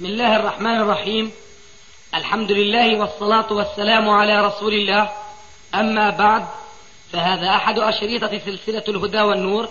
بسم 0.00 0.08
الله 0.08 0.36
الرحمن 0.36 0.80
الرحيم. 0.80 1.32
الحمد 2.14 2.52
لله 2.52 3.00
والصلاة 3.00 3.52
والسلام 3.52 4.10
على 4.10 4.46
رسول 4.46 4.74
الله. 4.74 5.10
أما 5.74 6.10
بعد 6.10 6.44
فهذا 7.12 7.48
أحد 7.48 7.78
أشريطة 7.78 8.38
سلسلة 8.38 8.84
الهدى 8.88 9.20
والنور 9.20 9.68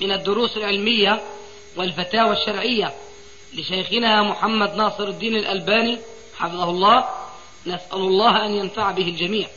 من 0.00 0.12
الدروس 0.12 0.56
العلمية 0.56 1.22
والفتاوى 1.76 2.32
الشرعية 2.32 2.94
لشيخنا 3.54 4.22
محمد 4.22 4.74
ناصر 4.74 5.08
الدين 5.08 5.36
الألباني 5.36 5.98
حفظه 6.36 6.70
الله. 6.70 7.08
نسأل 7.66 7.98
الله 7.98 8.46
أن 8.46 8.50
ينفع 8.50 8.90
به 8.90 9.08
الجميع. 9.08 9.48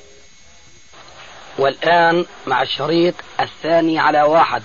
والآن 1.59 2.25
مع 2.47 2.61
الشريط 2.61 3.15
الثاني 3.39 3.99
على 3.99 4.21
واحد. 4.21 4.63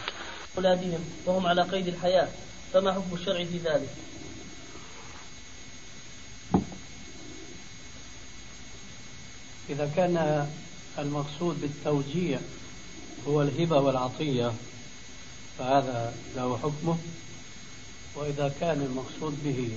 أولادهم 0.56 1.04
وهم 1.26 1.46
على 1.46 1.62
قيد 1.62 1.88
الحياة 1.88 2.28
فما 2.72 2.92
حكم 2.92 3.14
الشرع 3.14 3.44
في 3.44 3.58
ذلك؟ 3.64 3.88
إذا 9.70 9.92
كان 9.96 10.48
المقصود 10.98 11.60
بالتوجيه 11.60 12.40
هو 13.28 13.42
الهبة 13.42 13.80
والعطية 13.80 14.52
فهذا 15.58 16.14
له 16.36 16.58
حكمه. 16.62 16.98
وإذا 18.16 18.54
كان 18.60 18.80
المقصود 18.80 19.38
به 19.44 19.70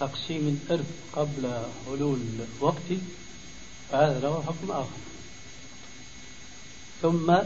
تقسيم 0.00 0.60
الإرث 0.62 0.86
قبل 1.12 1.62
حلول 1.86 2.20
وقته 2.60 2.98
فهذا 3.90 4.20
له 4.20 4.42
حكم 4.42 4.70
آخر. 4.70 4.98
ثم 7.02 7.36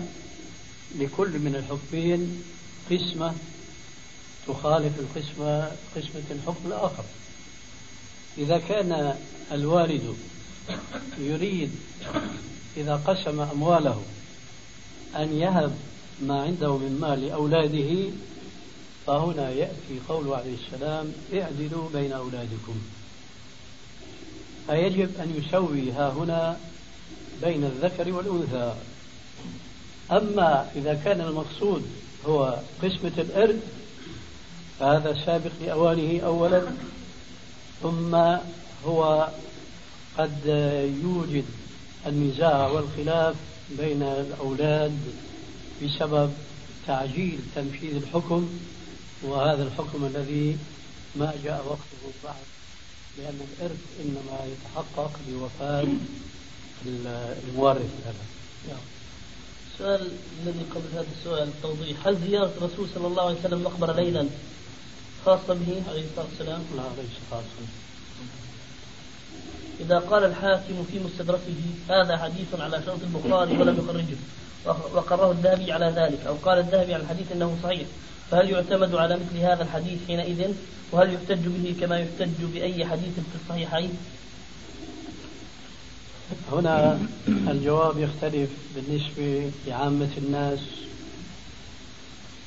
لكل 0.98 1.38
من 1.38 1.56
الحكمين 1.56 2.42
قسمة 2.91 3.34
تخالف 4.46 4.92
القسمة 4.98 5.72
قسمة 5.96 6.22
الحكم 6.30 6.66
الآخر. 6.66 7.05
إذا 8.38 8.58
كان 8.58 9.18
الوالد 9.52 10.16
يريد 11.18 11.70
إذا 12.77 13.02
قسم 13.06 13.41
أمواله 13.41 14.02
أن 15.16 15.39
يهب 15.39 15.77
ما 16.22 16.42
عنده 16.42 16.77
من 16.77 16.98
مال 17.00 17.27
لأولاده 17.27 18.11
فهنا 19.06 19.50
يأتي 19.50 20.00
قوله 20.08 20.36
عليه 20.36 20.55
السلام 20.55 21.12
اعدلوا 21.34 21.89
بين 21.94 22.12
أولادكم. 22.12 22.74
فيجب 24.66 25.11
أن 25.20 25.42
يسوي 25.44 25.92
ها 25.92 26.11
هنا 26.11 26.56
بين 27.42 27.64
الذكر 27.64 28.12
والأنثى. 28.12 28.74
أما 30.12 30.70
إذا 30.77 31.00
كان 31.05 31.20
المقصود 31.20 31.83
هو 32.27 32.58
قسمة 32.83 33.12
الإرث 33.19 33.56
فهذا 34.80 35.17
سابق 35.27 35.50
لأوانه 35.61 36.20
أولا 36.20 36.62
ثم 37.83 38.14
هو 38.86 39.28
قد 40.19 40.47
يوجد 41.03 41.45
النزاع 42.07 42.67
والخلاف 42.69 43.37
بين 43.79 44.03
الأولاد 44.03 44.98
بسبب 45.83 46.33
تعجيل 46.87 47.39
تنفيذ 47.55 47.97
الحكم 47.97 48.48
وهذا 49.23 49.62
الحكم 49.62 50.05
الذي 50.05 50.59
ما 51.17 51.35
جاء 51.45 51.65
وقته 51.67 52.12
بعد 52.25 52.45
لأن 53.19 53.41
الإرث 53.41 53.81
إنما 54.01 54.39
يتحقق 54.53 55.12
بوفاة 55.29 55.87
المورث 56.87 57.91
هذا. 58.07 58.25
السؤال 59.73 60.12
الذي 60.42 60.65
قبل 60.75 60.85
هذا 60.92 61.07
السؤال 61.19 61.48
توضيح. 61.62 62.07
هل 62.07 62.19
زيارة 62.29 62.53
الرسول 62.59 62.89
صلى 62.95 63.07
الله 63.07 63.23
عليه 63.23 63.39
وسلم 63.39 63.59
المقبرة 63.59 63.92
ليلا؟ 63.92 64.29
خاصة 65.27 65.55
به 65.55 65.83
عليه 65.89 66.05
الصلاة 66.05 66.27
والسلام؟ 66.31 66.62
لا 66.77 66.83
ليس 66.83 67.17
خاصة 67.31 67.67
إذا 69.80 69.98
قال 69.98 70.25
الحاكم 70.25 70.84
في 70.92 70.98
مستدركه 70.98 71.61
هذا 71.89 72.17
حديث 72.17 72.61
على 72.61 72.83
شرط 72.86 72.98
البخاري 73.03 73.58
ولم 73.58 73.78
يخرجه 73.78 74.17
وقرره 74.94 75.30
الذهبي 75.30 75.73
على 75.73 75.86
ذلك 75.86 76.27
أو 76.27 76.35
قال 76.35 76.58
الذهبي 76.58 76.95
عن 76.95 77.01
الحديث 77.01 77.33
أنه 77.33 77.57
صحيح. 77.62 77.86
فهل 78.30 78.51
يعتمد 78.51 78.95
على 78.95 79.17
مثل 79.17 79.39
هذا 79.39 79.62
الحديث 79.62 79.98
حينئذ؟ 80.07 80.52
وهل 80.92 81.14
يحتج 81.14 81.46
به 81.46 81.74
كما 81.80 81.98
يحتج 81.98 82.45
بأي 82.55 82.86
حديث 82.86 83.14
في 83.14 83.36
الصحيحين؟ 83.45 83.98
هنا 86.52 86.98
الجواب 87.27 87.98
يختلف 87.98 88.51
بالنسبة 88.74 89.51
لعامة 89.67 90.11
الناس 90.18 90.61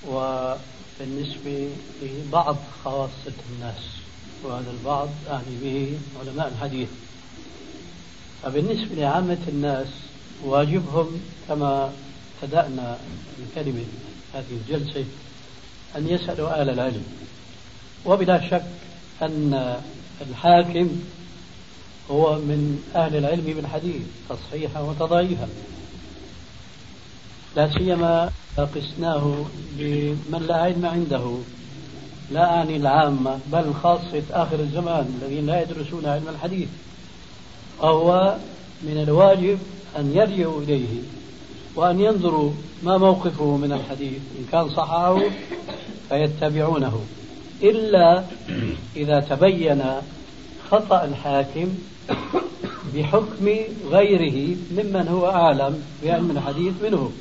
وبالنسبة 0.08 1.70
لبعض 2.02 2.58
خواصة 2.84 3.38
الناس 3.52 3.82
وهذا 4.44 4.72
البعض 4.72 5.10
أعني 5.30 5.56
به 5.64 5.98
علماء 6.22 6.48
الحديث. 6.48 6.90
فبالنسبة 8.44 8.96
لعامة 8.96 9.38
الناس 9.48 9.88
واجبهم 10.44 11.22
كما 11.48 11.92
بدأنا 12.44 12.98
بكلمة 13.40 13.86
هذه 14.34 14.46
الجلسة 14.52 15.06
أن 15.96 16.08
يسألوا 16.08 16.62
أهل 16.62 16.70
العلم. 16.70 17.04
وبلا 18.06 18.50
شك 18.50 18.66
أن 19.22 19.76
الحاكم 20.30 20.90
هو 22.12 22.36
من 22.36 22.84
أهل 22.96 23.16
العلم 23.16 23.44
بالحديث 23.44 24.02
تصحيحا 24.30 24.80
وتضعيفا 24.80 25.48
لا 27.56 27.74
سيما 27.78 28.32
قسناه 28.58 29.46
بمن 29.78 30.46
لا 30.48 30.56
علم 30.56 30.86
عنده. 30.86 31.38
لا 32.32 32.44
أعني 32.44 32.76
العامة 32.76 33.40
بل 33.52 33.74
خاصة 33.74 34.24
آخر 34.32 34.60
الزمان 34.60 35.20
الذين 35.22 35.46
لا 35.46 35.62
يدرسون 35.62 36.06
علم 36.06 36.30
الحديث. 36.30 36.68
وهو 37.80 38.36
من 38.84 39.04
الواجب 39.08 39.60
أن 39.98 40.12
يرجعوا 40.16 40.62
إليه 40.62 41.02
وأن 41.76 42.00
ينظروا 42.00 42.52
ما 42.84 42.98
موقفه 42.98 43.58
من 43.58 43.72
الحديث. 43.72 44.20
إن 44.40 44.46
كان 44.52 44.70
صححه 44.70 45.20
فيتبعونه. 46.10 47.02
إلا 47.64 48.24
إذا 48.96 49.20
تبين 49.20 49.84
خطأ 50.72 51.04
الحاكم 51.04 51.68
بحكم 52.96 53.50
غيره 53.92 54.58
ممن 54.72 55.08
هو 55.08 55.30
أعلم 55.30 55.84
بعلم 56.04 56.32
الحديث 56.32 56.74
منه. 56.84 57.12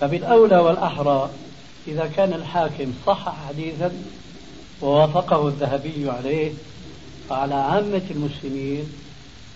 فبالأولى 0.00 0.58
والأحرى 0.58 1.30
إذا 1.88 2.10
كان 2.16 2.32
الحاكم 2.32 2.92
صحح 3.06 3.48
حديثا 3.48 3.92
ووافقه 4.82 5.48
الذهبي 5.48 6.10
عليه 6.10 6.52
فعلى 7.28 7.54
عامة 7.54 8.02
المسلمين 8.10 8.84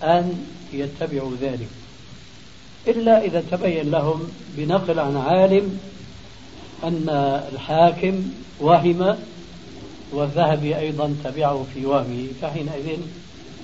أن 0.02 0.44
يتبعوا 0.72 1.32
ذلك. 1.40 1.68
إلا 2.88 3.24
إذا 3.24 3.44
تبين 3.50 3.90
لهم 3.90 4.28
بنقل 4.56 4.98
عن 4.98 5.16
عالم 5.16 5.78
أن 6.84 7.08
الحاكم 7.52 8.22
وهم 8.60 9.16
والذهبي 10.12 10.78
أيضا 10.78 11.16
تبعه 11.24 11.66
في 11.74 11.86
وهمه 11.86 12.26
فحينئذ 12.42 12.98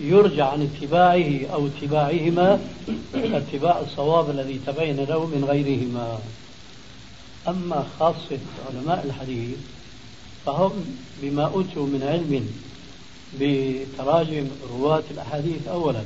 يرجع 0.00 0.48
عن 0.48 0.62
اتباعه 0.62 1.46
أو 1.52 1.66
اتباعهما 1.66 2.60
اتباع 3.14 3.80
الصواب 3.80 4.30
الذي 4.30 4.60
تبين 4.66 4.96
له 4.96 5.26
من 5.26 5.44
غيرهما. 5.44 6.18
أما 7.48 7.86
خاصة 7.98 8.38
علماء 8.68 9.04
الحديث 9.06 9.56
فهم 10.46 10.72
بما 11.22 11.44
أوتوا 11.44 11.86
من 11.86 12.02
علم 12.02 12.48
بتراجم 13.40 14.46
رواة 14.70 15.02
الأحاديث 15.10 15.68
أولا. 15.68 16.02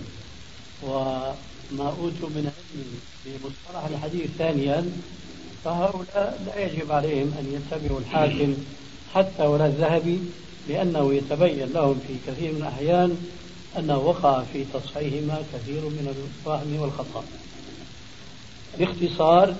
وما 0.82 1.88
أوتوا 2.00 2.28
من 2.28 2.50
علم 2.56 3.00
بمصطلح 3.24 3.84
الحديث 3.84 4.30
ثانيا 4.38 4.90
فهؤلاء 5.64 6.42
لا 6.46 6.66
يجب 6.66 6.92
عليهم 6.92 7.34
أن 7.38 7.60
يتبعوا 7.60 8.00
الحاكم 8.00 8.54
حتى 9.14 9.42
ولا 9.42 9.66
الذهبي 9.66 10.18
لأنه 10.68 11.14
يتبين 11.14 11.72
لهم 11.74 12.00
في 12.06 12.14
كثير 12.32 12.52
من 12.52 12.58
الأحيان 12.58 13.16
أنه 13.78 13.98
وقع 13.98 14.42
في 14.52 14.64
تصحيحهما 14.74 15.42
كثير 15.52 15.80
من 15.80 16.14
الوهم 16.46 16.80
والخطأ. 16.80 17.24
باختصار 18.78 19.54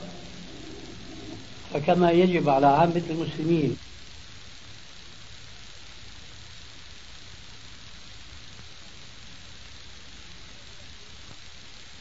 فكما 1.75 2.11
يجب 2.11 2.49
على 2.49 2.67
عامة 2.67 3.03
المسلمين 3.11 3.77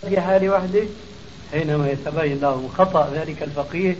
في 0.09 0.21
حال 0.21 0.49
واحدة 0.49 0.83
حينما 1.51 1.89
يتبين 1.89 2.39
لهم 2.39 2.69
خطأ 2.77 3.09
ذلك 3.13 3.43
الفقيه 3.43 3.95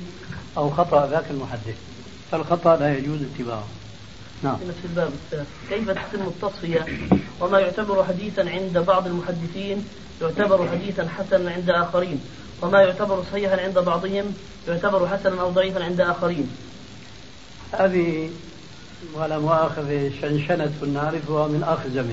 أو 0.58 0.70
خطأ 0.70 1.08
ذاك 1.08 1.26
المحدث 1.32 1.76
فالخطأ 2.32 2.76
لا 2.76 2.98
يجوز 2.98 3.20
اتباعه. 3.22 3.68
نعم. 4.44 4.58
في 4.58 4.86
الباب. 4.86 5.12
كيف 5.70 5.90
تتم 5.90 6.28
التصفية؟ 6.28 6.86
وما 7.42 7.60
يعتبر 7.60 8.04
حديثا 8.04 8.42
عند 8.42 8.78
بعض 8.78 9.08
المحدثين 9.08 9.86
يعتبر 10.22 10.68
حديثا 10.70 11.08
حسنا 11.18 11.52
عند 11.52 11.70
آخرين 11.70 12.22
وما 12.62 12.82
يعتبر 12.82 13.24
صحيحا 13.32 13.62
عند 13.62 13.80
بعضهم 13.80 14.34
يعتبر 14.68 15.08
حسنا 15.08 15.42
أو 15.42 15.50
ضعيفا 15.50 15.84
عند 15.84 16.02
آخرين. 16.02 16.50
هذه 17.72 18.30
ولا 19.14 19.40
مؤاخذة 19.40 20.12
شنشنة 20.22 20.74
نعرفها 20.94 21.48
من 21.48 21.64
أخزم 21.64 22.10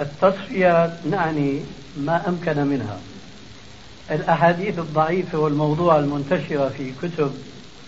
التصفية 0.00 0.98
نعني 1.10 1.60
ما 1.96 2.28
أمكن 2.28 2.66
منها. 2.66 2.98
الأحاديث 4.10 4.78
الضعيفة 4.78 5.38
والموضوع 5.38 5.98
المنتشرة 5.98 6.68
في 6.68 6.92
كتب 7.02 7.34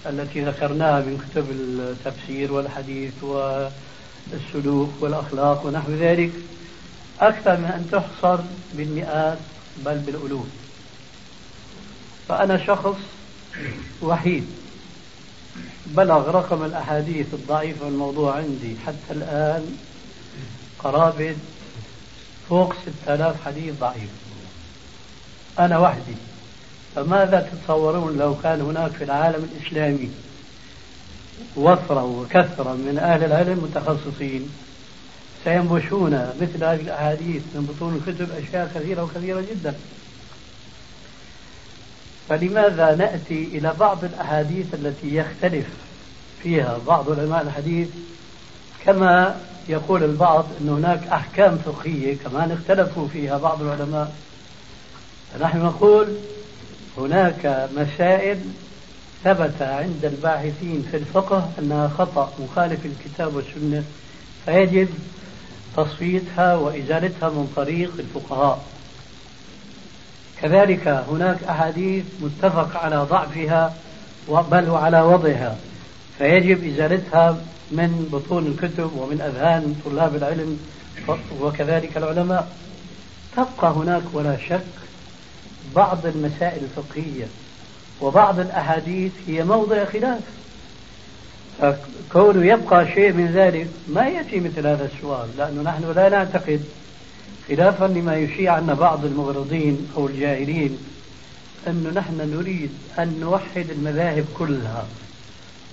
التي 0.07 0.45
ذكرناها 0.45 1.01
من 1.01 1.25
كتب 1.29 1.51
التفسير 1.51 2.53
والحديث 2.53 3.13
والسلوك 3.23 4.91
والأخلاق 5.01 5.67
ونحو 5.67 5.93
ذلك 5.93 6.33
أكثر 7.21 7.57
من 7.57 7.65
أن 7.65 7.89
تحصر 7.93 8.39
بالمئات 8.75 9.39
بل 9.85 9.99
بالألوف. 9.99 10.47
فأنا 12.29 12.67
شخص 12.67 12.97
وحيد 14.03 14.47
بلغ 15.87 16.31
رقم 16.31 16.65
الأحاديث 16.65 17.35
الضعيفة 17.35 17.85
والموضوع 17.87 18.37
عندي 18.37 18.77
حتى 18.87 19.11
الآن 19.11 19.77
قرابة 20.79 21.37
فوق 22.49 22.75
ستة 22.75 23.15
آلاف 23.15 23.45
حديث 23.45 23.75
ضعيف. 23.81 24.11
أنا 25.59 25.79
وحدي. 25.79 26.15
فماذا 26.95 27.51
تتصورون 27.53 28.19
لو 28.19 28.37
كان 28.43 28.61
هناك 28.61 28.91
في 28.91 29.05
العالم 29.05 29.49
الإسلامي 29.53 30.11
وفرة 31.57 32.05
وكثرة 32.05 32.73
من 32.73 32.99
أهل 32.99 33.25
العلم 33.25 33.59
متخصصين 33.59 34.51
سينبشون 35.45 36.13
مثل 36.41 36.65
هذه 36.65 36.81
الأحاديث 36.81 37.43
من 37.55 37.67
بطون 37.67 37.95
الكتب 37.95 38.29
أشياء 38.31 38.71
كثيرة 38.75 39.03
وكثيرة 39.03 39.41
جدا. 39.41 39.75
فلماذا 42.29 42.95
نأتي 42.95 43.45
إلى 43.45 43.75
بعض 43.81 44.05
الأحاديث 44.05 44.75
التي 44.75 45.17
يختلف 45.17 45.67
فيها 46.43 46.79
بعض 46.87 47.21
علماء 47.21 47.43
الحديث 47.43 47.89
كما 48.85 49.41
يقول 49.69 50.05
البعض 50.05 50.47
أن 50.61 50.69
هناك 50.69 51.07
أحكام 51.07 51.59
فقهية 51.59 52.17
كمان 52.17 52.51
اختلفوا 52.53 53.09
فيها 53.09 53.39
بعض 53.39 53.63
العلماء. 53.63 54.13
فنحن 55.33 55.59
نقول 55.59 56.09
هناك 56.99 57.69
مسائل 57.77 58.39
ثبت 59.25 59.63
عند 59.63 60.05
الباحثين 60.05 60.87
في 60.91 60.97
الفقه 60.97 61.51
أنها 61.59 61.89
خطأ 61.89 62.33
مخالف 62.41 62.87
الكتاب 62.87 63.35
والسنة 63.37 63.85
فيجب 64.45 64.89
تصفيتها 65.77 66.57
وإزالتها 66.57 67.29
من 67.29 67.53
طريق 67.57 67.93
الفقهاء. 67.99 68.65
كذلك 70.43 70.89
هناك 70.89 71.45
أحاديث 71.45 72.05
متفق 72.21 72.77
على 72.77 72.97
ضعفها 72.97 73.75
بل 74.29 74.71
وعلى 74.71 75.03
وضعها 75.03 75.57
فيجب 76.19 76.65
إزالتها 76.65 77.37
من 77.71 78.09
بطون 78.13 78.47
الكتب 78.47 78.91
ومن 78.97 79.21
أذهان 79.21 79.81
طلاب 79.85 80.17
العلم 80.17 80.59
وكذلك 81.41 81.97
العلماء. 81.97 82.57
تبقى 83.37 83.73
هناك 83.73 84.03
ولا 84.13 84.37
شك 84.49 84.65
بعض 85.77 86.07
المسائل 86.07 86.63
الفقهية 86.65 87.27
وبعض 88.01 88.39
الأحاديث 88.41 89.13
هي 89.27 89.45
موضع 89.45 89.85
خلاف. 89.85 90.21
فكونه 91.61 92.47
يبقى 92.47 92.87
شيء 92.95 93.13
من 93.13 93.27
ذلك 93.27 93.69
ما 93.89 94.09
يأتي 94.09 94.41
مثل 94.41 94.67
هذا 94.67 94.91
السؤال 94.95 95.29
لأنه 95.39 95.63
نحن 95.63 95.93
لا 95.97 96.09
نعتقد 96.09 96.65
خلافا 97.49 97.85
لما 97.85 98.17
يشيع 98.17 98.53
عنا 98.53 98.75
بعض 98.75 99.05
المغرضين 99.05 99.89
أو 99.97 100.07
الجاهلين 100.07 100.79
أنه 101.69 101.91
نحن 101.91 102.31
نريد 102.37 102.71
أن 102.99 103.21
نوحد 103.21 103.71
المذاهب 103.71 104.25
كلها. 104.39 104.87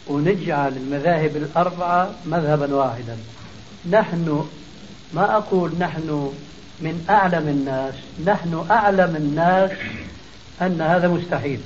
ونجعل 0.08 0.78
المذاهب 0.78 1.36
الأربعة 1.36 2.12
مذهبا 2.26 2.76
واحدا. 2.76 3.18
نحن 3.90 4.48
ما 5.14 5.38
أقول 5.38 5.72
نحن 5.80 6.34
من 6.80 7.06
أعلم 7.10 7.48
الناس 7.48 7.94
نحن 8.26 8.66
أعلم 8.72 9.16
الناس 9.16 9.72
أن 10.62 10.82
هذا 10.82 11.08
مستحيل. 11.08 11.60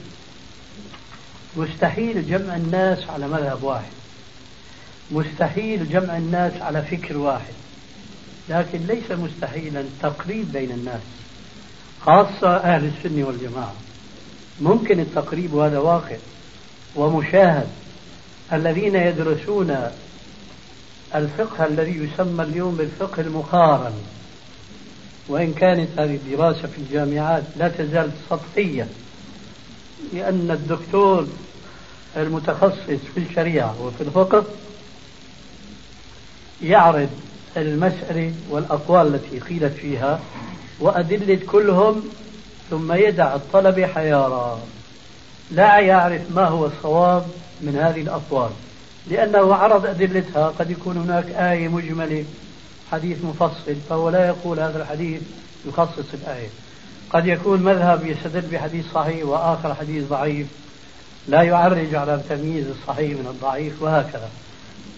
مستحيل 1.57 2.27
جمع 2.29 2.55
الناس 2.55 3.09
على 3.09 3.27
مذهب 3.27 3.63
واحد. 3.63 3.91
مستحيل 5.11 5.89
جمع 5.89 6.17
الناس 6.17 6.61
على 6.61 6.81
فكر 6.81 7.17
واحد. 7.17 7.53
لكن 8.49 8.79
ليس 8.87 9.11
مستحيلا 9.11 9.83
تقريب 10.01 10.51
بين 10.51 10.71
الناس 10.71 11.01
خاصة 12.01 12.57
أهل 12.57 12.85
السنة 12.85 13.27
والجماعة. 13.27 13.73
ممكن 14.61 14.99
التقريب 14.99 15.53
وهذا 15.53 15.77
واقع 15.79 16.17
ومشاهد. 16.95 17.67
الذين 18.53 18.95
يدرسون 18.95 19.77
الفقه 21.15 21.65
الذي 21.65 21.97
يسمى 21.97 22.43
اليوم 22.43 22.75
بالفقه 22.75 23.21
المقارن 23.21 23.93
وإن 25.27 25.53
كانت 25.53 25.89
هذه 25.99 26.15
الدراسة 26.15 26.67
في 26.67 26.77
الجامعات 26.77 27.43
لا 27.57 27.67
تزال 27.67 28.11
سطحية 28.29 28.87
لأن 30.13 30.51
الدكتور 30.51 31.27
المتخصص 32.17 32.99
في 33.13 33.17
الشريعة 33.17 33.81
وفي 33.81 34.01
الفقه 34.01 34.45
يعرض 36.61 37.09
المسألة 37.57 38.33
والأقوال 38.49 39.15
التي 39.15 39.39
قيلت 39.39 39.73
فيها 39.73 40.19
وأدلة 40.79 41.39
كلهم 41.47 42.03
ثم 42.69 42.93
يدع 42.93 43.35
الطلبة 43.35 43.87
حيارى 43.87 44.59
لا 45.51 45.79
يعرف 45.79 46.21
ما 46.31 46.47
هو 46.47 46.65
الصواب 46.65 47.25
من 47.61 47.75
هذه 47.75 48.01
الأقوال 48.01 48.49
لأنه 49.07 49.55
عرض 49.55 49.85
أدلتها 49.85 50.47
قد 50.47 50.71
يكون 50.71 50.97
هناك 50.97 51.29
آية 51.29 51.67
مجملة 51.67 52.25
حديث 52.91 53.17
مفصل 53.23 53.75
فهو 53.89 54.09
لا 54.09 54.27
يقول 54.27 54.59
هذا 54.59 54.81
الحديث 54.81 55.21
يخصص 55.65 56.13
الآية. 56.13 56.47
قد 57.09 57.27
يكون 57.27 57.63
مذهب 57.63 58.05
يستدل 58.05 58.41
بحديث 58.41 58.85
صحيح 58.93 59.25
وآخر 59.25 59.73
حديث 59.73 60.07
ضعيف 60.09 60.47
لا 61.27 61.41
يعرج 61.41 61.95
على 61.95 62.21
تمييز 62.29 62.67
الصحيح 62.67 63.09
من 63.11 63.27
الضعيف 63.27 63.81
وهكذا. 63.81 64.29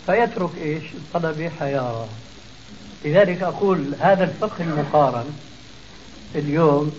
فيترك 0.06 0.50
إيش؟ 0.62 0.84
الطلبة 0.94 1.50
حيارى 1.60 2.08
لذلك 3.06 3.44
أقول 3.44 3.94
هذا 4.00 4.24
الفقه 4.24 4.64
المقارن 4.64 5.26
اليوم 6.36 6.92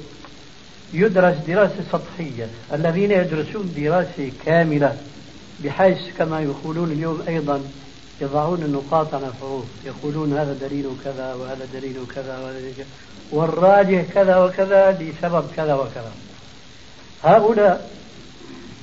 يدرس 0.92 1.36
دراسة 1.36 1.84
سطحية. 1.92 2.48
الذين 2.72 3.10
يدرسون 3.10 3.74
دراسة 3.76 4.30
كاملة 4.46 4.96
بحيث 5.64 5.98
كما 6.18 6.40
يقولون 6.40 6.92
اليوم 6.92 7.22
أيضا 7.28 7.62
يضعون 8.20 8.62
النقاط 8.62 9.14
على 9.14 9.26
الحروف. 9.26 9.64
يقولون 9.84 10.32
هذا 10.32 10.52
دليل 10.52 10.86
كذا 11.04 11.34
وهذا 11.34 11.68
دليل 11.72 11.96
كذا 12.14 12.38
وهذا 12.38 12.58
دليل 12.60 12.74
كذا. 12.74 12.86
والراجح 13.32 14.02
كذا 14.14 14.36
وكذا 14.36 14.92
لسبب 14.92 15.44
كذا 15.56 15.74
وكذا. 15.74 16.12
هؤلاء 17.24 17.90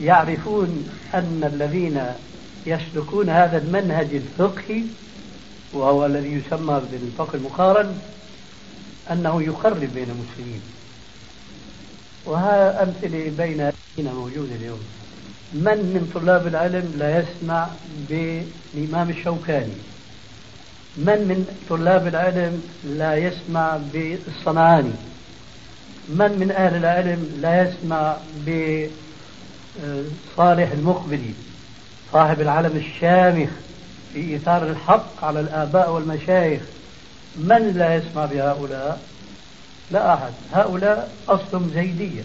يعرفون 0.02 0.90
أن 1.14 1.52
الذين 1.54 2.06
يسلكون 2.66 3.30
هذا 3.30 3.58
المنهج 3.58 4.08
الفقهي 4.14 4.84
وهو 5.74 6.06
الذي 6.06 6.34
يسمى 6.34 6.82
بالفقه 6.92 7.36
المقارن 7.36 8.00
أنه 9.12 9.44
يقرب 9.44 9.80
بين 9.80 10.10
المسلمين. 10.10 10.62
وها 12.26 12.84
أمثلة 12.84 13.32
بين 13.38 13.72
موجودة 13.98 14.56
اليوم. 14.56 14.80
من 15.56 15.78
من 15.78 16.12
طلاب 16.14 16.48
العلم 16.48 16.94
لا 16.98 17.20
يسمع 17.20 17.68
بالإمام 18.10 19.10
الشوكاني؟ 19.10 19.74
من 20.98 21.20
من 21.28 21.48
طلاب 21.70 22.08
العلم 22.08 22.64
لا 22.86 23.16
يسمع 23.16 23.80
بالصنعاني؟ 23.94 24.94
من 26.10 26.40
من 26.40 26.52
أهل 26.52 26.76
العلم 26.76 27.40
لا 27.42 27.64
يسمع 27.64 28.18
بصالح 30.38 30.72
المقبلي؟ 30.72 31.34
صاحب 32.14 32.42
العلم 32.42 32.78
الشامخ 32.78 33.50
في 34.14 34.20
إيثار 34.20 34.70
الحق 34.70 35.24
على 35.24 35.40
الآباء 35.40 35.92
والمشايخ. 35.92 36.62
من 37.38 37.74
لا 37.76 37.96
يسمع 37.96 38.26
بهؤلاء؟ 38.26 39.02
لا 39.92 40.14
أحد. 40.14 40.34
هؤلاء 40.54 41.12
أصلهم 41.28 41.72
زيدية 41.74 42.24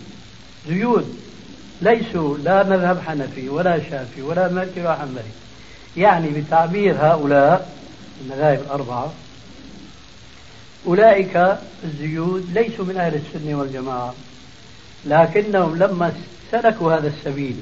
زيود. 0.69 1.30
ليسوا 1.83 2.39
لا 2.39 2.63
مذهب 2.63 3.01
حنفي 3.07 3.49
ولا 3.49 3.79
شافي 3.91 4.23
ولا 4.23 4.49
مالكي 4.49 4.81
ولا 4.81 4.97
حنبلي. 4.97 5.23
يعني 5.97 6.29
بتعبير 6.29 6.97
هؤلاء 7.01 7.71
المذاهب 8.25 8.61
الأربعة 8.61 9.13
أولئك 10.87 11.57
الزيود 11.85 12.47
ليسوا 12.55 12.85
من 12.85 12.97
أهل 12.97 13.15
السنة 13.15 13.59
والجماعة 13.59 14.15
لكنهم 15.05 15.77
لما 15.77 16.13
سلكوا 16.51 16.93
هذا 16.93 17.09
السبيل 17.09 17.57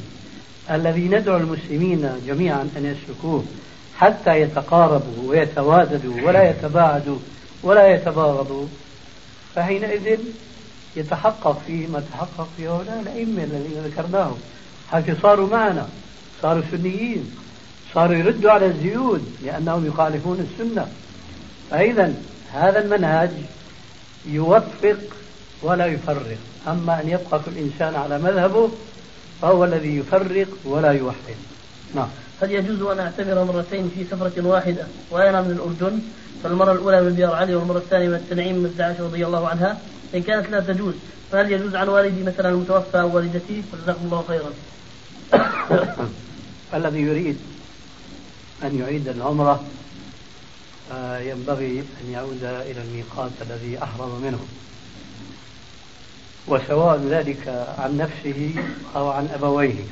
الذي 0.70 1.08
ندعو 1.08 1.36
المسلمين 1.36 2.10
جميعا 2.26 2.68
أن 2.76 2.96
يسلكوه 2.96 3.44
حتى 3.98 4.40
يتقاربوا 4.40 5.30
ويتواددوا 5.30 6.14
ولا 6.22 6.50
يتباعدوا 6.50 7.18
ولا 7.62 7.94
يتباغضوا 7.94 8.66
فحينئذ 9.54 10.18
يتحقق 10.98 11.62
فيه 11.66 11.86
ما 11.86 12.02
تحقق 12.12 12.48
فيه 12.56 12.76
هؤلاء 12.76 13.00
الأئمة 13.00 13.44
الذين 13.44 13.82
ذكرناهم. 13.84 14.38
حتى 14.92 15.14
صاروا 15.22 15.48
معنا 15.48 15.88
صاروا 16.42 16.62
سنيين 16.70 17.36
صاروا 17.94 18.14
يردوا 18.14 18.50
على 18.50 18.66
الزيود 18.66 19.36
لأنهم 19.44 19.86
يخالفون 19.86 20.48
السنة. 20.50 20.86
فإذا 21.70 22.14
هذا 22.52 22.84
المنهج 22.84 23.30
يوفق 24.26 24.98
ولا 25.62 25.86
يفرق. 25.86 26.38
أما 26.68 27.00
أن 27.02 27.08
يبقى 27.08 27.40
كل 27.46 27.58
إنسان 27.58 27.94
على 27.94 28.18
مذهبه 28.18 28.70
فهو 29.42 29.64
الذي 29.64 29.96
يفرق 29.96 30.48
ولا 30.64 30.92
يوحد. 30.92 31.36
نعم. 31.94 32.08
هل 32.42 32.52
يجوز 32.52 32.82
أن 32.82 32.98
أعتمر 32.98 33.44
مرتين 33.44 33.90
في 33.94 34.04
سفرة 34.04 34.46
واحدة 34.46 34.86
وأنا 35.10 35.42
من 35.42 35.50
الأردن 35.50 36.00
فالمرة 36.44 36.72
الأولى 36.72 37.02
من 37.02 37.14
ديار 37.14 37.34
علي 37.34 37.54
والمرة 37.54 37.78
الثانية 37.78 38.08
من 38.08 38.14
التنعيم 38.14 38.56
من 38.56 38.74
عائشة 38.80 39.04
رضي 39.04 39.26
الله 39.26 39.48
عنها. 39.48 39.78
إن 40.14 40.22
كانت 40.22 40.50
لا 40.50 40.60
تجوز 40.60 40.94
فهل 41.32 41.52
يجوز 41.52 41.74
عن 41.74 41.88
والدي 41.88 42.22
مثلا 42.22 42.48
المتوفى 42.48 43.00
أو 43.00 43.16
والدتي؟ 43.16 43.62
جزاكم 43.82 44.00
الله 44.04 44.24
خيرا. 44.28 44.50
الذي 46.74 47.00
يريد 47.00 47.36
أن 48.62 48.78
يعيد 48.78 49.08
العمرة 49.08 49.64
آه، 50.92 51.18
ينبغي 51.18 51.78
أن 51.78 52.12
يعود 52.12 52.44
إلى 52.44 52.82
الميقات 52.82 53.30
الذي 53.42 53.82
أحرم 53.82 54.22
منه. 54.22 54.38
وسواء 56.46 57.00
ذلك 57.10 57.66
عن 57.78 57.96
نفسه 57.96 58.54
أو 58.96 59.08
عن 59.08 59.28
أبويه. 59.34 59.84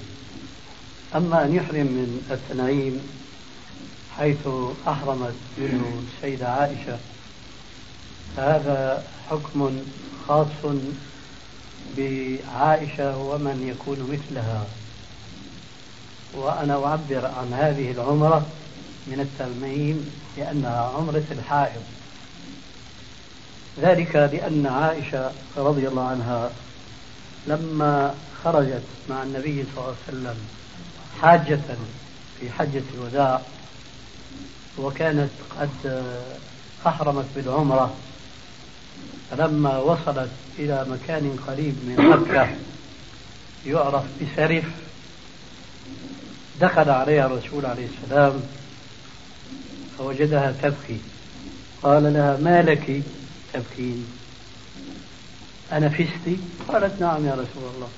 أما 1.14 1.44
أن 1.44 1.54
يحرم 1.54 1.86
من 1.86 2.26
التنعيم 2.30 3.00
حيث 4.18 4.48
أحرمت 4.88 5.34
منه 5.58 6.02
السيدة 6.06 6.48
عائشة 6.48 6.98
فهذا 8.36 9.04
حكم 9.30 9.78
خاص 10.28 10.46
بعائشة 11.96 13.18
ومن 13.18 13.74
يكون 13.76 13.98
مثلها. 14.12 14.66
وأنا 16.34 16.84
أعبر 16.84 17.26
عن 17.26 17.52
هذه 17.52 17.90
العمرة 17.90 18.46
من 19.06 19.20
التنعيم 19.20 20.10
لأنها 20.36 20.92
عمرة 20.96 21.24
الحائض. 21.30 21.82
ذلك 23.80 24.16
لأن 24.16 24.66
عائشة 24.66 25.30
رضي 25.56 25.88
الله 25.88 26.02
عنها 26.02 26.50
لما 27.46 28.14
خرجت 28.44 28.82
مع 29.10 29.22
النبي 29.22 29.64
صلى 29.64 29.84
الله 29.84 29.94
عليه 30.08 30.18
وسلم 30.18 30.36
حاجة 31.22 31.60
في 32.40 32.50
حجة 32.50 32.82
الوداع 32.94 33.40
وكانت 34.78 35.30
قد 35.60 36.04
أحرمت 36.86 37.26
بالعمرة. 37.36 37.94
فلما 39.30 39.78
وصلت 39.78 40.30
إلى 40.58 40.86
مكان 40.90 41.38
قريب 41.46 41.74
من 41.86 42.08
مكة 42.10 42.48
يعرف 43.66 44.04
بسرف 44.22 44.64
دخل 46.60 46.90
عليها 46.90 47.26
الرسول 47.26 47.66
عليه 47.66 47.86
السلام 47.86 48.42
فوجدها 49.98 50.54
تبكي. 50.62 50.98
قال 51.82 52.12
لها 52.12 52.36
ما 52.36 52.62
لك 52.62 53.02
تبكين؟ 53.52 54.06
أنفستي 55.72 56.38
قالت 56.68 57.00
نعم 57.00 57.26
يا 57.26 57.32
رسول 57.32 57.70
الله. 57.74 57.88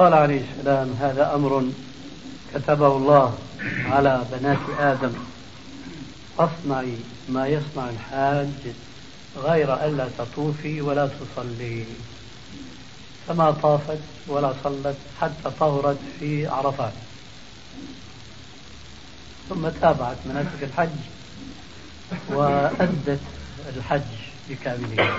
قال 0.00 0.14
عليه 0.14 0.42
السلام 0.50 0.96
هذا 1.00 1.34
أمر 1.34 1.64
كتبه 2.54 2.96
الله 2.96 3.38
على 3.84 4.24
بنات 4.32 4.58
آدم. 4.78 5.12
فاصنعي 6.38 6.96
ما 7.28 7.46
يصنع 7.46 7.88
الحاج 7.88 8.74
غير 9.36 9.74
ألا 9.74 10.08
تطوفي 10.18 10.80
ولا 10.80 11.06
تصلي. 11.06 11.84
فما 13.28 13.50
طافت 13.50 14.00
ولا 14.28 14.54
صلت 14.64 14.96
حتى 15.20 15.50
طهرت 15.60 15.98
في 16.20 16.46
عرفات. 16.46 16.92
ثم 19.48 19.68
تابعت 19.68 20.16
مناسك 20.26 20.62
الحج 20.62 20.98
وأدت 22.28 23.20
الحج 23.76 24.12
بكامله 24.50 25.14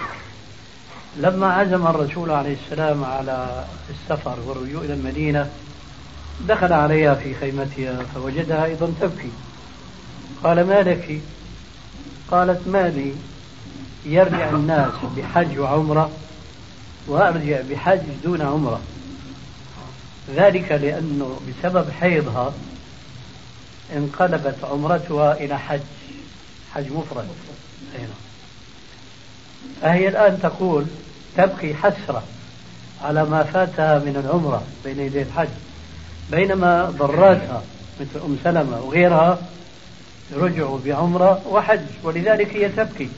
لما 1.17 1.53
عزم 1.53 1.87
الرسول 1.87 2.31
عليه 2.31 2.57
السلام 2.65 3.03
على 3.03 3.65
السفر 3.89 4.39
والرجوع 4.45 4.81
إلى 4.81 4.93
المدينة 4.93 5.49
دخل 6.47 6.73
عليها 6.73 7.15
في 7.15 7.33
خيمتها 7.33 8.03
فوجدها 8.15 8.65
أيضا 8.65 8.93
تبكي. 9.01 9.29
قال 10.43 10.67
ما 10.67 10.81
لك؟ 10.81 11.21
قالت 12.31 12.67
ما 12.67 12.89
لي. 12.89 13.13
يرجع 14.05 14.49
الناس 14.49 14.93
بحج 15.17 15.59
وعمرة 15.59 16.11
وأرجع 17.07 17.61
بحج 17.69 18.01
دون 18.23 18.41
عمرة. 18.41 18.81
ذلك 20.35 20.71
لأنه 20.71 21.39
بسبب 21.47 21.91
حيضها 21.91 22.53
انقلبت 23.95 24.55
عمرتها 24.63 25.33
إلى 25.33 25.59
حج 25.59 25.79
حج 26.73 26.91
مفرد. 26.91 27.27
هنا. 27.99 28.30
فهي 29.81 30.07
الآن 30.07 30.39
تقول 30.41 30.85
تبكي 31.37 31.73
حسرة 31.73 32.23
على 33.03 33.25
ما 33.25 33.43
فاتها 33.43 33.99
من 33.99 34.23
العمرة 34.25 34.63
بين 34.85 34.99
يدي 34.99 35.21
الحج 35.21 35.47
بينما 36.31 36.85
ضراتها 36.85 37.63
مثل 37.99 38.25
أم 38.25 38.37
سلمة 38.43 38.81
وغيرها 38.81 39.39
رجعوا 40.33 40.79
بعمرة 40.85 41.41
وحج 41.49 41.85
ولذلك 42.03 42.55
هي 42.55 42.69
تبكي. 42.69 43.09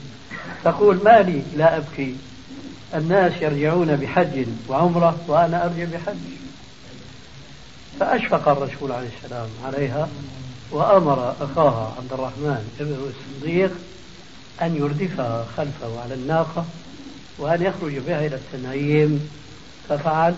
تقول 0.64 1.00
ما 1.06 1.22
لي 1.22 1.42
لا 1.58 1.78
أبكي 1.78 2.16
الناس 2.96 3.34
يرجعون 3.42 3.96
بحج 3.96 4.46
وعمرة 4.70 5.18
وأنا 5.28 5.66
أرجع 5.66 5.84
بحج. 5.84 6.16
فأشفق 8.00 8.48
الرسول 8.48 8.92
عليه 8.92 9.10
السلام 9.24 9.48
عليها 9.66 10.08
وأمر 10.72 11.36
أخاها 11.42 11.94
عبد 11.98 12.14
الرحمن 12.14 12.72
بن 12.80 13.12
الصديق 13.12 13.72
أن 14.62 14.76
يردفها 14.76 15.46
خلفه 15.58 16.02
على 16.02 16.14
الناقة 16.14 16.66
وأن 17.38 17.62
يخرج 17.62 17.98
بها 17.98 18.26
إلى 18.26 18.36
التنعيم 18.36 19.30
ففعل 19.90 20.36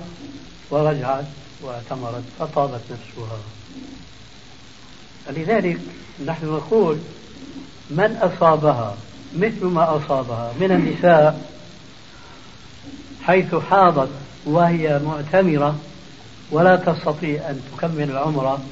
ورجعت 0.70 1.26
واعتمرت 1.62 2.24
فطابت 2.40 2.82
نفسها. 2.92 3.38
فلذلك 5.26 5.80
نحن 6.26 6.46
نقول 6.46 6.98
من 7.90 8.18
أصابها 8.22 8.98
مثل 9.36 9.66
ما 9.66 9.98
أصابها 9.98 10.54
من 10.60 10.72
النساء 10.72 11.42
حيث 13.24 13.56
حاضت 13.56 14.10
وهي 14.46 15.00
معتمرة 15.00 15.80
ولا 16.52 16.76
تستطيع 16.76 17.50
أن 17.50 17.62
تكمل 17.72 18.12
العمرة 18.12 18.64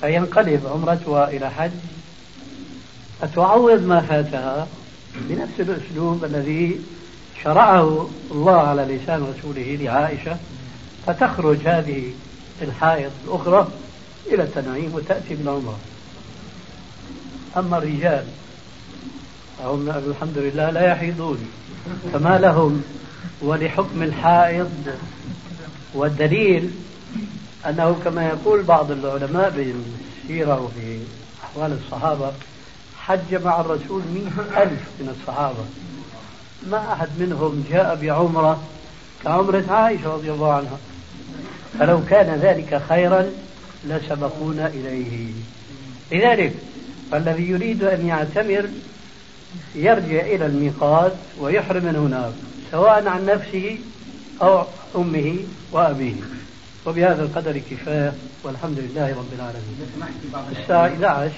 فينقلب 0.00 0.66
عمرتها 0.66 1.28
إلى 1.30 1.50
حج 1.50 1.70
فتعوض 3.20 3.82
ما 3.82 4.00
فاتها 4.00 4.66
بنفس 5.14 5.60
الأسلوب 5.60 6.24
الذي 6.24 6.80
شرعه 7.44 8.08
الله 8.30 8.56
على 8.56 8.82
لسان 8.82 9.34
رسوله 9.38 9.78
لعائشة 9.80 10.36
فتخرج 11.06 11.58
هذه 11.64 12.12
الحائض 12.62 13.10
الأخرى 13.26 13.68
إلى 14.26 14.42
التنعيم 14.42 14.94
وتأتي 14.94 15.34
بالعمرة 15.34 15.78
أما 17.56 17.78
الرجال 17.78 18.24
فهم 19.58 19.90
الحمد 19.90 20.38
لله 20.38 20.70
لا 20.70 20.86
يحيضون 20.86 21.38
فما 22.12 22.38
لهم 22.38 22.82
ولحكم 23.42 24.02
الحائض؟ 24.02 24.70
والدليل 25.94 26.70
أنه 27.68 27.96
كما 28.04 28.26
يقول 28.28 28.62
بعض 28.62 28.90
العلماء 28.90 29.50
بالسيرة 29.50 30.60
وفي 30.60 30.98
أحوال 31.44 31.78
الصحابة 31.84 32.32
حج 33.00 33.34
مع 33.44 33.60
الرسول 33.60 34.02
مئة 34.14 34.62
ألف 34.62 34.80
من 35.00 35.16
الصحابة. 35.20 35.64
ما 36.70 36.92
أحد 36.92 37.08
منهم 37.18 37.64
جاء 37.70 37.98
بعمرة 38.02 38.62
كعمرة 39.24 39.64
عائشة 39.70 40.14
رضي 40.14 40.30
الله 40.30 40.52
عنها. 40.52 40.78
فلو 41.78 42.00
كان 42.04 42.40
ذلك 42.40 42.82
خيرا 42.88 43.30
لسبقونا 43.84 44.66
إليه. 44.66 45.32
لذلك 46.12 46.54
فالذي 47.10 47.50
يريد 47.50 47.84
أن 47.84 48.06
يعتمر 48.06 48.68
يرجع 49.74 50.20
إلى 50.20 50.46
الميقات 50.46 51.12
ويحرم 51.40 51.84
من 51.84 51.96
هناك 51.96 52.32
سواء 52.70 53.08
عن 53.08 53.26
نفسه 53.26 53.78
أو 54.42 54.64
أمه 54.96 55.36
وأبيه. 55.72 56.14
وبهذا 56.86 57.22
القدر 57.22 57.58
كفاية 57.70 58.12
والحمد 58.44 58.78
لله 58.78 59.08
رب 59.08 59.32
العالمين. 59.32 59.76
الساعة 60.62 60.86
11 60.86 61.32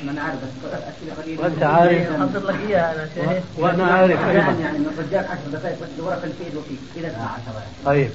وأنت 1.39 1.63
عارف. 1.63 2.09
أنا 2.11 3.09
شاهد 3.17 3.43
وأنا 3.59 3.85
عارف. 3.85 4.21
أيضا. 4.29 4.57
يعني 4.63 4.79
من 4.79 4.93
الرجال 4.99 5.25
10 5.25 5.39
دقائق 5.53 5.77
بس 5.83 6.05
ورقة 6.05 6.25
الفيد 6.25 6.57
وفي 6.57 6.75
إلى 6.97 7.09
الساعة 7.09 7.39
10 7.47 7.63
طيب. 7.85 8.11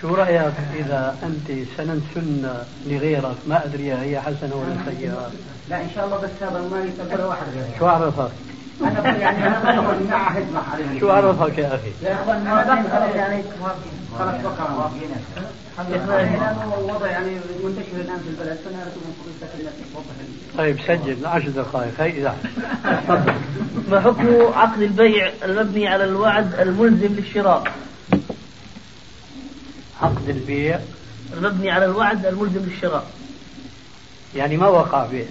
شو 0.00 0.14
رأيك 0.14 0.52
إذا 0.74 1.16
أنت 1.22 1.48
سنن 1.76 2.02
سنة 2.14 2.64
لغيرك؟ 2.86 3.36
ما 3.48 3.64
أدري 3.64 3.92
هي 3.92 4.20
حسنة 4.20 4.54
ولا 4.54 4.92
سيئة. 4.96 5.30
لا 5.70 5.82
إن 5.82 5.88
شاء 5.94 6.04
الله 6.04 6.16
بس 6.16 6.30
هذا 6.40 6.68
ما 6.70 6.84
يقبل 6.84 7.24
واحد 7.24 7.46
غيره 7.54 7.78
شو 7.78 7.86
عرفك؟ 7.86 8.30
أنا 8.82 9.16
يعني 9.16 9.46
أنا 9.46 9.58
بدخل 9.58 10.10
معهد 10.10 10.46
مع 10.54 10.62
شو 11.00 11.10
عرفك 11.10 11.58
يا 11.58 11.74
أخي؟ 11.74 11.92
يا 12.02 12.24
ما 12.26 12.62
بدخل 12.62 13.16
يعني 13.16 13.42
خلاص 14.18 14.34
بقرة 14.44 14.90
يعني 15.88 17.30
منتشر 17.64 17.96
الآن 17.96 18.18
في 18.18 18.28
البلد. 18.28 18.58
فانا 18.64 18.90
طيب 20.58 20.80
سجل. 20.80 21.26
10 21.26 21.48
دقائق 21.50 22.00
هي 22.00 22.10
اذا 22.10 22.36
ما 23.90 24.00
حكم 24.00 24.52
عقد 24.54 24.82
البيع 24.82 25.32
المبني 25.44 25.88
على 25.88 26.04
الوعد 26.04 26.60
الملزم 26.60 27.14
للشراء؟ 27.14 27.72
عقد 30.02 30.28
البيع. 30.28 30.80
المبني 31.36 31.70
على 31.70 31.84
الوعد 31.84 32.26
الملزم 32.26 32.60
للشراء. 32.60 33.06
يعني 34.36 34.56
ما 34.56 34.66
وقع 34.66 35.06
بيع 35.06 35.24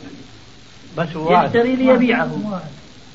بس 0.97 1.15
هو 1.15 1.31
وعد. 1.31 1.45
يشتري 1.45 1.75
ليبيعه. 1.75 2.61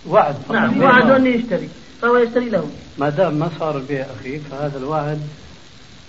وعد. 0.07 0.35
فقط. 0.35 0.53
نعم 0.53 0.83
وعد 0.83 1.11
أن 1.11 1.27
يشتري. 1.27 1.69
فهو 2.03 2.17
يشتري 2.17 2.49
له. 2.49 2.71
ما 2.99 3.09
دام 3.09 3.35
ما 3.35 3.51
صار 3.59 3.77
البيع 3.77 4.07
أخي 4.21 4.39
فهذا 4.39 4.79
الوعد 4.79 5.21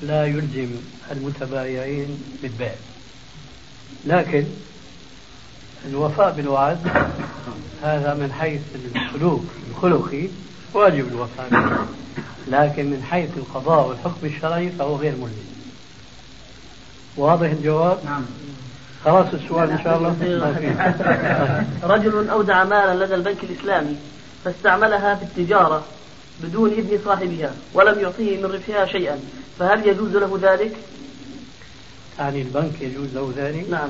لا 0.02 0.26
يلزم 0.26 0.70
المتبايعين 1.12 2.24
بالبيع. 2.42 2.76
لكن 4.06 4.46
الوفاء 5.90 6.32
بالوعد 6.32 6.80
هذا 7.84 8.14
من 8.14 8.32
حيث 8.32 8.62
السلوك 8.96 9.44
الخلقي 9.70 10.28
واجب 10.74 11.08
الوفاء. 11.08 11.50
به 11.50 11.78
لكن 12.48 12.86
من 12.86 13.04
حيث 13.04 13.30
القضاء 13.38 13.88
والحكم 13.88 14.28
الشرعي 14.28 14.70
فهو 14.70 14.96
غير 14.96 15.12
ملزم. 15.12 15.56
واضح 17.18 17.50
الجواب؟ 17.50 17.98
نعم. 18.06 18.26
خلاص 19.06 19.34
السؤال 19.34 19.72
إن 19.72 19.84
شاء 19.84 19.98
الله. 19.98 20.16
رجل 21.96 22.30
أودع 22.30 22.64
مالا 22.64 23.06
لدى 23.06 23.16
البنك 23.16 23.44
الإسلامي 23.44 23.96
فاستعملها 24.44 25.16
في 25.16 25.24
التجارة 25.24 25.84
بدون 26.44 26.72
إذن 26.72 27.00
صاحبها 27.06 27.54
ولم 27.74 28.00
يعطيه 28.00 28.38
من 28.38 28.46
ربحها 28.46 28.86
شيئا. 28.86 29.20
فهل 29.60 29.88
يجوز 29.88 30.16
له 30.16 30.40
ذلك؟ 30.42 30.78
يعني 32.20 32.42
البنك 32.42 32.82
يجوز 32.82 33.08
له 33.14 33.34
ذلك؟ 33.38 33.70
نعم. 33.70 33.90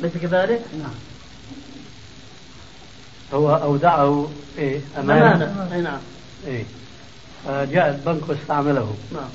ليس 0.00 0.12
كذلك؟ 0.22 0.62
نعم. 0.78 0.94
هو 3.34 3.54
أودعه 3.54 4.30
إيه 4.58 4.80
أمانة؟ 4.98 5.34
أمانة. 5.34 5.74
أي 5.74 5.80
نعم. 5.80 6.00
إيه. 6.46 6.64
فجاء 7.44 7.88
البنك 7.88 8.28
واستعمله. 8.28 8.94
نعم. 9.12 9.28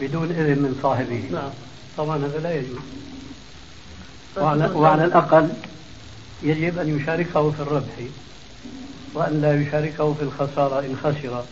بدون 0.00 0.30
إذن 0.30 0.58
من 0.58 0.78
صاحبه. 0.82 1.24
نعم. 1.32 1.50
طبعا 1.96 2.16
هذا 2.16 2.38
لا 2.42 2.54
يجوز. 2.54 2.78
وعلى, 4.36 4.70
وعلى 4.74 5.04
الأقل 5.04 5.48
يجب 6.42 6.78
أن 6.78 7.00
يشاركه 7.00 7.50
في 7.50 7.60
الربح. 7.60 7.94
وأن 9.14 9.40
لا 9.40 9.62
يشاركه 9.62 10.14
في 10.14 10.22
الخسارة 10.22 10.80
إن 10.80 10.96
خسر. 10.96 11.44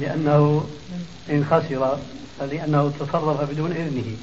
لأنه 0.00 0.66
إن 1.30 1.44
خسر 1.50 1.98
فلأنه 2.40 2.92
تصرف 3.00 3.50
بدون 3.50 3.72
إذنه. 3.72 4.16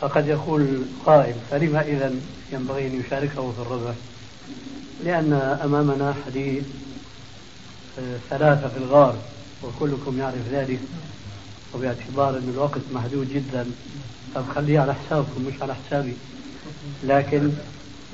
فقد 0.00 0.28
يقول 0.28 0.82
قائل 1.06 1.34
فلما 1.50 1.82
إذا 1.82 2.14
ينبغي 2.52 2.86
أن 2.86 3.00
يشاركه 3.00 3.52
في 3.52 3.58
الربح؟ 3.58 3.94
لأن 5.04 5.32
أمامنا 5.64 6.14
حديث 6.26 6.64
آه، 7.98 8.16
ثلاثة 8.30 8.68
في 8.68 8.76
الغار 8.76 9.16
وكلكم 9.62 10.18
يعرف 10.18 10.48
ذلك. 10.52 10.80
وباعتبار 11.74 12.30
أن 12.30 12.50
الوقت 12.54 12.80
محدود 12.92 13.28
جدا 13.34 13.66
طب 14.34 14.44
خليه 14.54 14.80
على 14.80 14.94
حسابكم 14.94 15.44
مش 15.46 15.62
على 15.62 15.74
حسابي. 15.74 16.14
لكن 17.04 17.52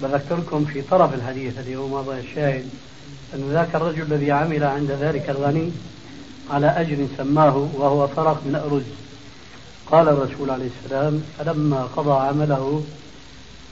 بذكركم 0.02 0.64
في 0.64 0.82
طرف 0.82 1.14
الحديث 1.14 1.58
اللي 1.58 1.76
هو 1.76 1.88
موضع 1.88 2.18
الشاهد 2.18 2.68
أن 3.34 3.50
ذاك 3.52 3.74
الرجل 3.74 4.02
الذي 4.02 4.32
عمل 4.32 4.64
عند 4.64 4.90
ذلك 4.90 5.30
الغني 5.30 5.70
على 6.50 6.66
أجر 6.66 7.06
سماه 7.16 7.68
وهو 7.74 8.08
فرق 8.08 8.42
من 8.46 8.54
أرز. 8.54 8.82
قال 9.90 10.08
الرسول 10.08 10.50
عليه 10.50 10.68
السلام 10.84 11.22
فلما 11.38 11.88
قضى 11.96 12.28
عمله 12.28 12.84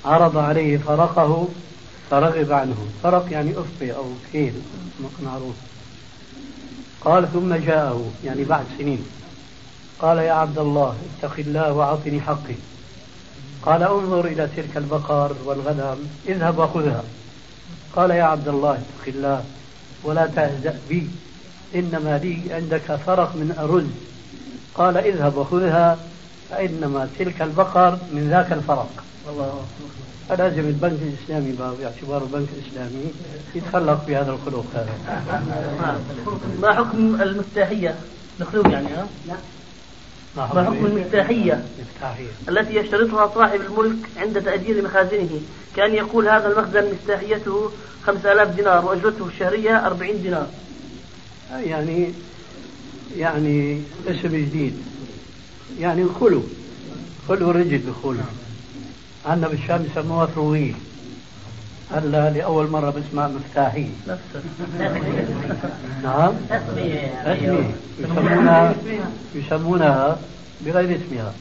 عرض 0.05 0.37
عليه 0.37 0.79
فرقه 0.79 1.49
فرغب 2.11 2.52
عنه. 2.52 2.76
فرق 3.02 3.26
يعني 3.31 3.50
أفقي 3.50 3.93
أو 3.93 4.05
كيل 4.33 4.52
معروف. 5.25 5.55
قال 7.04 7.32
ثم 7.32 7.54
جاءه 7.54 8.11
يعني 8.25 8.45
بعد 8.45 8.65
سنين. 8.78 9.06
قال 10.00 10.19
يا 10.19 10.32
عبد 10.32 10.58
الله 10.58 10.97
اتق 11.23 11.34
الله 11.39 11.73
وأعطني 11.73 12.21
حقي. 12.21 12.54
قال 13.63 13.82
انظر 13.82 14.25
إلى 14.26 14.49
تلك 14.56 14.76
البقر 14.76 15.37
والغنم 15.45 16.08
اذهب 16.28 16.58
وخذها. 16.58 17.04
قال 17.97 18.11
يا 18.11 18.25
عبد 18.25 18.49
الله 18.49 18.73
اتق 18.73 19.08
الله. 19.08 19.45
ولا 20.04 20.26
تهزأ 20.26 20.78
بي. 20.89 21.08
إنما 21.75 22.19
لي 22.19 22.54
عندك 22.54 22.97
فرق 23.06 23.36
من 23.36 23.54
أرز 23.58 23.86
قال 24.75 24.97
اذهب 24.97 25.36
وخذها 25.36 25.99
فإنما 26.50 27.08
تلك 27.19 27.43
البقر 27.43 27.99
من 28.13 28.28
ذاك 28.30 28.52
الفرق. 28.52 29.04
الله 29.28 29.65
فلازم 30.28 30.60
البنك 30.60 30.99
الإسلامي 31.02 31.52
باعتباره 31.52 32.28
بنك 32.32 32.49
إسلامي 32.69 33.04
يتخلق 33.54 34.06
بهذا 34.06 34.30
الخلق 34.30 34.65
هذا. 34.75 34.95
ما 36.63 36.75
حكم 36.75 37.23
المفتاحية؟ 37.23 37.95
مخلوق 38.41 38.73
يعني 38.73 38.86
ها؟ 38.86 39.06
ما 40.36 40.47
حكم 40.47 40.86
المفتاحية 40.86 41.64
مفتاحية 41.80 42.28
التي 42.49 42.76
يشترطها 42.76 43.34
صاحب 43.34 43.60
الملك 43.60 43.97
عند 44.16 44.43
تأجير 44.43 44.84
مخازنه 44.84 45.40
كأن 45.76 45.95
يقول 45.95 46.28
هذا 46.28 46.52
المخزن 46.52 46.93
مفتاحيته 46.93 47.71
5000 48.06 48.56
دينار 48.56 48.84
وأجرته 48.84 49.26
الشهرية 49.26 49.86
40 49.86 50.23
دينار. 50.23 50.47
يعني 51.52 52.12
يعني 53.16 53.82
اسم 54.08 54.28
جديد 54.28 54.82
يعني 55.80 56.02
الخلو 56.02 56.43
خلو 57.28 57.50
الرجل 57.50 57.78
بخلو. 57.78 58.16
عندنا 59.26 59.49
بالشام 59.49 59.86
يسموها 59.90 60.26
ثروية 60.26 60.75
هلا 61.93 62.31
لأول 62.31 62.71
مرة 62.71 62.91
بسمع 62.91 63.29
مفتاحية 63.29 63.89
نفسه. 64.09 64.43
نعم. 66.03 66.35
اسمي 66.50 67.75
يسمونها 67.99 68.75
يسمونها 69.35 70.19
بغير 70.61 71.00
اسمها. 71.00 71.35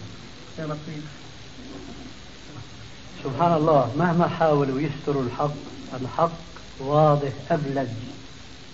سبحان 3.24 3.54
الله 3.54 3.92
مهما 3.98 4.28
حاولوا 4.28 4.82
يستروا 4.82 5.24
الحق 5.24 5.54
الحق 6.02 6.32
واضح 6.80 7.30
أبلج 7.52 7.88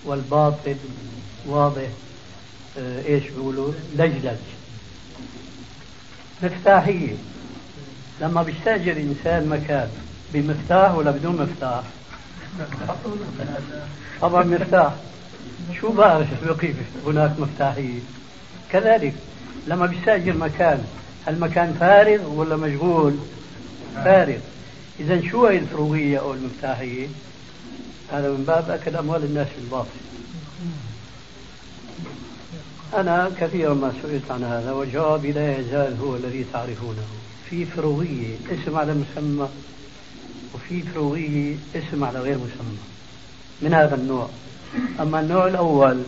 والباطل 0.06 0.76
واضح 1.46 1.88
آه، 2.80 3.06
إيش 3.06 3.24
بيقولوا؟ 3.24 3.72
لجلج. 3.96 4.38
مفتاحية. 6.44 7.16
لما 8.22 8.44
بيستأجر 8.44 8.98
إنسان 8.98 9.50
مكان 9.50 9.90
بمفتاح 10.36 10.96
ولا 10.96 11.12
بدون 11.12 11.36
مفتاح؟ 11.36 11.84
طبعا 14.22 14.44
مفتاح. 14.44 14.94
شو 15.82 15.92
بعرف 15.92 16.28
بقي 16.46 16.74
هناك 17.06 17.40
مفتاحية 17.40 18.00
كذلك 18.72 19.14
لما 19.68 19.86
بيستأجر 19.86 20.38
مكان 20.38 20.86
المكان 21.28 21.74
فارغ 21.80 22.30
ولا 22.30 22.56
مشغول؟ 22.56 23.16
فارغ. 23.96 24.40
إذا 25.00 25.22
شو 25.30 25.48
هي 25.48 25.58
الفروغية 25.58 26.20
أو 26.20 26.34
المفتاحية؟ 26.34 27.08
هذا 28.12 28.30
من 28.30 28.44
باب 28.48 28.70
أكل 28.70 28.96
أموال 28.96 29.24
الناس 29.24 29.48
بالباطل. 29.58 29.90
أنا 32.94 33.32
كثيرا 33.40 33.74
ما 33.74 33.94
سئلت 34.02 34.32
عن 34.32 34.44
هذا 34.44 34.72
وجوابي 34.72 35.32
لا 35.32 35.58
يزال 35.58 35.98
هو 36.02 36.16
الذي 36.16 36.46
تعرفونه. 36.54 37.06
في 37.50 37.66
فروغية 37.66 38.36
اسم 38.52 38.76
على 38.76 38.94
مسمى. 38.94 39.50
وفي 40.66 40.82
فروغية 40.82 41.56
اسم 41.76 42.04
على 42.04 42.20
غير 42.20 42.38
مسمى 42.38 42.78
من 43.62 43.74
هذا 43.74 43.96
النوع. 43.96 44.30
أما 45.00 45.20
النوع 45.20 45.48
الأول 45.48 46.04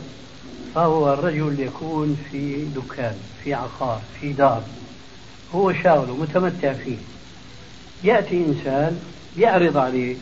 فهو 0.75 1.13
الرجل 1.13 1.59
يكون 1.59 2.17
في 2.31 2.65
دكان 2.65 3.15
في 3.43 3.53
عقار 3.53 4.01
في 4.21 4.33
دار 4.33 4.63
هو 5.55 5.73
شاغله 5.73 6.15
متمتع 6.15 6.73
فيه. 6.73 6.97
يأتي 8.03 8.45
إنسان 8.45 8.99
يعرض 9.37 9.77
عليه 9.77 10.15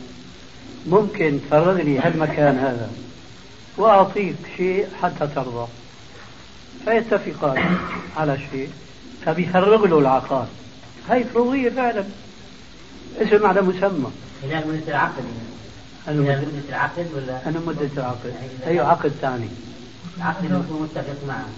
ممكن 0.86 1.40
تفرغ 1.46 1.76
لي 1.76 1.98
هالمكان 1.98 2.58
هذا 2.58 2.90
وأعطيك 3.76 4.36
شيء 4.56 4.88
حتى 5.02 5.26
ترضى. 5.34 5.68
فيتفقان 6.84 7.78
على 8.16 8.38
شيء 8.50 8.68
فبيفرغ 9.24 9.86
له 9.86 9.98
العقار. 9.98 10.46
هاي 11.08 11.24
فروضية 11.24 11.70
فعلا 11.70 12.04
اسم 13.18 13.46
على 13.46 13.62
مسمى. 13.62 14.10
خلال 14.42 14.68
مدة 14.68 14.88
العقد. 14.88 15.24
أنا 16.08 16.20
مدة 16.20 16.68
العقد 16.68 17.06
ولا؟ 17.14 17.48
أنا 17.48 17.60
مدة 17.66 17.88
العقد. 17.96 18.34
أي 18.66 18.80
عقد 18.80 19.12
ثاني. 19.20 19.48
العقد 20.16 20.44
اللي 20.44 20.58
يكون 20.58 20.82
متفق 20.82 21.26
معه. 21.28 21.48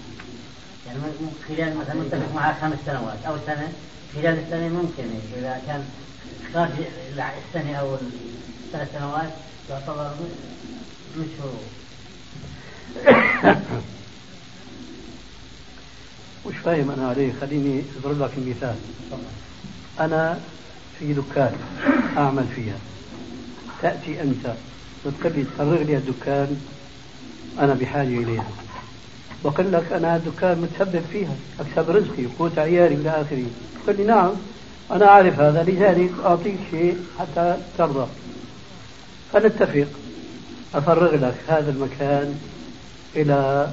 يعني 0.87 0.99
خلال 1.47 1.77
مثلا 1.77 1.95
متفق 1.95 2.35
معه 2.35 2.61
خمس 2.61 2.77
سنوات 2.85 3.17
أو 3.27 3.37
سنة. 3.45 3.73
خلال 4.15 4.39
السنة 4.39 4.67
ممكن 4.67 5.03
إذا 5.37 5.61
كان 5.67 5.83
خارج 6.53 6.71
السنة 7.55 7.75
أو 7.75 7.95
الثلاث 7.95 8.97
سنوات 8.97 9.29
يعتبر 9.69 10.11
مش 11.17 11.27
هو. 11.43 11.49
مش 16.49 16.55
فاهم 16.57 16.91
أنا 16.91 17.07
عليه. 17.09 17.33
خليني 17.41 17.83
أضرب 18.03 18.21
لك 18.21 18.31
مثال 18.37 18.75
أنا 19.99 20.39
في 20.99 21.13
دكان 21.13 21.53
أعمل 22.17 22.45
فيها. 22.55 22.77
تأتي 23.81 24.21
أنت 24.21 24.53
وتقول 25.05 25.45
تفرغ 25.45 25.83
لي 25.83 25.97
الدكان 25.97 26.57
أنا 27.59 27.73
بحاجة 27.73 28.07
إليها. 28.07 28.47
بقول 29.45 29.71
لك 29.71 29.93
أنا 29.93 30.15
الدكان 30.15 30.61
متسبب 30.61 31.03
فيها 31.11 31.35
أكسب 31.59 31.89
رزقي 31.89 32.25
وقوت 32.25 32.59
عيالي 32.59 32.95
إلى 32.95 33.09
آخره. 33.09 33.45
تقول 33.83 33.97
لي 33.97 34.03
نعم 34.03 34.31
أنا 34.91 35.05
أعرف 35.05 35.39
هذا 35.39 35.63
لذلك 35.63 36.11
أعطيك 36.25 36.57
شيء 36.71 36.97
حتى 37.19 37.57
ترضى. 37.77 38.07
فنتفق. 39.33 39.87
أفرغ 40.75 41.15
لك 41.15 41.35
هذا 41.47 41.71
المكان 41.71 42.39
إلى 43.15 43.69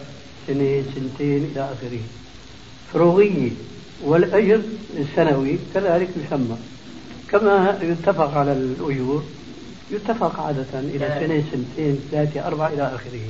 سنه 0.46 0.84
سنتين 0.94 1.50
إلى 1.52 1.60
آخره. 1.60 2.00
فروغيه 2.92 3.50
والأجر 4.04 4.60
السنوي 4.96 5.58
كذلك 5.74 6.08
يسمى. 6.16 6.56
كما 7.30 7.78
يتفق 7.82 8.38
على 8.38 8.52
الاجور 8.52 9.24
يتفق 9.90 10.40
عادة 10.40 10.66
إلى 10.74 11.08
سنة 11.20 11.44
سنتين 11.52 12.00
ثلاثة 12.10 12.46
أربعة 12.46 12.68
إلى 12.68 12.82
آخره. 12.94 13.20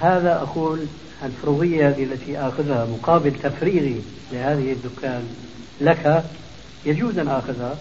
هذا 0.00 0.36
أقول 0.36 0.78
الفروغية 1.24 1.88
التي 1.88 2.38
آخذها 2.38 2.86
مقابل 2.86 3.32
تفريغي 3.42 4.02
لهذه 4.32 4.72
الدكان 4.72 5.22
لك. 5.80 6.24
يجوز 6.86 7.18
أن 7.18 7.28
آخذها 7.28 7.76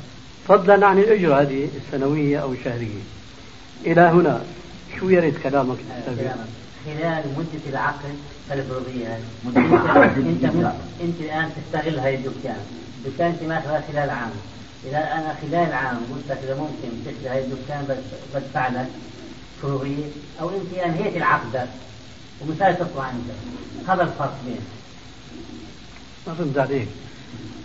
فضلا 0.47 0.87
عن 0.87 0.99
الأجرة 0.99 1.41
هذه 1.41 1.69
السنوية 1.75 2.39
أو 2.39 2.53
الشهرية. 2.53 3.01
إلى 3.85 4.01
هنا 4.01 4.41
شو 4.99 5.09
يريد 5.09 5.37
كلامك؟ 5.37 5.77
خلال 6.85 7.23
مدة 7.37 7.69
العقد 7.69 8.15
الفروضية 8.51 9.19
أنت 9.45 10.73
أنت 11.01 11.21
الآن 11.21 11.49
تستغل 11.55 11.99
هذه 11.99 12.15
الدكان، 12.15 12.57
الدكان 13.05 13.27
انت 13.27 13.43
ماخذها 13.43 13.83
خلال 13.91 14.09
عام، 14.09 14.31
اذا 14.87 14.97
أنا 14.97 15.35
خلال 15.41 15.73
عام 15.73 15.97
قلت 15.97 16.23
لك 16.29 16.39
إذا 16.43 16.55
ممكن 16.55 16.89
تشتري 17.05 17.29
هذه 17.29 17.43
الدكان 17.43 17.97
بدفع 18.35 18.67
لك 18.67 18.87
فروضية 19.61 20.05
أو 20.41 20.49
انت 20.49 20.73
انهيت 20.85 21.17
العقد 21.17 21.67
ومثال 22.41 22.79
تطلع 22.79 23.09
انت، 23.09 23.89
هذا 23.89 24.03
الفرق 24.03 24.37
بين 24.45 24.59
ما 26.27 26.33
فهمت 26.33 26.57
عليك. 26.57 26.87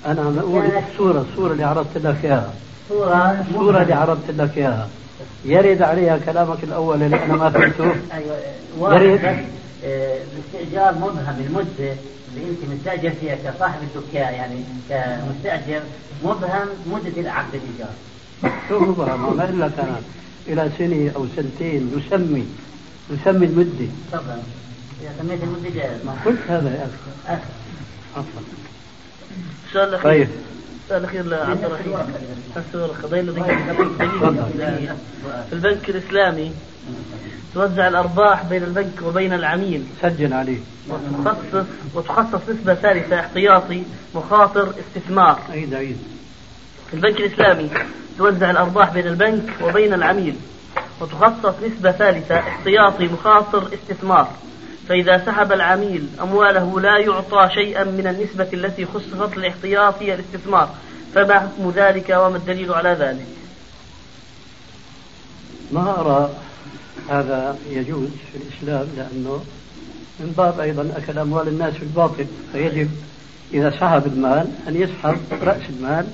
أنا 0.06 0.20
عم 0.20 0.38
أقول 0.38 0.64
الصورة 0.92 1.26
الصورة 1.30 1.52
اللي 1.52 1.64
عرضت 1.64 1.98
لك 1.98 2.24
إياها. 2.24 2.52
صورة 2.88 3.44
الصورة 3.48 3.82
اللي 3.82 3.94
عرضت 3.94 4.30
لك 4.30 4.58
إياها. 4.58 4.88
يرد 5.44 5.82
عليها 5.82 6.18
كلامك 6.18 6.64
الأول 6.64 7.02
اللي 7.02 7.24
أنا 7.24 7.36
ما 7.36 7.50
فهمته. 7.50 7.94
أيوه. 8.12 8.96
يرد. 9.02 9.46
آه، 9.84 10.18
باستئجار 10.36 10.94
مبهم 10.94 11.46
المدة 11.46 11.94
اللي 12.36 12.50
انت 12.50 12.58
مستاجر 12.78 13.10
فيها 13.20 13.36
كصاحب 13.36 13.78
الدكان 13.82 14.34
يعني 14.34 14.60
كمستأجر 14.88 15.82
مبهم 16.24 16.68
مدة 16.86 17.20
العقد 17.20 17.54
الإيجار. 17.54 17.94
شو 18.68 18.78
مبهم؟ 18.80 19.36
ما 19.36 19.42
لك 19.42 19.78
أنا 19.78 20.00
إلى 20.48 20.70
سنة 20.78 21.12
أو 21.16 21.26
سنتين 21.36 21.92
يسمي 21.96 22.46
يسمي 23.10 23.46
المدة. 23.46 23.86
تفضل. 24.12 24.38
إذا 25.02 25.12
سميت 25.22 25.42
المدة 25.42 25.70
جائز. 25.74 26.00
قلت 26.24 26.38
هذا 26.48 26.70
يا 26.70 26.88
أخي. 27.26 27.42
عفوا. 28.16 28.40
السؤال 29.68 29.88
الأخير. 29.88 30.10
طيب. 30.10 30.28
السؤال 30.84 31.00
الأخير 31.00 31.24
لعبد 31.24 31.64
الرحيم. 31.64 31.94
في 35.48 35.52
البنك 35.52 35.90
الإسلامي 35.90 36.52
توزع 37.54 37.88
الأرباح 37.88 38.42
بين 38.42 38.62
البنك 38.62 39.02
وبين 39.04 39.32
العميل. 39.32 39.84
سجل 40.02 40.32
عليه. 40.32 40.58
وتخصص 40.88 41.66
وتخصص 41.94 42.48
نسبة 42.48 42.74
ثالثة 42.74 43.20
احتياطي 43.20 43.82
مخاطر 44.14 44.72
استثمار. 44.80 45.40
عيد 45.50 45.74
عيد. 45.74 45.98
في 46.90 46.94
البنك 46.94 47.20
الإسلامي 47.20 47.70
توزع 48.18 48.50
الأرباح 48.50 48.92
بين 48.92 49.06
البنك 49.06 49.42
وبين 49.62 49.94
العميل. 49.94 50.34
وتخصص 51.00 51.54
نسبة 51.66 51.92
ثالثة 51.92 52.38
احتياطي 52.38 53.08
مخاطر 53.08 53.68
استثمار. 53.74 54.28
فإذا 54.88 55.22
سحب 55.26 55.52
العميل 55.52 56.08
أمواله 56.22 56.80
لا 56.80 56.98
يعطى 56.98 57.48
شيئا 57.54 57.84
من 57.84 58.06
النسبة 58.06 58.48
التي 58.52 58.86
خصصت 58.86 59.36
للاحتياطي 59.36 60.14
الاستثمار. 60.14 60.68
فما 61.14 61.40
حكم 61.40 61.72
ذلك 61.76 62.10
وما 62.10 62.36
الدليل 62.36 62.72
على 62.72 62.88
ذلك؟ 62.88 63.26
ما 65.72 66.00
أرى 66.00 66.30
هذا 67.08 67.58
يجوز 67.70 68.08
في 68.32 68.38
الإسلام 68.38 68.86
لأنه 68.96 69.44
من 70.20 70.34
باب 70.36 70.60
أيضا 70.60 70.92
أكل 70.96 71.18
أموال 71.18 71.48
الناس 71.48 71.74
في 71.74 71.82
الباطل 71.82 72.26
فيجب 72.52 72.90
إذا 73.54 73.70
سحب 73.70 74.06
المال 74.06 74.46
أن 74.68 74.76
يسحب 74.76 75.18
رأس 75.42 75.62
المال 75.78 76.06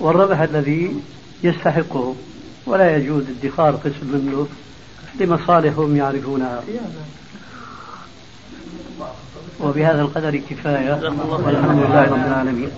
والربح 0.00 0.40
الذي 0.40 0.96
يستحقه. 1.42 2.14
ولا 2.66 2.96
يجوز 2.96 3.24
ادخار 3.42 3.74
قسم 3.74 4.06
منه 4.12 4.46
لمصالحهم 5.20 5.96
يعرفونها. 5.96 6.62
وبهذا 9.60 10.00
القدر 10.00 10.36
كفاية. 10.36 10.92
والحمد 10.92 11.78
لله 11.78 12.02
رب 12.02 12.26
العالمين. 12.26 12.70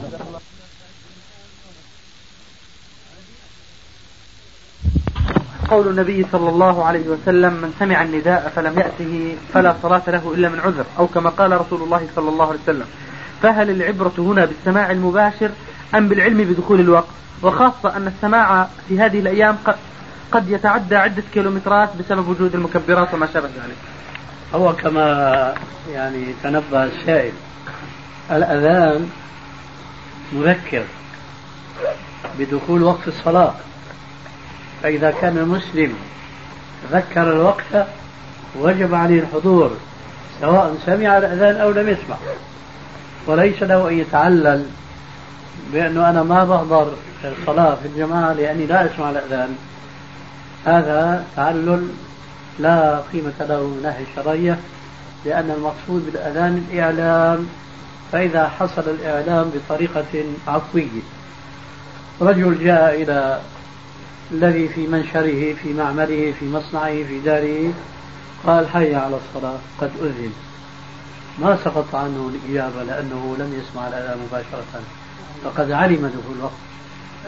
قول 5.70 5.88
النبي 5.88 6.26
صلى 6.32 6.48
الله 6.48 6.84
عليه 6.84 7.08
وسلم 7.08 7.52
من 7.52 7.74
سمع 7.78 8.02
النداء 8.02 8.52
فلم 8.56 8.78
يأته 8.78 9.36
فلا 9.54 9.74
صلاة 9.82 10.02
له 10.08 10.34
إلا 10.34 10.48
من 10.48 10.60
عذر. 10.60 10.84
أو 10.98 11.06
كما 11.06 11.30
قال 11.30 11.60
رسول 11.60 11.82
الله 11.82 12.08
صلى 12.16 12.28
الله 12.28 12.46
عليه 12.46 12.60
وسلم. 12.62 12.86
فهل 13.42 13.70
العبرة 13.70 14.12
هنا 14.18 14.44
بالسماع 14.44 14.90
المباشر 14.90 15.50
أم 15.94 16.08
بالعلم 16.08 16.38
بدخول 16.38 16.80
الوقت؟ 16.80 17.08
وخاصة 17.42 17.96
أن 17.96 18.06
السماع 18.06 18.68
في 18.88 19.00
هذه 19.00 19.18
الأيام 19.18 19.56
قد 20.32 20.50
يتعدى 20.50 20.96
عدة 20.96 21.22
كيلومترات 21.34 21.90
بسبب 21.96 22.28
وجود 22.28 22.54
المكبرات 22.54 23.14
وما 23.14 23.26
شابه 23.26 23.46
ذلك. 23.46 23.76
هو 24.54 24.72
كما 24.72 25.54
يعني 25.92 26.34
تنبه 26.42 26.84
السائل 26.84 27.32
الأذان 28.30 29.10
مذكر 30.32 30.84
بدخول 32.38 32.82
وقت 32.82 33.08
الصلاة. 33.08 33.54
فإذا 34.82 35.10
كان 35.10 35.38
المسلم 35.38 35.94
ذكر 36.92 37.22
الوقت 37.22 37.86
وجب 38.60 38.94
عليه 38.94 39.20
الحضور 39.20 39.70
سواء 40.40 40.76
سمع 40.86 41.18
الأذان 41.18 41.56
أو 41.56 41.70
لم 41.70 41.88
يسمع. 41.88 42.16
وليس 43.26 43.62
له 43.62 43.88
أن 43.88 43.98
يتعلل 43.98 44.66
بأنه 45.72 46.10
أنا 46.10 46.22
ما 46.22 46.44
بحضر 46.44 46.92
الصلاة 47.24 47.74
في 47.74 47.88
الجماعة 47.88 48.32
لأني 48.32 48.66
لا 48.66 48.86
أسمع 48.86 49.10
الأذان. 49.10 49.56
هذا 50.66 51.24
تعلل 51.36 51.88
لا 52.58 53.00
قيمة 53.12 53.32
له 53.40 53.62
من 53.62 53.76
الناحية 53.78 54.04
الشرعية 54.10 54.58
لأن 55.24 55.50
المقصود 55.50 56.06
بالأذان 56.06 56.64
الإعلام. 56.70 57.46
فإذا 58.12 58.48
حصل 58.48 58.82
الإعلام 58.86 59.50
بطريقة 59.54 60.24
عفوية 60.48 61.02
رجل 62.20 62.64
جاء 62.64 63.02
إلى 63.02 63.40
الذي 64.32 64.68
في 64.68 64.86
منشره 64.86 65.54
في 65.54 65.72
معمله 65.72 66.34
في 66.40 66.48
مصنعه 66.48 67.04
في 67.04 67.20
داره 67.20 67.72
قال 68.46 68.68
حي 68.68 68.94
على 68.94 69.16
الصلاة 69.16 69.58
قد 69.80 69.90
أذن. 70.02 70.32
ما 71.38 71.58
سقط 71.64 71.94
عنه 71.94 72.30
الإجابة 72.34 72.82
لأنه 72.82 73.36
لم 73.38 73.60
يسمع 73.60 73.88
الأذان 73.88 74.18
مباشرة. 74.28 74.82
فقد 75.44 75.70
علم 75.70 75.96
دخول 76.06 76.36
الوقت. 76.38 76.52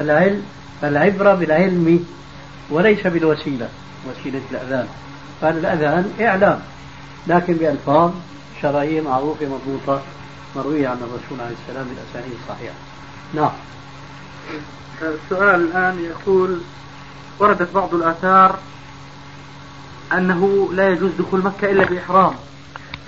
العلم 0.01 0.43
العبرة 0.85 1.35
بالعلم 1.35 2.07
وليس 2.71 3.07
بالوسيلة 3.07 3.69
وسيلة 4.09 4.43
الأذان. 4.51 4.88
قال 5.43 5.59
الأذان 5.59 6.12
إعلام 6.21 6.61
لكن 7.27 7.53
بألفاظ 7.53 8.11
شرعية 8.62 9.01
معروفة 9.01 9.47
مضبوطة 9.47 10.03
مروية 10.57 10.88
عن 10.88 10.97
الرسول 10.97 11.41
عليه 11.41 11.57
السلام 11.62 11.87
بالأسانيد 11.88 12.38
الصحيحة. 12.43 12.75
نعم. 13.35 13.53
السؤال 15.03 15.61
الآن 15.61 16.05
يقول 16.05 16.61
وردت 17.42 17.72
بعض 17.74 17.94
الآثار 17.94 18.59
أنه 20.12 20.68
لا 20.72 20.88
يجوز 20.88 21.11
دخول 21.18 21.42
مكة 21.42 21.70
إلا 21.70 21.85
بإحرام. 21.85 22.35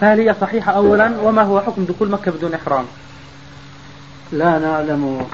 فهل 0.00 0.20
هي 0.20 0.34
صحيحة 0.40 0.72
أولا؟ 0.72 1.20
وما 1.20 1.42
هو 1.42 1.60
حكم 1.60 1.84
دخول 1.84 2.10
مكة 2.10 2.30
بدون 2.30 2.54
إحرام؟ 2.54 2.84
لا 4.32 4.58
نعلم 4.58 5.26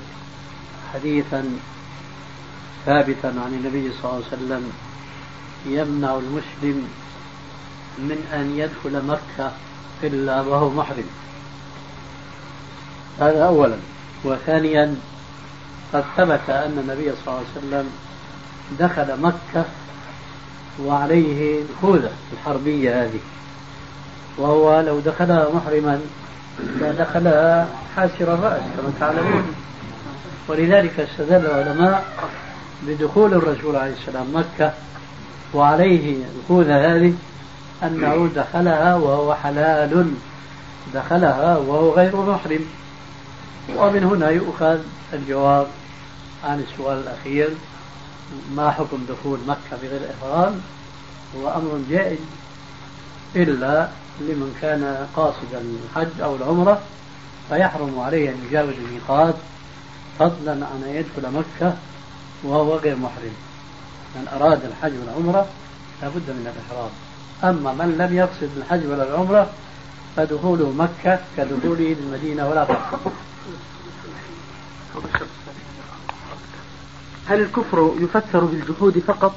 حديثا 0.95 1.45
ثابتا 2.87 3.27
عن 3.27 3.61
النبي 3.61 3.93
صلى 3.93 4.11
الله 4.11 4.15
عليه 4.15 4.27
وسلم 4.27 4.73
يمنع 5.67 6.15
المسلم 6.15 6.89
من 7.99 8.27
أن 8.35 8.59
يدخل 8.59 9.07
مكة 9.07 9.53
إلا 10.03 10.41
وهو 10.41 10.71
محرم. 10.71 11.07
هذا 13.21 13.45
أولا. 13.45 13.77
وثانيا 14.25 14.97
قد 15.93 16.05
ثبت 16.17 16.51
أن 16.51 16.79
النبي 16.79 17.13
صلى 17.13 17.29
الله 17.29 17.45
عليه 17.57 17.59
وسلم 17.59 17.91
دخل 18.79 19.21
مكة 19.21 19.65
وعليه 20.85 21.63
الخوذة 21.63 22.11
الحربية 22.33 23.05
هذه. 23.05 23.21
وهو 24.39 24.81
لو 24.81 25.01
دخلها 25.01 25.49
محرما 25.55 26.01
لدخلها 26.81 27.69
حاسر 27.97 28.35
الرأس 28.35 28.63
كما 28.77 28.93
تعلمون. 29.01 29.55
ولذلك 30.49 31.01
استدل 31.01 31.47
العلماء 31.47 32.05
بدخول 32.83 33.35
الرسول 33.35 33.77
عليه 33.77 33.93
السلام 33.93 34.27
مكة 34.35 34.73
وعليه 35.55 36.17
الخوذة 36.37 36.97
هذه 36.97 37.15
أنه 37.83 38.31
دخلها 38.37 38.95
وهو 38.95 39.35
حلال 39.35 40.13
دخلها 40.95 41.57
وهو 41.57 41.91
غير 41.95 42.17
محرم. 42.17 42.65
ومن 43.77 44.05
هنا 44.05 44.31
يؤخذ 44.31 44.79
الجواب 45.13 45.67
عن 46.45 46.65
السؤال 46.71 46.99
الأخير. 46.99 47.49
ما 48.57 48.71
حكم 48.71 48.99
دخول 49.09 49.39
مكة 49.49 49.83
بغير 49.83 50.01
إحرام 50.11 50.61
هو 51.37 51.49
أمر 51.49 51.81
جائز 51.91 52.19
إلا 53.37 53.89
لمن 54.21 54.59
كان 54.63 55.07
قاصدا 55.17 55.63
الحج 55.85 56.21
أو 56.21 56.37
العمرة 56.37 56.81
فيحرم 57.49 57.99
عليه 57.99 58.31
أن 58.31 58.45
يجاوز 58.49 58.75
الميقات 58.75 59.35
فضلا 60.19 60.53
عن 60.53 60.83
أن 60.87 60.95
يدخل 60.95 61.33
مكة 61.33 61.77
وهو 62.45 62.77
غير 62.77 62.97
محرم. 62.97 63.35
من 64.17 64.29
أراد 64.29 64.65
الحج 64.65 64.93
والعمرة 65.01 65.47
لابد 66.03 66.31
من 66.31 66.53
الإحرام. 66.55 66.91
أما 67.45 67.85
من 67.85 67.99
لم 67.99 68.17
يقصد 68.17 68.51
الحج 68.57 68.87
ولا 68.87 69.09
العمرة 69.09 69.51
فدخوله 70.17 70.73
مكة 70.73 71.19
كدخوله 71.37 71.97
للمدينة 72.01 72.49
ولا 72.49 72.65
فرق 72.65 73.13
هل 77.27 77.41
الكفر 77.41 77.95
يفسر 78.01 78.45
بالجحود 78.45 78.99
فقط 78.99 79.35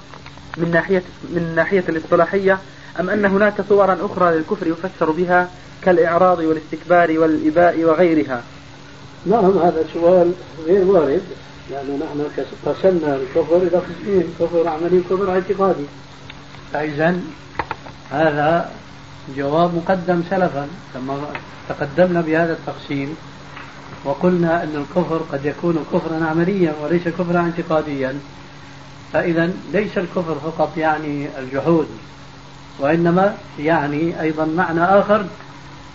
من 0.57 0.71
ناحية 0.71 1.03
من 1.29 1.53
ناحية 1.55 1.83
الاصطلاحية 1.89 2.59
أم 2.99 3.09
أن 3.09 3.25
هناك 3.25 3.61
صورا 3.69 3.97
أخرى 4.01 4.37
للكفر 4.37 4.67
يفسر 4.67 5.11
بها 5.11 5.49
كالإعراض 5.81 6.39
والاستكبار 6.39 7.19
والإباء 7.19 7.83
وغيرها؟ 7.83 8.43
نعم 9.25 9.57
هذا 9.57 9.85
سؤال 9.93 10.31
غير 10.65 10.85
وارد 10.85 11.21
لأنه 11.71 11.95
نحن 12.05 12.43
قسمنا 12.65 13.15
الكفر 13.15 13.57
إلى 13.57 13.77
قسمين 13.77 14.33
كفر 14.39 14.67
عملي 14.67 14.99
وكفر 14.99 15.31
اعتقادي. 15.31 15.85
فإذا 16.73 17.19
هذا 18.11 18.71
جواب 19.37 19.75
مقدم 19.75 20.23
سلفا 20.29 20.67
لما 20.95 21.17
تقدمنا 21.69 22.21
بهذا 22.21 22.53
التقسيم 22.53 23.15
وقلنا 24.03 24.63
أن 24.63 24.75
الكفر 24.75 25.21
قد 25.31 25.45
يكون 25.45 25.85
كفرا 25.93 26.25
عمليا 26.25 26.73
وليس 26.83 27.07
كفرا 27.07 27.39
اعتقاديا. 27.39 28.19
فإذا 29.13 29.51
ليس 29.73 29.97
الكفر 29.97 30.35
فقط 30.35 30.77
يعني 30.77 31.27
الجحود 31.39 31.87
وإنما 32.79 33.35
يعني 33.59 34.21
أيضا 34.21 34.45
معنى 34.45 34.83
آخر. 34.83 35.25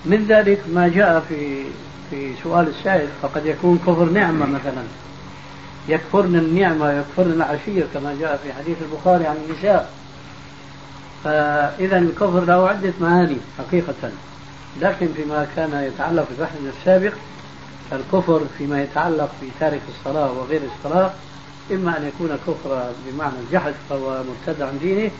من 0.05 0.27
ذلك 0.29 0.63
ما 0.75 0.89
جاء 0.89 1.21
في 1.29 1.65
في 2.11 2.33
سؤال 2.43 2.69
السائل 2.69 3.09
فقد 3.23 3.47
يكون 3.47 3.79
كفر 3.79 4.05
نعمة 4.05 4.47
مثلا. 4.47 4.83
يكفرن 5.89 6.37
النعمة 6.37 6.93
يكفرن 6.93 7.33
العشير 7.33 7.87
كما 7.95 8.17
جاء 8.21 8.41
في 8.43 8.53
حديث 8.53 8.77
البخاري 8.83 9.27
عن 9.27 9.37
النساء. 9.49 9.91
فإذا 11.25 11.99
الكفر 11.99 12.45
له 12.45 12.69
عدة 12.69 12.93
معاني 13.01 13.37
حقيقة. 13.59 14.11
لكن 14.81 15.09
فيما 15.17 15.47
كان 15.57 15.91
يتعلق 15.95 16.29
ببحثنا 16.39 16.71
السابق 16.81 17.13
الكفر 17.93 18.41
فيما 18.59 18.83
يتعلق 18.83 19.31
بتارك 19.43 19.81
الصلاة 19.89 20.33
وغير 20.33 20.61
الصلاة 20.77 21.11
إما 21.73 21.99
أن 21.99 22.09
يكون 22.09 22.39
كفرا 22.47 22.93
بمعنى 23.07 23.35
الجحد 23.47 23.75
فهو 23.91 24.23
مرتد 24.25 24.63
عن 24.63 24.79
دينه 24.79 25.11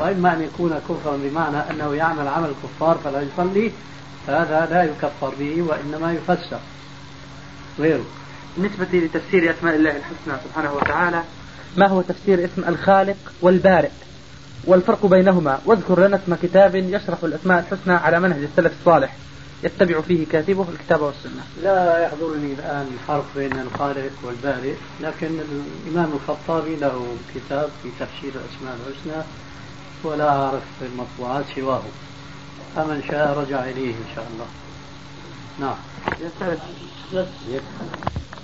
وإما 0.00 0.34
أن 0.34 0.42
يكون 0.42 0.80
كفرا 0.88 1.16
بمعنى 1.16 1.56
أنه 1.56 1.94
يعمل 1.94 2.28
عمل 2.28 2.48
الكفار 2.48 2.98
فلا 3.04 3.20
يصلي 3.22 3.70
فهذا 4.26 4.68
لا 4.70 4.82
يكفر 4.82 5.32
به 5.40 5.62
وإنما 5.62 6.12
يفسر 6.12 6.58
غيره. 7.78 8.04
بالنسبة 8.56 8.86
لتفسير 8.92 9.50
أسماء 9.50 9.76
الله 9.76 9.90
الحسنى 9.90 10.34
سبحانه 10.44 10.72
وتعالى 10.72 11.22
ما 11.76 11.88
هو 11.88 12.02
تفسير 12.02 12.44
اسم 12.44 12.68
الخالق 12.68 13.16
والبارئ؟ 13.42 13.90
والفرق 14.64 15.06
بينهما. 15.06 15.58
واذكر 15.64 16.06
لنا 16.06 16.16
اسم 16.16 16.34
كتاب 16.34 16.74
يشرح 16.74 17.18
الأسماء 17.24 17.58
الحسنى 17.58 17.94
على 17.94 18.20
منهج 18.20 18.42
السلف 18.42 18.72
الصالح. 18.80 19.16
يتبع 19.64 20.00
فيه 20.00 20.26
كاتبه 20.26 20.66
الكتاب 20.72 21.00
والسنة. 21.00 21.42
لا 21.62 22.04
يحضرني 22.04 22.52
الآن 22.52 22.86
الفرق 22.92 23.24
بين 23.36 23.60
الخالق 23.60 24.12
والبارئ 24.22 24.74
لكن 25.00 25.40
الإمام 25.86 26.12
الخطابي 26.12 26.76
له 26.76 27.06
كتاب 27.34 27.68
في 27.82 27.88
تفسير 28.00 28.32
الأسماء 28.34 28.78
الحسنى 28.88 29.22
ولا 30.04 30.28
أعرف 30.28 30.62
المطبوعات 30.82 31.44
سواه. 31.56 31.82
فمن 32.76 33.02
شاء 33.10 33.38
رجع 33.38 33.64
إليه 33.64 33.94
إن 33.94 34.14
شاء 34.14 34.26
الله. 34.34 34.46
نعم. 35.60 35.76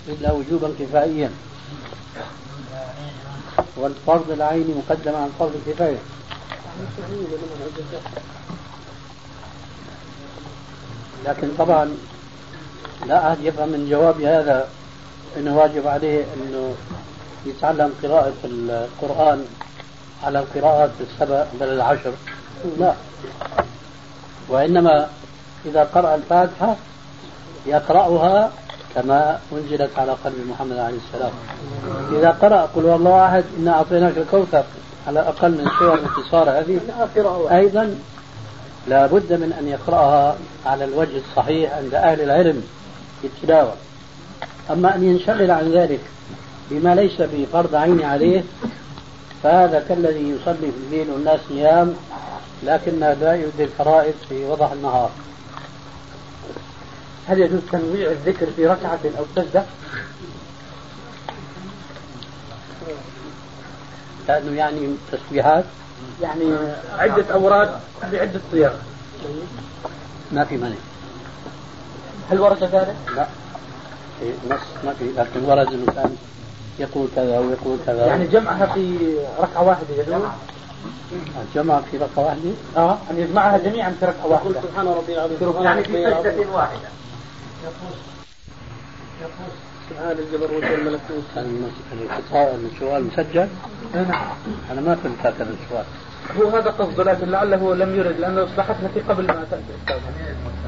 إلا 0.08 0.32
وجوبا 0.32 0.74
كفائيا. 0.80 1.30
والفرض 3.76 4.30
العيني 4.30 4.74
مقدم 4.74 5.14
عن 5.14 5.30
فرض 5.38 5.60
الكفاية 5.66 5.98
لكن 11.26 11.48
طبعا 11.58 11.96
لا 13.06 13.28
أحد 13.28 13.36
يفهم 13.40 13.68
من 13.68 13.88
جوابي 13.90 14.28
هذا 14.28 14.68
أنه 15.36 15.58
واجب 15.58 15.86
عليه 15.86 16.24
أنه 16.36 16.74
يتعلم 17.46 17.92
قراءة 18.02 18.32
القرآن 18.44 19.44
على 20.24 20.38
القراءات 20.38 20.90
السبع 21.00 21.44
بل 21.60 21.68
العشر. 21.68 22.12
لا. 22.78 22.94
وإنما 24.48 25.08
إذا 25.66 25.84
قرأ 25.84 26.14
الفاتحة 26.14 26.76
يقرأها 27.66 28.50
كما 28.94 29.38
أنزلت 29.52 29.90
على 29.98 30.12
قلب 30.24 30.46
محمد 30.50 30.76
عليه 30.78 30.98
السلام. 31.08 31.32
إذا 32.18 32.30
قرأ 32.30 32.68
قل 32.76 32.84
والله 32.84 33.26
أحد 33.26 33.44
إنا 33.58 33.72
أعطيناك 33.72 34.18
الكوثر 34.18 34.64
على 35.06 35.20
أقل 35.20 35.50
من 35.50 35.68
سور 35.78 35.94
الاختصار 35.94 36.50
هذه. 36.50 36.80
أيضا 37.50 37.94
لا 38.88 39.06
بد 39.06 39.32
من 39.32 39.52
أن 39.52 39.68
يقرأها 39.68 40.36
على 40.66 40.84
الوجه 40.84 41.16
الصحيح 41.16 41.72
عند 41.72 41.94
أهل 41.94 42.20
العلم 42.20 42.62
في 43.20 43.26
التلاوة. 43.26 43.74
أما 44.70 44.94
أن 44.94 45.04
ينشغل 45.04 45.50
عن 45.50 45.72
ذلك 45.72 46.00
بما 46.70 46.94
ليس 46.94 47.20
بفرض 47.20 47.74
عين 47.74 48.02
عليه 48.02 48.44
فهذا 49.42 49.84
كالذي 49.88 50.28
يصلي 50.28 50.72
في 50.72 50.78
الليل 50.86 51.10
والناس 51.10 51.40
نيام 51.50 51.94
لكن 52.62 53.00
لا 53.00 53.32
يؤدي 53.32 53.64
الفرائض 53.64 54.14
في 54.28 54.44
وضح 54.44 54.72
النهار. 54.72 55.10
هل 57.28 57.40
يجوز 57.40 57.60
تنويع 57.72 58.10
الذكر 58.10 58.46
في 58.56 58.66
ركعة 58.66 59.00
أو 59.18 59.24
سجدة؟ 59.36 59.64
لأنه 64.28 64.56
يعني 64.56 64.96
تسبيحات. 65.12 65.64
يعني 66.22 66.44
عدة 66.98 67.24
أوراد 67.32 67.70
بعدة 68.12 68.40
صيغ 68.52 68.72
ما 70.32 70.44
في 70.44 70.56
مانع. 70.56 70.76
هل 72.30 72.40
ورد 72.40 72.64
ذلك؟ 72.64 72.96
لا. 73.16 73.26
في 74.20 74.32
نص 74.50 74.60
ما 74.84 74.94
في 74.98 75.04
لكن 75.16 75.44
ورد 75.44 75.72
الإنسان 75.72 76.16
يقول 76.78 77.08
كذا 77.16 77.38
ويقول 77.38 77.78
كذا. 77.86 78.06
يعني 78.06 78.26
جمعها 78.26 78.66
في 78.66 79.16
ركعة 79.40 79.62
واحدة 79.62 79.86
يجوز؟ 79.98 80.22
الجمع 81.48 81.80
في 81.90 81.96
ركعة 81.96 82.24
واحدة؟ 82.24 82.50
آه 82.76 82.98
أن 83.10 83.18
يجمعها 83.18 83.58
جميعا 83.58 83.96
في 84.00 84.06
ركعة 84.06 84.26
واحدة. 84.26 84.60
سبحان 84.62 84.86
ربي 84.88 85.14
العظيم. 85.14 85.64
يعني 85.64 85.84
في 85.84 85.92
سجدة 86.22 86.52
واحدة. 86.52 86.88
سبحان 89.90 90.16
الجبروت 90.18 90.64
والملكوت 90.64 91.24
السؤال 92.72 93.04
مسجل؟ 93.04 93.48
نعم. 93.94 94.36
أنا 94.72 94.80
ما 94.80 94.94
فهمت 94.94 95.26
هكذا 95.26 95.54
السؤال. 95.64 95.84
هو 96.36 96.48
هذا 96.56 96.70
قصده 96.70 97.04
لكن 97.04 97.30
لعله 97.30 97.74
لم 97.74 97.96
يرد 97.96 98.20
لأنه 98.20 98.44
إصلاحتنا 98.44 98.88
في 98.88 99.00
قبل 99.00 99.26
ما 99.26 99.46
تأتي. 99.50 99.98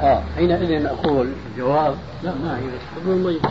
آه 0.00 0.22
حينئذ 0.37 0.87
أقول 0.87 1.32
الجواب 1.50 1.96
لا 2.22 2.35
ما 2.35 2.58
هي 2.58 2.62
بس. 2.66 3.50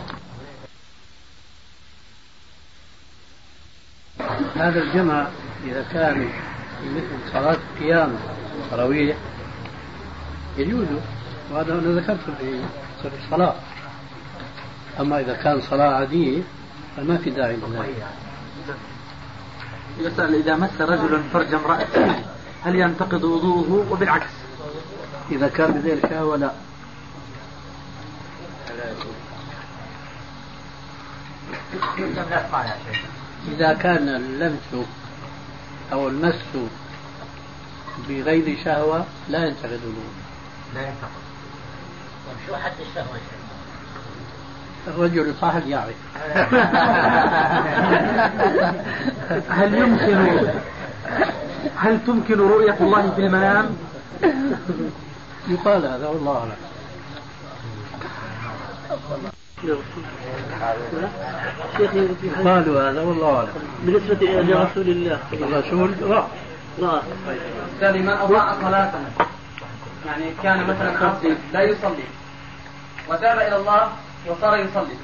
هذا 4.56 4.82
الجمع 4.82 5.26
إذا 5.64 5.84
كان 5.92 6.28
مثل 6.96 7.32
صلاة 7.32 7.56
القيام 7.76 8.16
تراويح 8.70 9.16
يجوز. 10.58 10.86
وهذا 11.52 11.72
أنا 11.72 12.00
ذكرته 12.00 12.34
في 13.02 13.08
الصلاة. 13.24 13.54
أما 15.00 15.20
إذا 15.20 15.32
كان 15.32 15.60
صلاة 15.60 15.94
عادية 15.94 16.42
فما 16.96 17.16
في 17.16 17.30
داعي 17.30 17.56
لذلك 17.56 18.06
يسأل 19.98 20.34
إذا 20.34 20.56
مس 20.56 20.80
رجل 20.80 21.22
فرج 21.32 21.54
امرأته 21.54 22.14
هل 22.64 22.76
ينتقض 22.76 23.24
وضوءه؟ 23.24 23.92
وبالعكس. 23.92 24.30
إذا 25.32 25.48
كان 25.48 25.72
بذلك 25.72 26.12
ولا 26.22 26.50
إذا 33.48 33.72
كان 33.74 34.08
اللمس 34.08 34.86
أو 35.92 36.08
المس 36.08 36.34
بغير 38.08 38.64
شهوة 38.64 39.06
لا 39.28 39.46
ينتقد 39.46 39.72
الوضوء 39.72 40.12
لا 40.74 40.80
ينتقد 40.80 41.22
طيب 42.26 42.36
شو 42.46 42.56
حد 42.56 42.72
الشهوة 42.80 43.16
الرجل 44.88 45.28
الصاحب 45.28 45.66
يعرف. 45.66 45.94
هل 49.48 49.74
يمكن 49.74 50.48
هل 51.76 51.98
تمكن 52.06 52.40
رؤية 52.40 52.76
الله 52.80 53.10
في 53.10 53.26
المنام؟ 53.26 53.76
يقال 55.48 55.86
هذا 55.86 56.08
والله 56.08 56.38
أعلم. 56.38 56.56
قالوا 62.44 62.90
هذا 62.90 63.02
والله 63.02 63.36
أعلم. 63.36 63.48
بالنسبة 63.82 64.26
لرسول 64.26 64.88
الله. 64.88 65.18
الرسول 65.32 65.94
راى 66.02 66.24
لا 66.78 67.02
قال 67.82 68.02
من 68.02 68.08
أضاع 68.08 68.54
صلاة. 68.62 68.92
يعني 70.06 70.24
كان 70.42 70.62
مثلا 70.62 71.06
عاصي 71.06 71.36
لا 71.52 71.62
يصلي. 71.62 72.04
وتاب 73.08 73.38
إلى 73.38 73.56
الله 73.56 73.88
وصار 74.26 74.56
يصلي. 74.56 74.96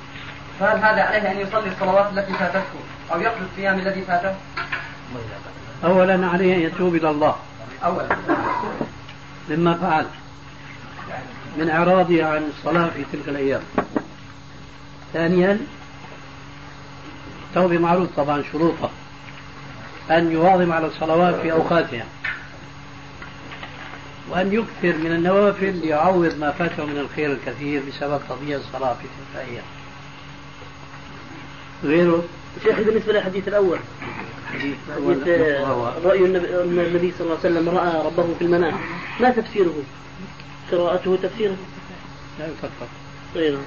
فهل 0.61 0.79
هذا 0.79 1.03
عليه 1.03 1.31
أن 1.31 1.39
يصلي 1.41 1.69
الصلوات 1.69 2.13
التي 2.13 2.33
فاتته؟ 2.33 2.63
أو 3.13 3.21
يقضي 3.21 3.47
الصيام 3.53 3.79
الذي 3.79 4.03
فاته؟ 4.03 4.35
اولا 5.85 6.27
عليه 6.27 6.55
أن 6.57 6.61
يتوب 6.61 6.95
إلى 6.95 7.11
الله. 7.11 7.37
أولا. 7.85 8.09
مما 9.49 9.75
فعل. 9.75 10.07
من 11.59 11.71
إعراضه 11.71 12.25
عن 12.25 12.51
الصلاة 12.59 12.89
في 12.89 13.05
تلك 13.13 13.29
الأيام. 13.29 13.63
ثانيا 15.13 15.61
التوبه 17.49 17.79
معروف 17.79 18.09
طبعا 18.17 18.43
شروطها 18.53 18.91
أن 20.11 20.33
يواظب 20.33 20.73
على 20.73 20.87
الصلوات 20.87 21.35
في 21.35 21.53
أوقاتها. 21.53 22.05
وأن 24.31 24.53
يكثر 24.53 24.99
من 24.99 25.13
النوافل 25.13 25.75
ليعوض 25.77 26.39
ما 26.39 26.51
فاته 26.51 26.87
من 26.87 26.99
الخير 26.99 27.33
الكثير 27.33 27.83
بسبب 27.89 28.21
تضييع 28.29 28.59
الصلاة 28.59 28.95
في 28.95 29.03
تلك 29.03 29.45
الأيام. 29.45 29.65
غيره 31.85 32.25
شيخ 32.65 32.81
بالنسبة 32.81 33.13
للحديث 33.13 33.49
الأول 33.49 33.79
حديث 34.53 34.77
حديث 34.95 35.29
آه، 35.29 35.93
رأي 36.05 36.25
النبي, 36.25 37.13
صلى 37.19 37.27
الله 37.27 37.39
عليه 37.45 37.51
وسلم 37.51 37.69
رأى 37.69 38.07
ربه 38.07 38.35
في 38.39 38.45
المنام 38.45 38.75
ما 39.21 39.31
تفسيره؟ 39.31 39.75
قراءته 40.73 41.19
تفسيره؟ 41.23 41.57
لا 42.39 42.47
يفكر 42.47 42.87
طيب 43.35 43.59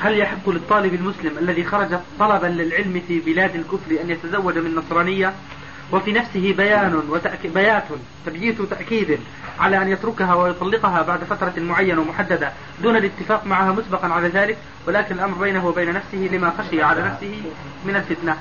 هل 0.00 0.18
يحق 0.18 0.50
للطالب 0.50 0.94
المسلم 0.94 1.38
الذي 1.38 1.64
خرج 1.64 1.98
طلبا 2.18 2.46
للعلم 2.46 3.02
في 3.08 3.20
بلاد 3.20 3.54
الكفر 3.54 4.00
أن 4.02 4.10
يتزوج 4.10 4.58
من 4.58 4.74
نصرانية 4.74 5.34
وفي 5.92 6.12
نفسه 6.12 6.52
بيان 6.52 6.94
وتأك... 6.94 7.46
بيات 7.46 7.84
تبييت 8.26 8.62
تأكيد 8.62 9.20
على 9.58 9.82
أن 9.82 9.88
يتركها 9.88 10.34
ويطلقها 10.34 11.02
بعد 11.02 11.24
فترة 11.24 11.52
معينة 11.56 12.00
ومحددة 12.00 12.52
دون 12.82 12.96
الاتفاق 12.96 13.46
معها 13.46 13.72
مسبقا 13.72 14.08
على 14.08 14.28
ذلك 14.28 14.58
ولكن 14.86 15.14
الأمر 15.14 15.38
بينه 15.38 15.66
وبين 15.66 15.92
نفسه 15.92 16.28
لما 16.32 16.52
خشي 16.58 16.82
على 16.82 17.02
نفسه 17.02 17.42
من 17.84 17.96
الفتنة. 17.96 18.36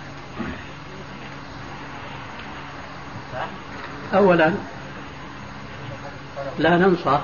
أولا 4.13 4.53
لا 6.59 6.77
ننصح 6.77 7.21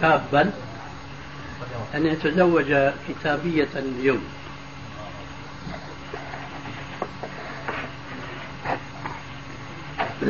شابا 0.00 0.52
أن 1.94 2.06
يتزوج 2.06 2.74
كتابية 3.08 3.68
اليوم. 3.76 4.24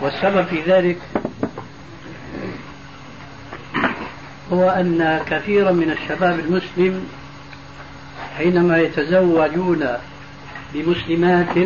والسبب 0.00 0.46
في 0.46 0.62
ذلك 0.62 0.98
هو 4.52 4.70
أن 4.70 5.20
كثيرا 5.26 5.72
من 5.72 5.90
الشباب 5.90 6.38
المسلم 6.38 7.08
حينما 8.36 8.78
يتزوجون 8.78 9.88
بمسلمات 10.74 11.58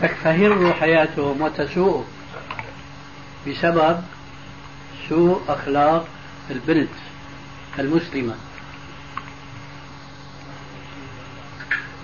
تكفهر 0.00 0.72
حياتهم 0.80 1.42
وتسوء 1.42 2.04
بسبب 3.48 4.02
سوء 5.08 5.42
أخلاق 5.48 6.06
البنت 6.50 6.90
المسلمة. 7.78 8.34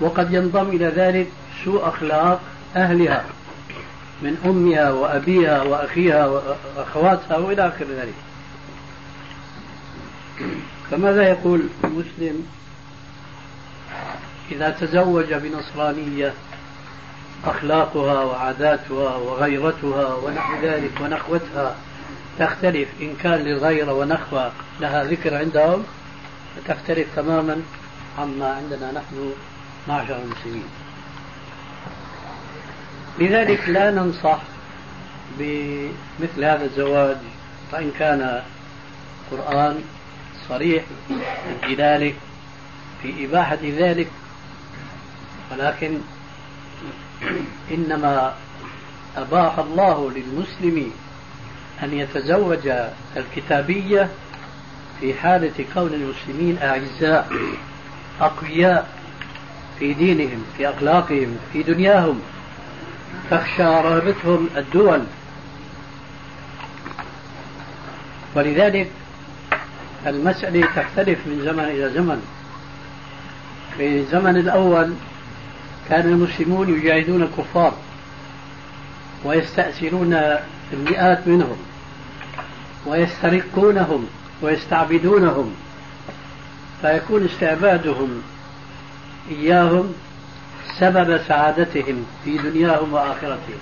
وقد 0.00 0.34
ينضم 0.34 0.68
إلى 0.68 0.86
ذلك 0.86 1.28
سوء 1.64 1.88
أخلاق 1.88 2.40
أهلها 2.76 3.24
من 4.22 4.36
أمها 4.44 4.90
وأبيها 4.90 5.62
وأخيها 5.62 6.26
وأخواتها 6.26 7.36
وإلى 7.36 7.68
آخر 7.68 7.84
ذلك. 7.84 8.14
فماذا 10.90 11.28
يقول 11.28 11.62
المسلم 11.84 12.46
إذا 14.52 14.70
تزوج 14.70 15.34
بنصرانية 15.34 16.32
أخلاقها 17.44 18.24
وعاداتها 18.24 19.16
وغيرتها 19.16 20.14
ونحو 20.14 20.54
ذلك 20.62 20.92
ونخوتها 21.00 21.76
تختلف؟ 22.38 22.88
إن 23.00 23.14
كان 23.22 23.40
للغيرة 23.40 23.92
ونخوة 23.92 24.52
لها 24.80 25.04
ذكر 25.04 25.34
عندهم 25.34 25.84
فتختلف 26.56 27.06
تماما 27.16 27.62
عما 28.18 28.52
عندنا 28.52 28.92
نحن 28.92 29.32
معشر 29.88 30.16
المسلمين 30.22 30.64
لذلك 33.18 33.68
لا 33.68 33.90
ننصح 33.90 34.38
بمثل 35.38 36.44
هذا 36.44 36.64
الزواج 36.64 37.16
وإن 37.72 37.92
كان 37.98 38.42
القرآن 39.32 39.80
صريح 40.48 40.84
الدلالة 41.52 42.14
في 43.02 43.24
إباحة 43.24 43.58
ذلك 43.62 44.08
ولكن 45.52 45.98
إنما 47.70 48.34
أباح 49.16 49.58
الله 49.58 50.10
للمسلم 50.10 50.92
أن 51.82 51.94
يتزوج 51.94 52.68
الكتابية 53.16 54.08
في 55.00 55.14
حالة 55.14 55.64
كون 55.74 55.94
المسلمين 55.94 56.58
أعزاء 56.58 57.32
أقوياء. 58.20 58.93
في 59.78 59.94
دينهم 59.94 60.44
في 60.56 60.68
أخلاقهم 60.68 61.36
في 61.52 61.62
دنياهم. 61.62 62.20
تخشى 63.30 63.62
رهبتهم 63.62 64.48
الدول. 64.56 65.02
ولذلك 68.34 68.90
المسألة 70.06 70.66
تختلف 70.66 71.18
من 71.26 71.42
زمن 71.44 71.64
إلى 71.64 71.90
زمن. 71.90 72.22
في 73.76 73.98
الزمن 73.98 74.36
الأول 74.36 74.92
كان 75.88 76.08
المسلمون 76.08 76.68
يجاهدون 76.68 77.22
الكفار 77.22 77.74
ويستأسرون 79.24 80.20
المئات 80.72 81.28
منهم 81.28 81.56
ويسترقونهم 82.86 84.06
ويستعبدونهم 84.42 85.54
فيكون 86.82 87.24
استعبادهم 87.24 88.22
إياهم 89.30 89.92
سبب 90.80 91.20
سعادتهم 91.28 92.06
في 92.24 92.38
دنياهم 92.38 92.92
وآخرتهم. 92.92 93.58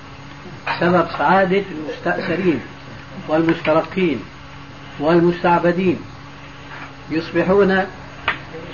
سبب 0.81 1.07
سعادة 1.19 1.63
المستأسرين 1.71 2.61
والمسترقين 3.29 4.21
والمستعبدين. 5.01 5.99
يصبحون 7.11 7.85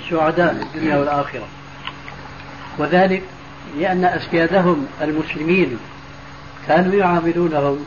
سعداء 0.09 0.53
في 0.53 0.77
الدنيا 0.77 0.97
والآخرة. 0.97 1.47
وذلك 2.77 3.23
لأن 3.77 4.05
أسيادهم 4.05 4.87
المسلمين 5.01 5.77
كانوا 6.67 6.95
يعاملونهم 6.95 7.85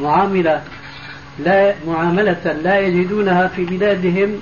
معاملة 0.00 0.62
لا 1.38 1.74
معاملة 1.86 2.52
لا 2.62 2.78
يجدونها 2.80 3.48
في 3.48 3.64
بلادهم 3.64 4.40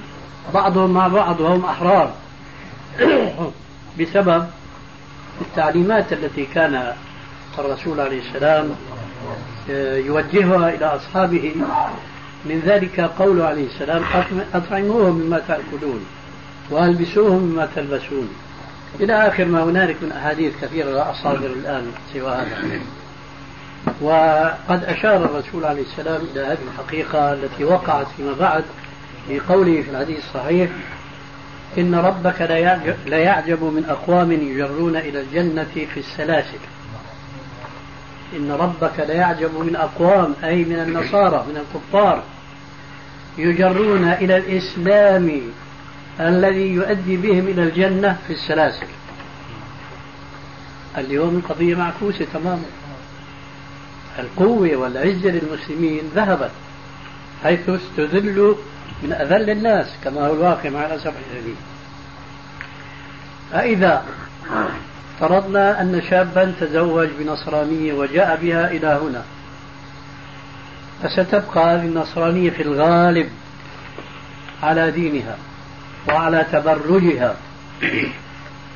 بعضهم 0.54 0.90
مع 0.90 1.08
بعض 1.08 1.40
وهم 1.40 1.64
أحرار. 1.64 2.12
بسبب 4.00 4.46
التعليمات 5.40 6.12
التي 6.12 6.46
كان 6.54 6.92
الرسول 7.58 8.00
عليه 8.00 8.20
السلام 8.20 8.70
آه، 9.70 9.96
يوجهها 9.96 10.68
إلى 10.68 10.84
أصحابه. 10.84 11.54
من 12.44 12.62
ذلك 12.66 13.00
قوله 13.00 13.44
عليه 13.44 13.66
السلام 13.66 14.02
أطعموهم 14.54 15.14
مما 15.14 15.38
تأكلون 15.48 16.06
وألبسوهم 16.70 17.42
مما 17.42 17.68
تلبسون. 17.76 18.28
إلى 19.00 19.28
آخر 19.28 19.44
ما 19.44 19.64
هنالك 19.64 19.96
من 20.02 20.12
أحاديث 20.12 20.52
كثيرة 20.62 20.90
لا 20.90 21.10
أصادر 21.10 21.46
الآن 21.46 21.92
سوى 22.12 22.32
هذا. 22.32 22.80
وقد 24.00 24.84
أشار 24.84 25.24
الرسول 25.24 25.64
عليه 25.64 25.82
السلام 25.82 26.20
إلى 26.32 26.40
هذه 26.40 26.58
الحقيقة 26.72 27.32
التي 27.32 27.64
وقعت 27.64 28.06
فيما 28.16 28.32
بعد 28.40 28.64
في 29.28 29.40
قوله 29.40 29.82
في 29.82 29.90
الحديث 29.90 30.18
الصحيح 30.18 30.70
إن 31.78 31.94
ربك 31.94 32.40
لا 33.06 33.18
يعجب 33.18 33.62
من 33.62 33.84
أقوام 33.88 34.32
يجرون 34.32 34.96
إلى 34.96 35.20
الجنة 35.20 35.86
في 35.94 36.00
السلاسل. 36.00 36.58
إن 38.36 38.50
ربك 38.50 38.98
لا 38.98 39.14
يعجب 39.14 39.50
من 39.58 39.76
أقوام 39.76 40.34
أي 40.44 40.64
من 40.64 40.78
النصارى 40.78 41.46
من 41.48 41.56
الكفار 41.56 42.22
يجرون 43.38 44.04
إلى 44.04 44.36
الإسلام 44.36 45.40
الذي 46.20 46.68
يؤدي 46.68 47.16
بهم 47.16 47.48
إلى 47.48 47.62
الجنة 47.62 48.18
في 48.26 48.32
السلاسل. 48.32 48.86
اليوم 50.98 51.36
القضية 51.36 51.74
معكوسة 51.74 52.26
تماما. 52.32 52.66
القوة 54.18 54.76
والعزة 54.76 55.30
للمسلمين 55.30 56.02
ذهبت 56.14 56.50
حيث 57.42 57.68
استذلوا 57.68 58.54
من 59.02 59.12
أذل 59.12 59.50
الناس 59.50 59.86
كما 60.04 60.26
هو 60.26 60.34
الواقع 60.34 60.70
مع 60.70 60.86
الأسف 60.86 61.12
الشديد. 61.30 61.56
فإذا 63.52 64.04
افترضنا 65.14 65.80
أن 65.80 66.02
شابا 66.10 66.52
تزوج 66.60 67.08
بنصرانية 67.18 67.92
وجاء 67.92 68.38
بها 68.42 68.70
إلى 68.70 68.86
هنا 68.86 69.22
فستبقى 71.02 71.74
هذه 71.74 71.86
النصرانية 71.86 72.50
في 72.50 72.62
الغالب 72.62 73.28
على 74.62 74.90
دينها 74.90 75.36
وعلى 76.08 76.46
تبرجها 76.52 77.36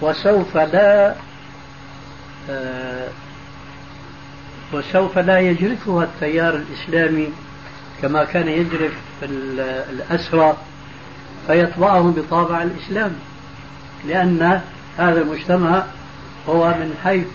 وسوف 0.01 0.57
لا 0.57 1.15
آه، 2.51 3.09
وسوف 4.73 5.19
لا 5.19 5.39
يجرفها 5.39 6.05
التيار 6.05 6.55
الإسلامي 6.55 7.29
كما 8.03 8.25
كان 8.25 8.49
يجرف 8.49 8.93
الأسرى 9.93 10.57
فيطبعهم 11.47 12.13
بطابع 12.13 12.63
الإسلام 12.63 13.13
لأن 14.07 14.61
هذا 14.99 15.23
المجتمع 15.23 15.85
هو 16.49 16.69
من 16.69 16.95
حيث 17.05 17.27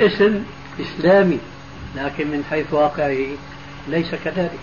الاسم 0.00 0.42
إسلامي 0.80 1.38
لكن 1.96 2.30
من 2.30 2.44
حيث 2.50 2.72
واقعه 2.72 3.26
ليس 3.88 4.14
كذلك. 4.24 4.58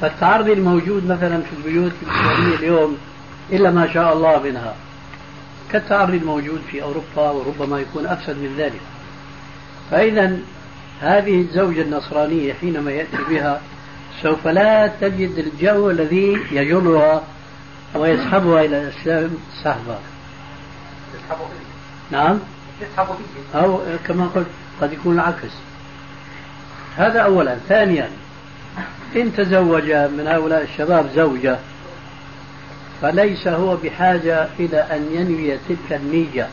فالتعرض 0.00 0.48
الموجود 0.48 1.06
مثلا 1.06 1.40
في 1.40 1.56
البيوت 1.56 1.92
الإسلامية 2.02 2.56
اليوم 2.56 2.98
إلا 3.52 3.70
ما 3.70 3.92
شاء 3.94 4.12
الله 4.12 4.42
منها. 4.42 4.74
كالتعرض 5.72 6.14
الموجود 6.14 6.60
في 6.70 6.82
أوروبا 6.82 7.30
وربما 7.30 7.80
يكون 7.80 8.06
أفسد 8.06 8.36
من 8.36 8.54
ذلك. 8.58 8.80
فإذا 9.90 10.38
هذه 11.00 11.40
الزوجة 11.40 11.82
النصرانية 11.82 12.52
حينما 12.52 12.90
يأتي 12.92 13.16
بها 13.30 13.60
سوف 14.22 14.46
لا 14.46 14.86
تجد 15.00 15.38
الجو 15.38 15.90
الذي 15.90 16.38
يجرها 16.52 17.22
ويسحبها 17.94 18.60
إلى 18.64 18.82
الإسلام 18.82 19.30
سحبا. 19.64 19.98
نعم. 22.10 22.38
أو 23.54 23.80
كما 24.06 24.26
قلت 24.26 24.46
قد 24.80 24.92
يكون 24.92 25.14
العكس. 25.14 25.52
هذا 26.96 27.20
أولا. 27.20 27.56
ثانيا 27.68 28.10
إن 29.16 29.34
تزوج 29.36 29.92
من 29.92 30.26
هؤلاء 30.28 30.62
الشباب 30.62 31.10
زوجة 31.14 31.58
فليس 33.02 33.48
هو 33.48 33.76
بحاجة 33.76 34.48
إلى 34.58 34.76
أن 34.76 35.08
ينوي 35.12 35.58
تلك 35.68 36.00
النية 36.00 36.48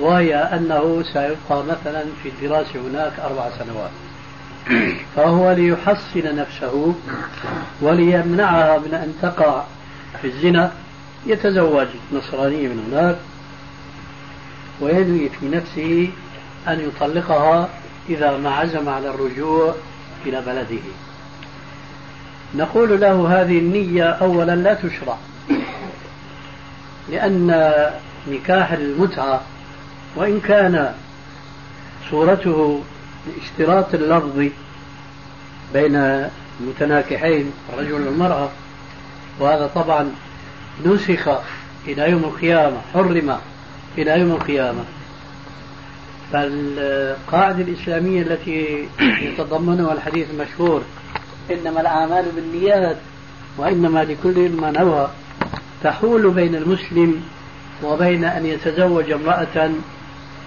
وهي 0.00 0.34
أنه 0.34 1.02
سيبقى 1.02 1.64
مثلا 1.64 2.04
في 2.22 2.28
الدراسة 2.28 2.80
هناك 2.80 3.12
أربع 3.20 3.50
سنوات. 3.58 3.90
فهو 5.16 5.52
ليحصن 5.52 6.36
نفسه 6.36 6.94
وليمنعها 7.80 8.78
من 8.78 8.94
أن 8.94 9.14
تقع 9.22 9.62
في 10.20 10.26
الزنا. 10.26 10.72
يتزوج 11.26 11.86
نصرانية 12.12 12.68
من 12.68 12.92
هناك 12.92 13.16
وينوي 14.80 15.28
في 15.28 15.48
نفسه 15.48 16.10
أن 16.68 16.80
يطلقها 16.80 17.68
إذا 18.08 18.36
ما 18.36 18.50
عزم 18.50 18.88
على 18.88 19.10
الرجوع 19.10 19.74
إلى 20.26 20.40
بلده. 20.40 20.82
نقول 22.54 23.00
له 23.00 23.42
هذه 23.42 23.58
النية 23.58 24.04
أولا 24.04 24.56
لا 24.56 24.74
تشرع 24.74 25.16
لأن 27.08 27.70
نكاح 28.28 28.72
المتعة 28.72 29.40
وإن 30.16 30.40
كان 30.40 30.94
صورته 32.10 32.82
اشتراط 33.42 33.94
اللفظ 33.94 34.48
بين 35.72 35.96
المتناكحين 36.60 37.52
الرجل 37.72 37.92
والمرأة 37.92 38.48
وهذا 39.40 39.66
طبعا 39.74 40.10
نسخ 40.86 41.28
إلى 41.86 42.10
يوم 42.10 42.24
القيامة 42.24 42.76
حرم 42.94 43.38
إلى 43.98 44.20
يوم 44.20 44.30
القيامة. 44.30 44.84
فالقاعدة 46.32 47.62
الإسلامية 47.62 48.22
التي 48.22 48.88
يتضمنها 49.26 49.92
الحديث 49.92 50.26
المشهور 50.30 50.82
إنما 51.50 51.80
الأعمال 51.80 52.24
بالنيات 52.36 52.96
وإنما 53.58 54.04
لكل 54.04 54.48
ما 54.48 54.70
نوى 54.70 55.10
تحول 55.82 56.30
بين 56.30 56.54
المسلم 56.54 57.22
وبين 57.84 58.24
أن 58.24 58.46
يتزوج 58.46 59.10
امرأة 59.10 59.70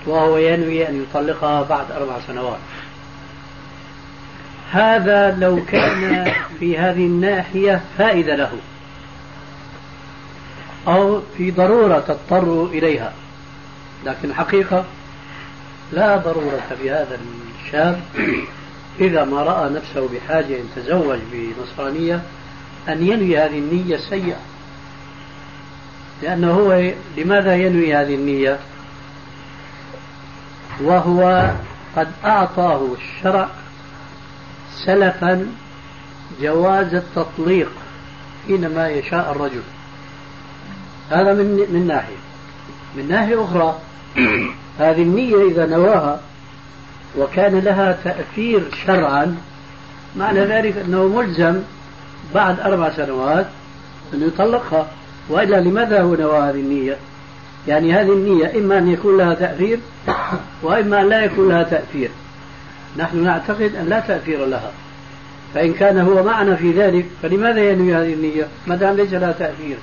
وهو 0.06 0.38
ينوي 0.38 0.90
أن 0.90 1.04
يطلقها 1.04 1.62
بعد 1.62 1.92
أربع 1.92 2.20
سنوات. 2.28 2.60
هذا 4.72 5.38
لو 5.40 5.66
كان 5.66 6.32
في 6.60 6.78
هذه 6.78 7.06
الناحية 7.06 7.82
فائدة 7.98 8.36
له. 8.36 8.52
أو 10.88 11.22
في 11.38 11.52
ضرورة 11.52 12.00
تضطر 12.00 12.66
إليها. 12.66 13.14
لكن 14.06 14.30
الحقيقة 14.30 14.86
لا 15.92 16.18
ضرورة 16.18 16.62
في 16.82 16.92
هذا 16.92 17.20
الشاب 17.66 18.02
إذا 19.00 19.24
ما 19.24 19.44
رأى 19.44 19.70
نفسه 19.70 20.08
بحاجة 20.08 20.56
أن 20.56 20.66
يتزوج 20.78 21.20
بنصرانية 21.32 22.22
أن 22.90 23.08
ينوي 23.08 23.38
هذه 23.38 23.60
النية 23.60 23.96
السيئة. 23.96 24.38
لأنه 26.24 26.52
هو 26.52 26.92
لماذا 27.18 27.56
ينوي 27.56 27.96
هذه 27.96 28.16
النية؟ 28.16 28.60
وهو 30.82 31.52
قد 31.96 32.08
أعطاه 32.26 32.82
الشرع 32.94 33.50
سلفا 34.86 35.48
جواز 36.42 36.94
التطليق 36.94 37.72
حينما 38.48 38.90
يشاء 38.90 39.32
الرجل. 39.32 39.62
هذا 41.10 41.34
من 41.34 41.68
من 41.70 41.88
ناحية. 41.88 42.16
من 42.98 43.08
ناحية 43.08 43.44
أخرى 43.44 43.80
هذه 44.80 45.02
النية 45.02 45.52
إذا 45.52 45.66
نواها 45.66 46.20
وكان 47.18 47.60
لها 47.60 47.98
تأثير 48.04 48.64
شرعا 48.86 49.38
معنى 50.16 50.40
ذلك 50.40 50.78
أنه 50.78 51.08
ملزم 51.08 51.62
بعد 52.36 52.60
أربع 52.60 52.90
سنوات 52.90 53.46
أن 54.14 54.28
يطلقها. 54.28 54.88
وإلا 55.30 55.62
لماذا 55.62 56.02
هو 56.02 56.16
نوى 56.16 56.38
هذه 56.40 56.60
النية؟ 56.60 56.98
يعني 57.68 57.94
هذه 57.94 58.14
النية 58.14 58.58
إما 58.58 58.78
أن 58.78 58.92
يكون 58.92 59.18
لها 59.18 59.34
تأثير 59.34 59.80
وإما 60.64 61.02
أن 61.02 61.10
لا 61.10 61.26
يكون 61.26 61.50
لها 61.50 61.64
تأثير. 61.64 62.10
نحن 62.98 63.24
نعتقد 63.24 63.76
أن 63.76 63.86
لا 63.90 64.00
تأثير 64.00 64.46
لها. 64.46 64.72
فإن 65.54 65.74
كان 65.74 66.00
هو 66.00 66.24
معنا 66.24 66.56
في 66.56 66.72
ذلك 66.72 67.06
فلماذا 67.22 67.70
ينوي 67.72 67.96
هذه 67.96 68.14
النية؟ 68.14 68.48
ما 68.68 68.76
دام 68.76 68.96
ليس 68.96 69.14
لها 69.14 69.32
تأثير. 69.32 69.78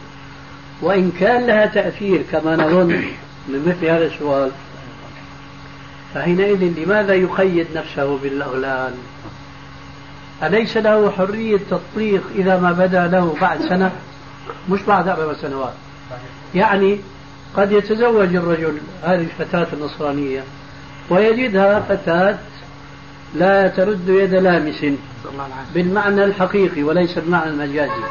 وإن 0.82 1.12
كان 1.20 1.46
لها 1.46 1.66
تأثير 1.66 2.22
كما 2.32 2.56
نظن 2.56 3.02
من 3.48 3.62
مثل 3.66 3.86
هذا 3.86 4.06
السؤال 4.06 4.50
فحينئذ 6.14 6.72
لماذا 6.78 7.14
يقيد 7.14 7.66
نفسه 7.74 8.18
بالأولان 8.18 8.94
أليس 10.42 10.76
له 10.76 11.10
حرية 11.10 11.58
تطليق 11.70 12.22
إذا 12.34 12.58
ما 12.58 12.72
بدا 12.72 13.06
له 13.06 13.36
بعد 13.40 13.60
سنة؟ 13.60 13.92
مش 14.70 14.82
بعد 14.82 15.08
أربع 15.08 15.32
سنوات. 15.32 15.72
يعني 16.54 16.98
قد 17.56 17.72
يتزوج 17.72 18.34
الرجل 18.34 18.78
هذه 19.02 19.20
الفتاة 19.20 19.66
النصرانية 19.72 20.42
ويجدها 21.10 21.80
فتاة 21.80 22.38
لا 23.34 23.68
ترد 23.68 24.08
يد 24.08 24.34
لامس 24.34 24.86
بالمعنى 25.74 26.24
الحقيقي 26.24 26.82
وليس 26.82 27.18
المعنى 27.18 27.50
المجازي. 27.50 28.02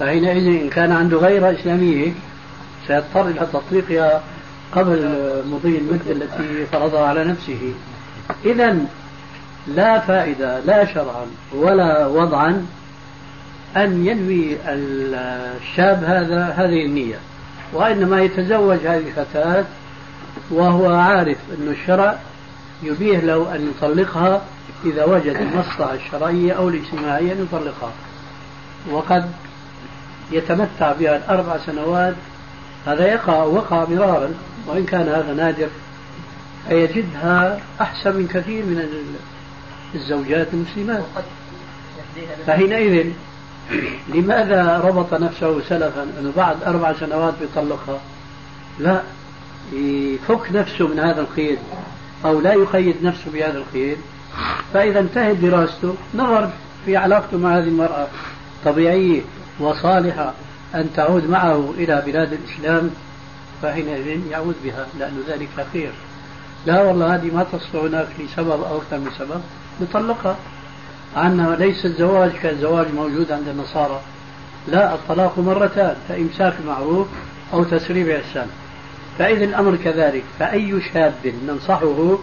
فحينئذ 0.00 0.62
إن 0.62 0.68
كان 0.68 0.92
عنده 0.92 1.18
غير 1.18 1.50
إسلامية 1.50 2.12
سيضطر 2.86 3.28
إلى 3.28 3.46
تطليقها 3.52 4.22
قبل 4.72 5.12
مضي 5.46 5.78
المدة 5.78 6.12
التي 6.12 6.66
فرضها 6.72 7.06
على 7.06 7.24
نفسه. 7.24 7.72
إذا 8.44 8.76
لا 9.66 10.00
فائدة 10.00 10.60
لا 10.60 10.94
شرعا 10.94 11.26
ولا 11.54 12.06
وضعا 12.06 12.66
أن 13.76 14.06
ينوي 14.06 14.56
الشاب 14.66 16.04
هذا 16.04 16.54
هذه 16.56 16.84
النية. 16.86 17.18
وإنما 17.72 18.22
يتزوج 18.22 18.78
هذه 18.78 19.08
الفتاة 19.08 19.64
وهو 20.50 20.94
عارف 20.94 21.38
أن 21.58 21.68
الشرع 21.68 22.18
يبيه 22.82 23.18
له 23.18 23.54
أن 23.54 23.70
يطلقها 23.70 24.42
إذا 24.84 25.04
وجد 25.04 25.36
المصلحة 25.36 25.94
الشرعية 25.94 26.52
أو 26.52 26.68
الاجتماعية 26.68 27.32
أن 27.32 27.42
يطلقها. 27.42 27.92
وقد 28.90 29.30
يتمتع 30.32 30.92
بها 30.92 31.16
الأربع 31.16 31.58
سنوات. 31.66 32.14
هذا 32.86 33.06
يقع 33.06 33.42
وقع 33.42 33.84
مرارا 33.84 34.34
وإن 34.66 34.84
كان 34.84 35.08
هذا 35.08 35.34
نادر 35.34 35.68
فيجدها 36.68 37.60
أحسن 37.80 38.16
من 38.16 38.28
كثير 38.28 38.64
من 38.64 38.88
الزوجات 39.94 40.46
المسلمات. 40.52 41.04
فحينئذ 42.46 43.12
لماذا 44.14 44.78
ربط 44.84 45.14
نفسه 45.14 45.60
سلفا؟ 45.60 46.02
أنه 46.20 46.32
بعد 46.36 46.62
أربع 46.62 46.92
سنوات 46.92 47.34
بيطلقها. 47.40 48.00
لا 48.78 49.02
يفك 49.72 50.52
نفسه 50.52 50.88
من 50.88 50.98
هذا 50.98 51.20
القيد 51.20 51.58
أو 52.24 52.40
لا 52.40 52.52
يقيد 52.52 52.96
نفسه 53.02 53.30
بهذا 53.32 53.58
القيد. 53.58 53.98
فإذا 54.74 55.00
انتهت 55.00 55.36
دراسته 55.36 55.94
نظر 56.14 56.50
في 56.86 56.96
علاقته 56.96 57.38
مع 57.38 57.58
هذه 57.58 57.68
المرأة. 57.68 58.06
طبيعية 58.64 59.22
وصالحة 59.60 60.32
أن 60.74 60.88
تعود 60.96 61.30
معه 61.30 61.74
إلى 61.78 62.02
بلاد 62.06 62.32
الإسلام 62.32 62.90
فحينئذ 63.62 64.20
يعود 64.30 64.54
بها 64.64 64.86
لأن 64.98 65.22
ذلك 65.28 65.48
خير. 65.72 65.92
لا 66.66 66.82
والله 66.82 67.14
هذه 67.14 67.34
ما 67.34 67.44
تصلح 67.52 67.74
هناك 67.74 68.08
لسبب 68.18 68.62
أو 68.62 68.76
أكثر 68.76 68.98
من 68.98 69.10
سبب. 69.18 69.40
نطلقها. 69.80 70.36
عنا 71.16 71.56
ليس 71.58 71.84
الزواج 71.84 72.30
كالزواج 72.42 72.86
موجود 72.94 73.32
عند 73.32 73.48
النصارى. 73.48 74.00
لا 74.68 74.94
الطلاق 74.94 75.38
مرتان 75.38 75.94
فإمساك 76.08 76.54
معروف 76.66 77.06
أو 77.52 77.64
تسريب 77.64 78.08
إحسان. 78.08 78.46
فإذا 79.18 79.44
الأمر 79.44 79.76
كذلك 79.76 80.24
فأي 80.38 80.80
شاب 80.92 81.34
ننصحه 81.48 82.18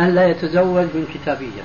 أن 0.00 0.14
لا 0.14 0.26
يتزوج 0.26 0.84
من 0.94 1.06
كتابية. 1.14 1.62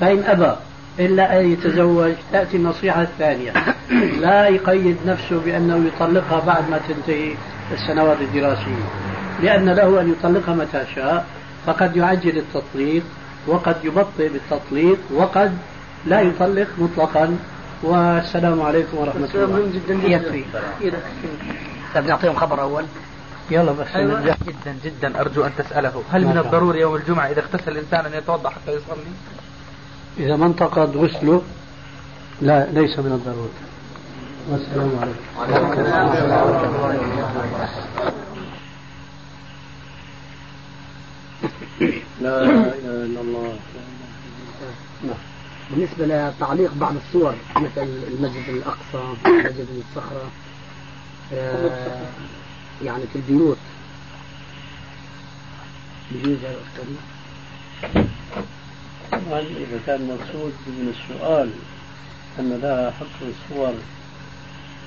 فإن 0.00 0.22
أبى 0.26 0.56
إلا 0.98 1.40
أن 1.40 1.52
يتزوج 1.52 2.12
تأتي 2.32 2.56
النصيحة 2.56 3.02
الثانية. 3.02 3.52
لا 4.22 4.48
يقيد 4.48 4.96
نفسه 5.06 5.40
بأنه 5.40 5.86
يطلقها 5.86 6.40
بعد 6.46 6.70
ما 6.70 6.80
تنتهي 6.88 7.34
السنوات 7.72 8.20
الدراسية. 8.20 8.84
لأن 9.42 9.68
له 9.68 10.00
أن 10.00 10.12
يطلقها 10.12 10.54
متى 10.54 10.84
شاء 10.94 11.26
فقد 11.66 11.96
يعجل 11.96 12.38
التطليق 12.38 13.02
وقد 13.46 13.76
يبطئ 13.84 14.28
بالتطليق 14.28 14.98
وقد 15.14 15.58
لا 16.06 16.20
يطلق 16.20 16.68
مطلقا. 16.78 17.36
والسلام 17.82 18.62
عليكم 18.62 18.98
ورحمة 18.98 19.28
الله. 19.34 19.70
جدا 19.74 19.94
يكفي. 20.08 20.44
طيب 21.94 22.06
نعطيهم 22.06 22.34
خبر 22.34 22.62
أول. 22.62 22.84
يلا 23.50 23.72
بس. 23.72 23.86
أيوة. 23.94 24.20
جدا 24.20 24.76
جدا 24.84 25.20
أرجو 25.20 25.44
أن 25.44 25.50
تسأله. 25.58 26.02
هل 26.12 26.26
من 26.26 26.38
الضروري 26.38 26.80
يوم 26.80 26.94
الجمعة 26.94 27.26
إذا 27.26 27.40
اغتسل 27.40 27.72
الإنسان 27.72 28.06
أن 28.06 28.14
يتوضأ 28.14 28.50
حتى 28.50 28.72
يصلي؟ 28.72 29.12
إذا 30.18 30.36
ما 30.36 30.46
انتقد 30.46 30.96
غسله 30.96 31.42
لا 32.40 32.66
ليس 32.72 32.98
من 32.98 33.12
الضروري. 33.12 33.50
والسلام 34.50 34.90
عليكم. 35.00 35.22
لا 42.22 42.42
إله 42.78 43.04
إلا 43.04 43.20
الله. 43.20 43.56
نعم. 45.04 45.16
بالنسبة 45.70 46.06
لتعليق 46.06 46.74
بعض 46.74 46.94
الصور 47.06 47.34
مثل 47.56 47.82
المسجد 47.82 48.48
الأقصى 48.48 49.14
مسجد 49.26 49.66
الصخرة 49.78 50.30
آه 51.32 52.06
يعني 52.84 53.02
في 53.12 53.16
البيوت. 53.16 53.58
بجوز 56.10 56.38
هذا 56.44 56.86
طبعا 59.12 59.40
إذا 59.40 59.80
كان 59.86 60.06
مقصود 60.08 60.52
من 60.66 60.94
السؤال 60.96 61.50
أن 62.38 62.60
لها 62.62 62.90
حق 62.90 63.26
الصور 63.28 63.74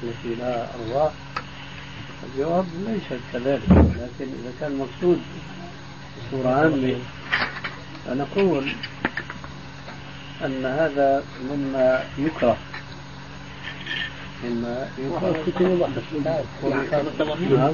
التي 0.03 0.35
لها 0.35 0.69
أرواح 0.75 1.11
الجواب 2.23 2.65
ليس 2.87 3.19
كذلك 3.33 3.69
لكن 3.69 4.31
إذا 4.41 4.51
كان 4.59 4.77
مقصود 4.77 5.19
بصورة 6.17 6.49
عامة 6.49 6.95
فنقول 8.05 8.73
أن 10.45 10.65
هذا 10.65 11.23
مما 11.49 12.03
يكره 12.17 12.57
مما 14.43 14.87
يكره. 14.97 15.83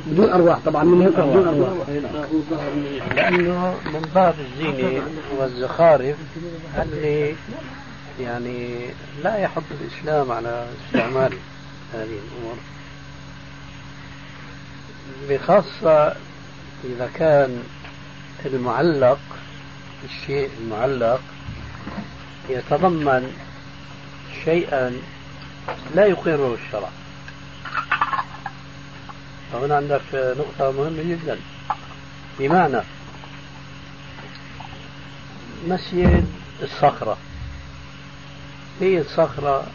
بدون 0.07 0.30
أرواح 0.30 0.59
طبعا 0.66 0.84
من 0.84 1.07
يكره 1.07 1.26
بدون 1.26 1.47
أرواح. 1.47 1.88
لأنه 3.16 3.76
من 3.86 4.09
باب 4.16 4.36
الزينة 4.39 5.03
والزخارف 5.39 6.16
اللي 6.82 7.36
يعني 8.20 8.86
لا 9.24 9.38
يحض 9.38 9.64
الإسلام 9.82 10.32
على 10.32 10.68
استعمال 10.88 11.34
هذه 11.93 12.20
الأمور. 12.20 12.55
بخاصة 15.30 16.16
إذا 16.84 17.09
كان 17.16 17.64
المعلق 18.45 19.20
الشيء 20.04 20.49
المعلق 20.62 21.22
يتضمن 22.49 23.34
شيئا 24.45 24.97
لا 25.95 26.06
يقره 26.06 26.58
الشرع. 26.66 26.89
فهنا 29.54 29.76
عندك 29.76 30.02
نقطة 30.14 30.72
مهمة 30.72 31.04
جدا. 31.04 31.39
بمعنى 32.39 32.82
مسجد 35.68 36.28
الصخرة. 36.62 37.18
هي 38.80 39.02
الصخرة 39.02 39.68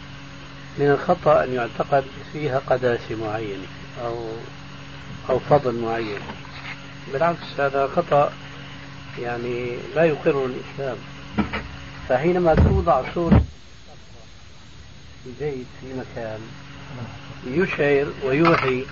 من 0.77 0.91
الخطأ 0.91 1.43
أن 1.43 1.53
يعتقد 1.53 2.03
فيها 2.33 2.61
قداسة 2.67 3.15
معينة 3.15 3.67
أو 4.05 4.29
أو 5.29 5.39
فضل 5.39 5.79
معين. 5.79 6.19
بالعكس 7.13 7.59
هذا 7.59 7.87
خطأ 7.95 8.31
يعني 9.21 9.77
لا 9.95 10.03
يقره 10.03 10.45
الإسلام. 10.45 10.97
فحينما 12.09 12.55
توضع 12.55 13.01
صورة 13.15 13.43
في 15.23 15.63
في 15.81 15.93
مكان 15.93 16.39
يشعر 17.47 18.07
ويوحي 18.25 18.85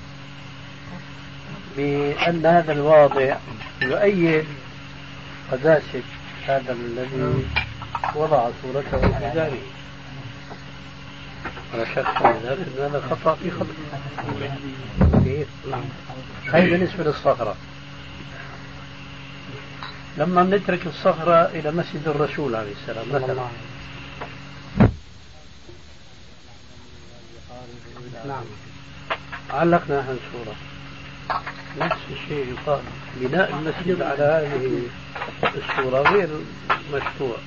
بأن 1.78 2.46
هذا 2.46 2.72
الواضع 2.72 3.38
يؤيد 3.82 4.46
قداسة 5.52 6.04
هذا 6.48 6.74
الذي 6.74 7.46
وضع 8.16 8.50
صورته 8.64 8.98
في 8.98 9.32
داره. 9.36 9.58
ولا 11.74 11.86
شك 11.86 12.06
لكن 12.22 12.82
هذا 12.82 13.04
خطأ 13.10 13.36
في 13.36 13.52
خطأ. 13.52 13.74
كيف؟ 15.24 15.48
هذه 16.54 16.70
بالنسبة 16.70 17.04
للصخرة. 17.04 17.56
لما 20.18 20.44
نترك 20.44 20.88
الصخرة 20.88 21.46
إلى 21.46 21.72
مسجد 21.72 22.08
الرسول 22.08 22.56
عليه 22.56 22.72
السلام 22.72 23.10
مثلا. 23.10 23.48
نعم. 28.28 28.44
علقنا 29.50 30.00
نحن 30.00 30.18
صورة 30.32 30.56
نفس 31.80 32.02
الشيء 32.12 32.54
يقال. 32.54 32.82
بناء 33.16 33.50
المسجد 33.50 34.02
على 34.02 34.24
هذه 34.24 34.82
الصورة 35.44 36.02
غير 36.02 36.30
مشروع. 36.94 37.38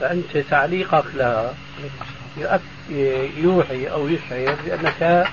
فأنت 0.00 0.36
تعليقك 0.36 1.04
لها 1.14 1.54
يوحي 3.36 3.86
أو 3.86 4.08
يشعر 4.08 4.56
بأنك 4.64 5.28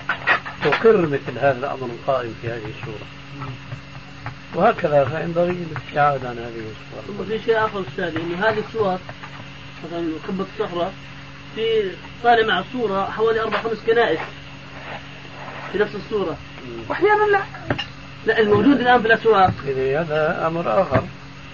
تقر 0.64 1.02
مثل 1.02 1.40
هذا 1.40 1.60
الأمر 1.60 1.86
القائم 1.86 2.36
في 2.42 2.48
هذه 2.48 2.72
الصورة 2.80 3.06
وهكذا 4.60 5.06
فينبغي 5.06 5.52
الابتعاد 5.52 6.26
عن 6.26 6.38
هذه 6.38 6.64
الصور. 6.72 7.26
في 7.26 7.46
شيء 7.46 7.66
آخر 7.66 7.82
أستاذ 7.82 8.16
انه 8.22 8.50
هذه 8.50 8.60
الصور 8.68 9.00
مثلا 9.84 10.12
قبة 10.28 10.46
الصخرة 10.54 10.94
في 11.56 11.92
طالع 12.24 12.48
مع 12.48 12.60
الصورة 12.60 13.06
حوالي 13.06 13.42
أربع 13.42 13.62
خمس 13.62 13.78
كنائس 13.88 14.20
في 15.72 15.78
نفس 15.78 15.96
الصورة. 15.96 16.38
واحيانا 16.90 17.24
لا؟ 17.32 17.44
لا 18.26 18.40
الموجود 18.40 18.80
الآن 18.80 19.02
في 19.02 19.08
الأسواق. 19.08 19.54
هذا 19.68 20.48
أمر 20.48 20.82
آخر. 20.82 21.04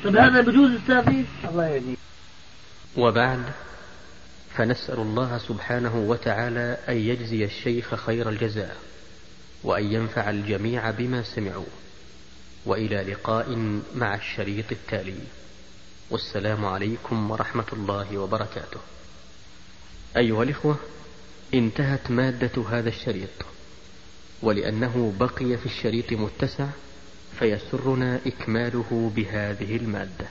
طيب 0.03 0.17
هذا 0.17 0.41
بجوز 0.41 0.71
أستاذ 0.71 1.23
الله 1.49 1.67
يهديك. 1.67 1.97
وبعد 2.97 3.43
فنسأل 4.55 4.99
الله 4.99 5.37
سبحانه 5.37 5.95
وتعالى 5.95 6.77
أن 6.89 6.97
يجزي 6.97 7.45
الشيخ 7.45 7.95
خير 7.95 8.29
الجزاء 8.29 8.75
وأن 9.63 9.83
ينفع 9.83 10.29
الجميع 10.29 10.91
بما 10.91 11.23
سمعوا. 11.23 11.84
وإلى 12.65 12.95
لقاء 12.95 13.55
مع 13.95 14.15
الشريط 14.15 14.71
التالي. 14.71 15.19
والسلام 16.09 16.65
عليكم 16.65 17.31
ورحمة 17.31 17.67
الله 17.73 18.17
وبركاته. 18.17 18.79
أيها 20.17 20.43
الإخوة 20.43 20.79
انتهت 21.53 22.11
مادة 22.11 22.63
هذا 22.69 22.89
الشريط. 22.89 23.29
ولأنه 24.41 25.13
بقي 25.19 25.57
في 25.57 25.65
الشريط 25.65 26.13
متسع 26.13 26.67
فيسرنا 27.39 28.19
إكماله 28.27 29.11
بهذه 29.15 29.75
المادة. 29.75 30.27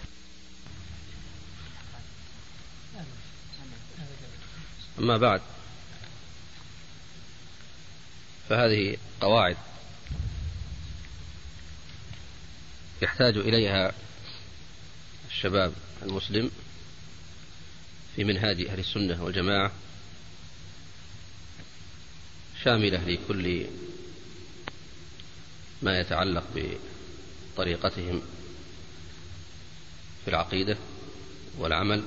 أما 4.99 5.17
بعد 5.17 5.41
فهذه 8.49 8.97
قواعد 9.21 9.57
يحتاج 13.03 13.37
إليها 13.37 13.93
الشباب 15.29 15.73
المسلم 16.03 16.51
في 18.17 18.25
منهاج 18.25 18.65
أهل 18.65 18.79
السنة 18.79 19.25
والجماعة 19.25 19.73
شاملة 22.65 23.05
لكل 23.05 23.67
ما 25.83 26.01
يتعلق 26.01 26.45
بطريقتهم 27.55 28.23
في 30.25 30.31
العقيدة 30.31 30.77
والعمل. 31.59 32.03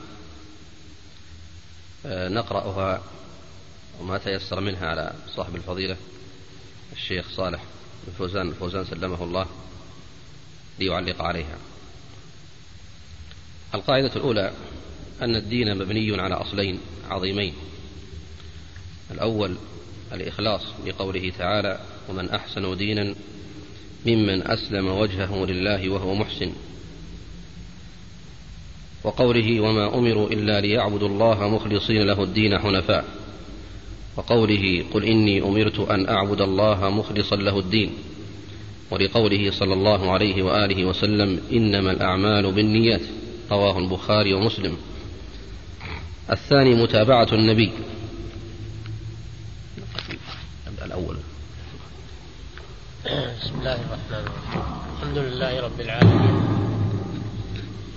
آه، 2.06 2.28
نقرأها 2.30 3.04
وما 4.00 4.18
تيسر 4.18 4.60
منها 4.60 4.88
على 4.88 5.16
صاحب 5.36 5.56
الفضيلة 5.56 5.98
الشيخ 6.94 7.26
صالح 7.36 7.64
الفوزان 8.08 8.50
الفوزان 8.50 8.86
سلمه 8.86 9.24
الله. 9.24 9.67
ليعلق 10.80 11.22
عليها 11.22 11.58
القاعدة 13.76 14.16
الأولى 14.16 14.52
أن 15.22 15.36
الدين 15.36 15.78
مبني 15.78 16.22
على 16.22 16.36
أصلين 16.36 16.80
عظيمين. 17.10 17.54
الأول 19.12 19.56
الإخلاص 20.14 20.62
لقوله 20.86 21.32
تعالى 21.38 21.80
ومن 22.10 22.30
أحسن 22.30 22.78
دينا 22.78 23.16
ممن 24.06 24.48
أسلم 24.48 24.88
وجهه 24.88 25.46
لله 25.46 25.90
وهو 25.90 26.16
محسن 26.16 26.52
وقوله 29.04 29.60
وما 29.62 29.96
أمروا 29.96 30.30
إلا 30.30 30.62
ليعبدوا 30.62 31.08
الله 31.08 31.48
مخلصين 31.50 32.02
له 32.02 32.24
الدين 32.24 32.60
حنفاء 32.60 33.06
وقوله 34.18 34.86
قل 34.94 35.04
إني 35.04 35.42
أمرت 35.42 35.80
أن 35.80 36.10
أعبد 36.10 36.42
الله 36.42 36.90
مخلصا 36.90 37.36
له 37.36 37.60
الدين 37.60 37.94
ولقوله 38.92 39.52
صلى 39.52 39.74
الله 39.74 40.12
عليه 40.12 40.44
وآله 40.44 40.86
وسلم 40.86 41.42
إنما 41.52 41.92
الأعمال 41.92 42.52
بالنيات 42.52 43.02
رواه 43.52 43.80
البخاري 43.80 44.34
ومسلم. 44.34 44.78
الثاني 46.32 46.76
متابعة 46.76 47.28
النبي. 47.34 47.72
الأول. 50.86 51.18
بسم 53.06 53.60
الله 53.60 53.76
الرحمن 53.76 54.28
الرحيم. 54.28 54.64
الحمد 54.98 55.18
لله 55.18 55.62
رب 55.62 55.82
العالمين. 55.82 56.42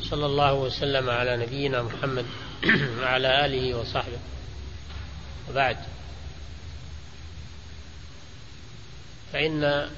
صلى 0.02 0.26
الله 0.26 0.54
وسلم 0.54 1.10
على 1.10 1.36
نبينا 1.36 1.82
محمد 1.82 2.24
وعلى 3.02 3.46
آله 3.46 3.74
وصحبه. 3.74 4.18
وبعد. 5.50 5.76
فإن 9.32 9.88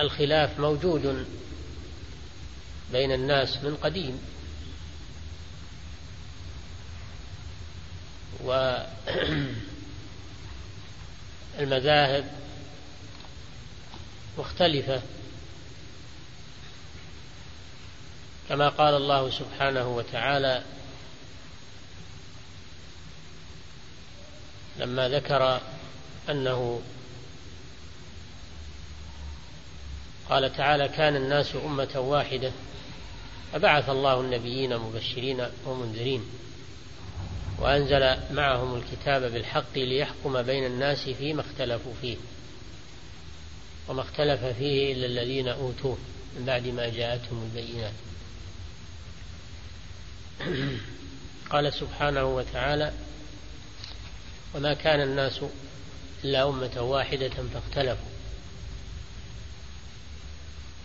الخلاف 0.00 0.60
موجود 0.60 1.26
بين 2.92 3.12
الناس 3.12 3.56
من 3.56 3.76
قديم. 3.76 4.20
والمذاهب 11.58 12.24
مختلفة. 14.38 15.02
كما 18.48 18.68
قال 18.68 18.94
الله 18.94 19.30
سبحانه 19.30 19.88
وتعالى 19.88 20.62
لما 24.78 25.08
ذكر 25.08 25.60
أنه 26.28 26.82
قال 30.30 30.56
تعالى 30.56 30.88
كان 30.88 31.16
الناس 31.16 31.56
أمة 31.64 32.00
واحدة. 32.00 32.52
فبعث 33.52 33.88
الله 33.88 34.20
النبيين 34.20 34.76
مبشرين 34.76 35.46
ومنذرين. 35.66 36.24
وأنزل 37.58 38.16
معهم 38.34 38.74
الكتاب 38.76 39.32
بالحق 39.32 39.78
ليحكم 39.78 40.42
بين 40.42 40.66
الناس 40.66 41.08
فيما 41.08 41.40
اختلفوا 41.40 41.92
فيه. 42.00 42.16
وما 43.88 44.00
اختلف 44.00 44.44
فيه 44.44 44.92
إلا 44.92 45.06
الذين 45.06 45.48
أوتوه 45.48 45.98
من 46.36 46.44
بعد 46.44 46.66
ما 46.66 46.88
جاءتهم 46.88 47.50
البينات. 47.54 47.92
قال 51.50 51.72
سبحانه 51.72 52.24
وتعالى 52.24 52.92
وما 54.54 54.74
كان 54.74 55.00
الناس 55.00 55.40
إلا 56.24 56.48
أمة 56.48 56.80
واحدة 56.80 57.30
فاختلفوا. 57.54 58.09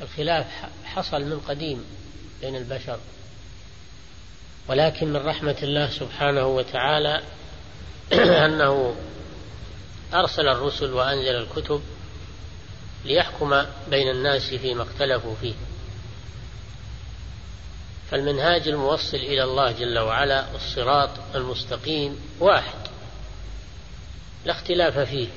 الخلاف 0.02 0.46
حصل 0.84 1.22
من 1.22 1.39
قديم 1.39 1.86
بين 2.41 2.56
البشر 2.56 3.00
ولكن 4.68 5.14
من 5.14 5.26
رحمة 5.26 5.56
الله 5.64 5.89
سبحانه 5.89 6.48
وتعالى 6.48 7.22
أنه 8.46 8.96
أرسل 10.14 10.48
الرسل 10.48 10.93
وأنزل 10.93 11.36
الكتب 11.36 11.82
ليحكم 13.06 13.64
بين 13.89 14.10
الناس 14.10 14.54
فيما 14.54 14.84
اختلفوا 14.84 15.36
فيه. 15.41 15.54
فالمنهاج 18.12 18.68
الموصل 18.68 19.18
إلى 19.18 19.43
الله 19.43 19.72
جل 19.72 20.00
وعلا 20.00 20.56
الصراط 20.56 21.10
المستقيم 21.36 22.20
واحد 22.39 22.80
لا 24.46 24.52
اختلاف 24.52 25.00
فيه 25.00 25.28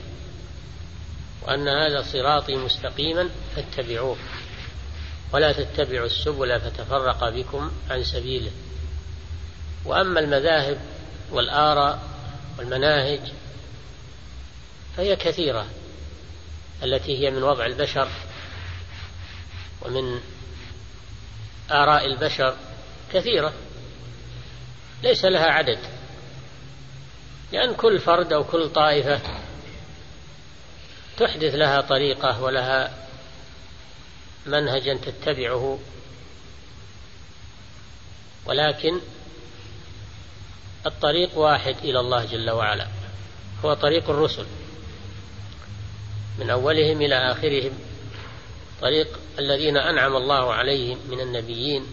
وأن 1.43 1.69
هذا 1.69 2.03
صراطي 2.03 2.57
مستقيما 2.57 3.29
فاتبعوه. 3.57 4.17
ولا 5.33 5.53
تتبعوا 5.53 6.07
السبل 6.07 6.61
فتفرق 6.61 7.29
بكم 7.29 7.70
عن 7.91 8.05
سبيله. 8.05 8.51
وأما 9.85 10.20
المذاهب 10.20 10.81
والآراء 11.31 12.03
والمناهج 12.59 13.20
فهي 14.97 15.16
كثيرة 15.16 15.66
التي 16.83 17.18
هي 17.18 17.31
من 17.31 17.43
وضع 17.43 17.66
البشر 17.66 18.09
ومن 19.83 20.20
آراء 21.70 22.07
البشر 22.07 22.57
كثيرة 23.12 23.53
ليس 25.03 25.24
لها 25.24 25.47
عدد 25.47 25.79
لأن 27.53 27.74
كل 27.74 27.99
فرد 27.99 28.33
أو 28.33 28.45
كل 28.45 28.68
طائفة 28.68 29.20
تحدث 31.18 31.55
لها 31.55 31.81
طريقة 31.81 32.43
ولها 32.43 33.08
منهجا 34.51 34.94
تتبعه. 34.94 35.78
ولكن 38.46 39.01
الطريق 40.86 41.38
واحد 41.38 41.76
إلى 41.84 42.01
الله 42.01 42.24
جل 42.24 42.51
وعلا 42.51 42.88
هو 43.64 43.74
طريق 43.74 44.11
الرسل. 44.11 44.46
من 46.38 46.51
أولهم 46.51 47.03
إلى 47.03 47.32
آخرهم 47.32 47.72
طريق 48.80 49.18
الذين 49.38 49.76
أنعم 49.76 50.16
الله 50.16 50.55
عليهم 50.55 50.99
من 51.09 51.20
النبيين 51.20 51.86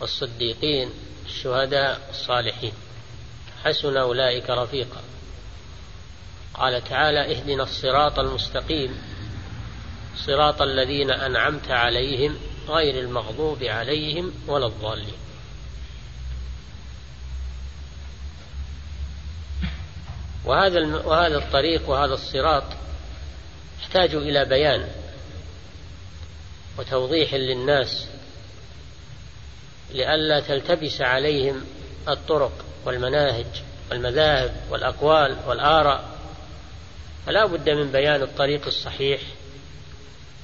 والصديقين 0.00 0.90
الشهداء 1.26 2.08
الصالحين. 2.10 2.72
حسن 3.64 3.96
أولئك 3.96 4.50
رفيقا. 4.50 5.02
قال 6.54 6.84
تعالى 6.84 7.36
اهدنا 7.36 7.62
الصراط 7.62 8.18
المستقيم. 8.18 9.17
صراط 10.26 10.62
الذين 10.62 11.10
أنعمت 11.10 11.70
عليهم 11.70 12.38
غير 12.68 12.98
المغضوب 13.04 13.64
عليهم 13.64 14.32
ولا 14.46 14.66
الضالين. 14.66 15.14
وهذا 20.44 20.80
وهذا 20.96 21.38
الطريق 21.38 21.90
وهذا 21.90 22.14
الصراط 22.14 22.64
يحتاج 23.80 24.14
إلى 24.14 24.44
بيان 24.44 24.88
وتوضيح 26.78 27.34
للناس 27.34 28.06
لئلا 29.90 30.40
تلتبس 30.40 31.00
عليهم 31.00 31.64
الطرق 32.08 32.64
والمناهج 32.84 33.46
والمذاهب 33.90 34.62
والأقوال 34.70 35.36
والآراء. 35.46 36.18
فلا 37.26 37.46
بد 37.46 37.70
من 37.70 37.92
بيان 37.92 38.22
الطريق 38.22 38.66
الصحيح 38.66 39.20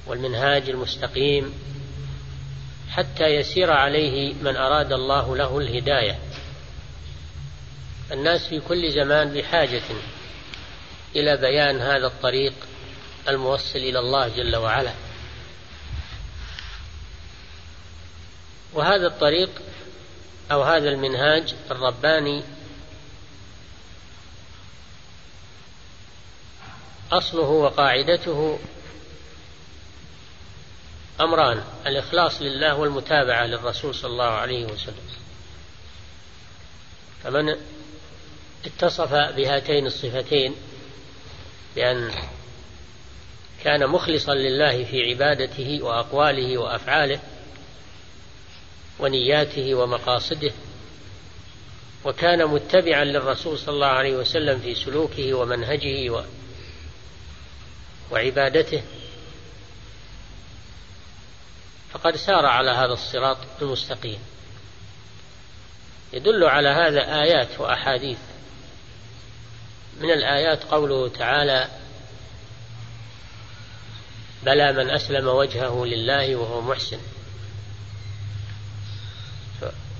والمنهاج 0.07 0.69
المستقيم 0.69 1.53
حتى 2.89 3.23
يسير 3.23 3.71
عليه 3.71 4.33
من 4.33 4.55
أراد 4.55 4.93
الله 4.93 5.35
له 5.35 5.57
الهداية. 5.57 6.19
الناس 8.11 8.47
في 8.47 8.59
كل 8.59 8.91
زمان 8.91 9.33
بحاجة 9.33 9.83
إلى 11.15 11.37
بيان 11.37 11.81
هذا 11.81 12.07
الطريق 12.07 12.53
الموصل 13.27 13.79
إلى 13.79 13.99
الله 13.99 14.27
جل 14.27 14.55
وعلا. 14.55 14.93
وهذا 18.73 19.07
الطريق 19.07 19.49
أو 20.51 20.63
هذا 20.63 20.89
المنهاج 20.89 21.55
الرباني 21.71 22.43
أصله 27.11 27.49
وقاعدته 27.49 28.59
أمران 31.21 31.63
الإخلاص 31.87 32.41
لله 32.41 32.75
والمتابعة 32.75 33.45
للرسول 33.45 33.95
صلى 33.95 34.11
الله 34.11 34.23
عليه 34.23 34.65
وسلم. 34.65 35.07
فمن 37.23 37.55
اتصف 38.65 39.13
بهاتين 39.13 39.85
الصفتين 39.85 40.55
بأن 41.75 42.11
كان 43.63 43.87
مخلصا 43.87 44.33
لله 44.33 44.83
في 44.83 45.09
عبادته 45.09 45.79
وأقواله 45.81 46.57
وأفعاله 46.57 47.19
ونياته 48.99 49.75
ومقاصده 49.75 50.51
وكان 52.05 52.45
متبعا 52.45 53.03
للرسول 53.03 53.57
صلى 53.57 53.73
الله 53.75 53.87
عليه 53.87 54.15
وسلم 54.15 54.59
في 54.59 54.75
سلوكه 54.75 55.33
ومنهجه 55.33 56.09
و 56.09 56.23
وعبادته 58.11 58.83
فقد 61.95 62.15
سار 62.15 62.45
على 62.45 62.71
هذا 62.71 62.93
الصراط 62.93 63.37
المستقيم. 63.61 64.19
يدل 66.13 66.43
على 66.43 66.69
هذا 66.69 67.21
آيات 67.21 67.59
وأحاديث. 67.59 68.17
من 69.99 70.11
الآيات 70.11 70.63
قوله 70.63 71.09
تعالى 71.09 71.67
بلى 74.43 74.73
من 74.73 74.89
أسلم 74.89 75.27
وجهه 75.27 75.85
لله 75.85 76.35
وهو 76.35 76.61
محسن. 76.61 76.99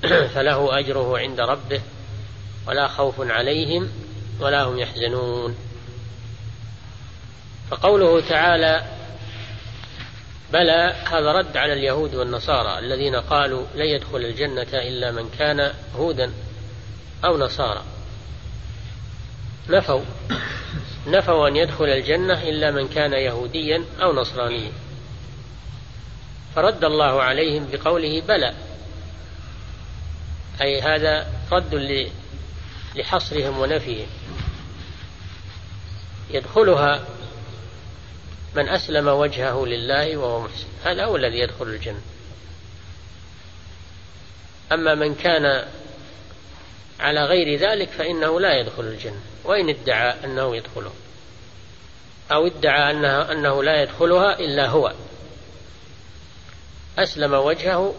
فله 0.02 0.78
أجره 0.78 1.18
عند 1.18 1.40
ربه 1.40 1.82
ولا 2.66 2.88
خوف 2.88 3.20
عليهم 3.20 3.92
ولا 4.40 4.62
هم 4.62 4.78
يحزنون. 4.78 5.56
فقوله 7.70 8.28
تعالى 8.28 8.95
بلى 10.52 10.94
هذا 11.10 11.32
رد 11.32 11.56
على 11.56 11.72
اليهود 11.72 12.14
والنصارى 12.14 12.78
الذين 12.78 13.16
قالوا 13.16 13.66
لن 13.74 13.86
يدخل 13.86 14.16
الجنة 14.16 14.68
إلا 14.72 15.10
من 15.10 15.30
كان 15.38 15.72
هودا 15.96 16.32
أو 17.24 17.38
نصارى. 17.38 17.82
نفوا 19.68 20.04
نفوا 21.06 21.48
أن 21.48 21.56
يدخل 21.56 21.84
الجنة 21.84 22.42
إلا 22.42 22.70
من 22.70 22.88
كان 22.88 23.12
يهوديا 23.12 23.84
أو 24.02 24.12
نصرانيا. 24.12 24.72
فرد 26.54 26.84
الله 26.84 27.22
عليهم 27.22 27.68
بقوله 27.72 28.20
بلى. 28.20 28.54
أي 30.62 30.80
هذا 30.80 31.26
رد 31.52 32.10
لحصرهم 32.96 33.58
ونفيهم. 33.58 34.06
يدخلها 36.30 37.15
من 38.54 38.68
أسلم 38.68 39.08
وجهه 39.08 39.66
لله 39.66 40.16
وهو 40.16 40.40
محسن. 40.40 40.66
هذا 40.84 41.04
هو 41.04 41.16
الذي 41.16 41.38
يدخل 41.38 41.64
الجنة. 41.64 42.00
أما 44.72 44.94
من 44.94 45.14
كان 45.14 45.68
على 47.00 47.24
غير 47.24 47.58
ذلك 47.58 47.88
فإنه 47.88 48.40
لا 48.40 48.60
يدخل 48.60 48.82
الجنة. 48.82 49.20
وإن 49.44 49.68
ادعى 49.68 50.24
أنه 50.24 50.56
يدخله. 50.56 50.92
أو 52.32 52.46
ادعى 52.46 52.90
أنه, 52.90 53.32
أنه 53.32 53.62
لا 53.62 53.82
يدخلها 53.82 54.38
إلا 54.38 54.66
هو. 54.68 54.92
أسلم 56.98 57.34
وجهه 57.34 57.94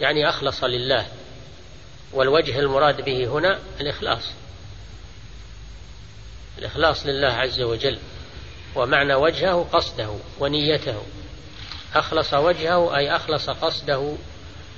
يعني 0.00 0.28
أخلص 0.28 0.64
لله. 0.64 1.06
والوجه 2.12 2.58
المراد 2.58 3.04
به 3.04 3.26
هنا 3.26 3.58
الإخلاص. 3.80 4.32
الإخلاص 6.58 7.06
لله 7.06 7.28
عز 7.28 7.60
وجل. 7.60 7.98
ومعنى 8.76 9.14
وجهه 9.14 9.68
قصده 9.72 10.16
ونيته. 10.40 11.02
أخلص 11.94 12.34
وجهه 12.34 12.96
أي 12.96 13.16
أخلص 13.16 13.50
قصده 13.50 14.14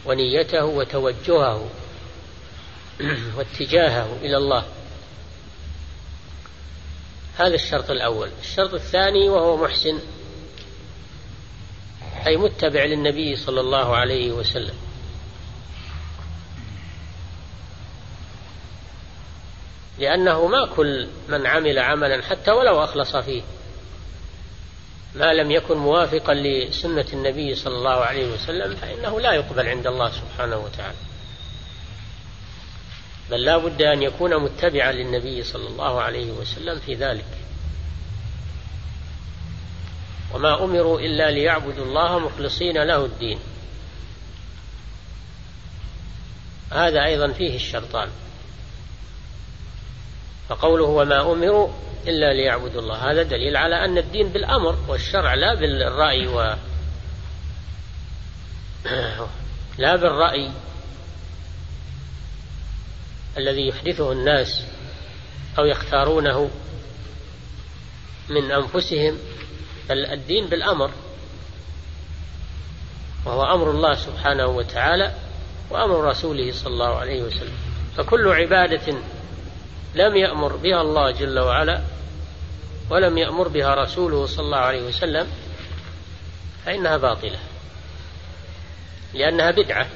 ونيته 0.07 0.65
وتوجهه 0.65 1.69
واتجاهه 3.37 4.17
إلى 4.23 4.37
الله. 4.37 4.65
هذا 7.37 7.55
الشرط 7.55 7.91
الأول. 7.91 8.31
الشرط 8.41 8.75
الثاني 8.75 9.29
وهو 9.29 9.57
محسن 9.65 9.99
أي 12.27 12.37
متبع 12.37 12.85
للنبي 12.85 13.37
صلى 13.37 13.61
الله 13.61 13.97
عليه 13.97 14.33
وسلم. 14.33 14.75
لأنه 19.99 20.47
ما 20.47 20.67
كل 20.77 21.09
من 21.29 21.47
عمل 21.47 21.79
عملا 21.79 22.23
حتى 22.23 22.51
ولو 22.51 22.85
أخلص 22.85 23.17
فيه. 23.17 23.43
ما 25.15 25.33
لم 25.33 25.51
يكن 25.51 25.77
موافقا 25.77 26.35
لسنة 26.35 27.07
النبي 27.13 27.55
صلى 27.55 27.77
الله 27.77 28.05
عليه 28.05 28.33
وسلم 28.33 28.77
فإنه 28.77 29.21
لا 29.21 29.33
يقبل 29.33 29.69
عند 29.69 29.87
الله 29.87 30.11
سبحانه 30.11 30.57
وتعالى. 30.57 30.97
بل 33.31 33.45
لا 33.45 33.57
بد 33.57 33.83
أن 33.83 34.03
يكون 34.03 34.43
متبعا 34.43 34.93
للنبي 34.93 35.43
صلى 35.43 35.69
الله 35.69 36.03
عليه 36.03 36.33
وسلم 36.33 36.79
في 36.79 36.95
ذلك. 36.95 37.25
وما 40.35 40.65
أمروا 40.65 41.01
إلا 41.01 41.31
ليعبدوا 41.31 41.85
الله 41.85 42.19
مخلصين 42.19 42.83
له 42.83 43.05
الدين. 43.05 43.39
هذا 46.73 47.05
أيضا 47.05 47.33
فيه 47.33 47.57
الشرطان. 47.57 48.09
فقوله 50.49 50.85
وما 50.85 51.33
أمروا 51.33 51.69
إلا 52.07 52.33
ليعبدوا 52.33 52.81
الله. 52.81 53.11
هذا 53.11 53.23
دليل 53.23 53.57
على 53.57 53.85
أن 53.85 53.99
الدين 53.99 54.29
بالأمر 54.29 54.77
والشرع 54.89 55.35
لا 55.35 55.55
بالرأي 55.55 56.27
و 56.27 56.55
لا 59.79 59.97
بالرأي 59.97 60.51
الذي 63.37 63.69
يحدثه 63.69 64.13
الناس 64.13 64.65
أو 65.59 65.65
يختارونه 65.65 66.51
من 68.29 68.51
أنفسهم 68.53 69.19
بل 69.89 70.07
الدين 70.07 70.47
بالأمر 70.47 70.91
وهو 73.27 73.55
أمر 73.55 73.71
الله 73.71 73.95
سبحانه 73.95 74.47
وتعالى 74.47 75.15
وأمر 75.71 76.05
رسوله 76.05 76.53
صلى 76.53 76.73
الله 76.73 76.97
عليه 76.97 77.23
وسلم. 77.23 77.53
فكل 77.97 78.29
عبادة 78.29 78.95
لم 79.95 80.17
يأمر 80.17 80.57
بها 80.57 80.81
الله 80.81 81.11
جل 81.11 81.39
وعلا 81.39 81.83
ولم 82.91 83.19
يأمر 83.19 83.49
بها 83.49 83.75
رسوله 83.75 84.27
صلى 84.27 84.45
الله 84.45 84.59
عليه 84.59 84.83
وسلم 84.83 85.27
فإنها 86.65 86.97
باطلة 86.97 87.39
لأنها 89.15 89.51
بدعة. 89.51 89.87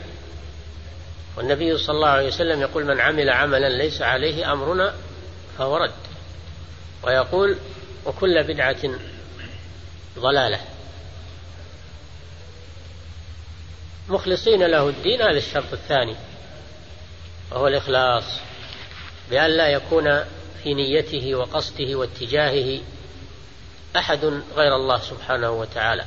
والنبي 1.37 1.79
صلى 1.79 1.97
الله 1.97 2.09
عليه 2.09 2.27
وسلم 2.27 2.61
يقول 2.61 2.85
من 2.85 3.01
عمل 3.01 3.31
عملا 3.31 3.69
ليس 3.69 4.03
عليه 4.03 4.53
أمرنا 4.53 4.95
فهو 5.59 5.77
رد. 5.77 5.93
ويقول 7.03 7.57
وكل 8.07 8.45
بدعة 8.45 8.91
ضلالة. 10.19 10.61
مخلصين 14.09 14.63
له 14.63 14.89
الدين 14.89 15.23
هذا 15.23 15.39
الشرط 15.39 15.73
الثاني 15.73 16.17
وهو 17.51 17.69
الإخلاص. 17.69 18.48
بأن 19.31 19.51
لا 19.51 19.69
يكون 19.69 20.25
في 20.63 20.75
نيته 20.75 21.35
وقصده 21.35 21.95
واتجاهه 21.95 22.81
أحد 23.97 24.25
غير 24.57 24.77
الله 24.77 24.99
سبحانه 24.99 25.51
وتعالى 25.51 26.05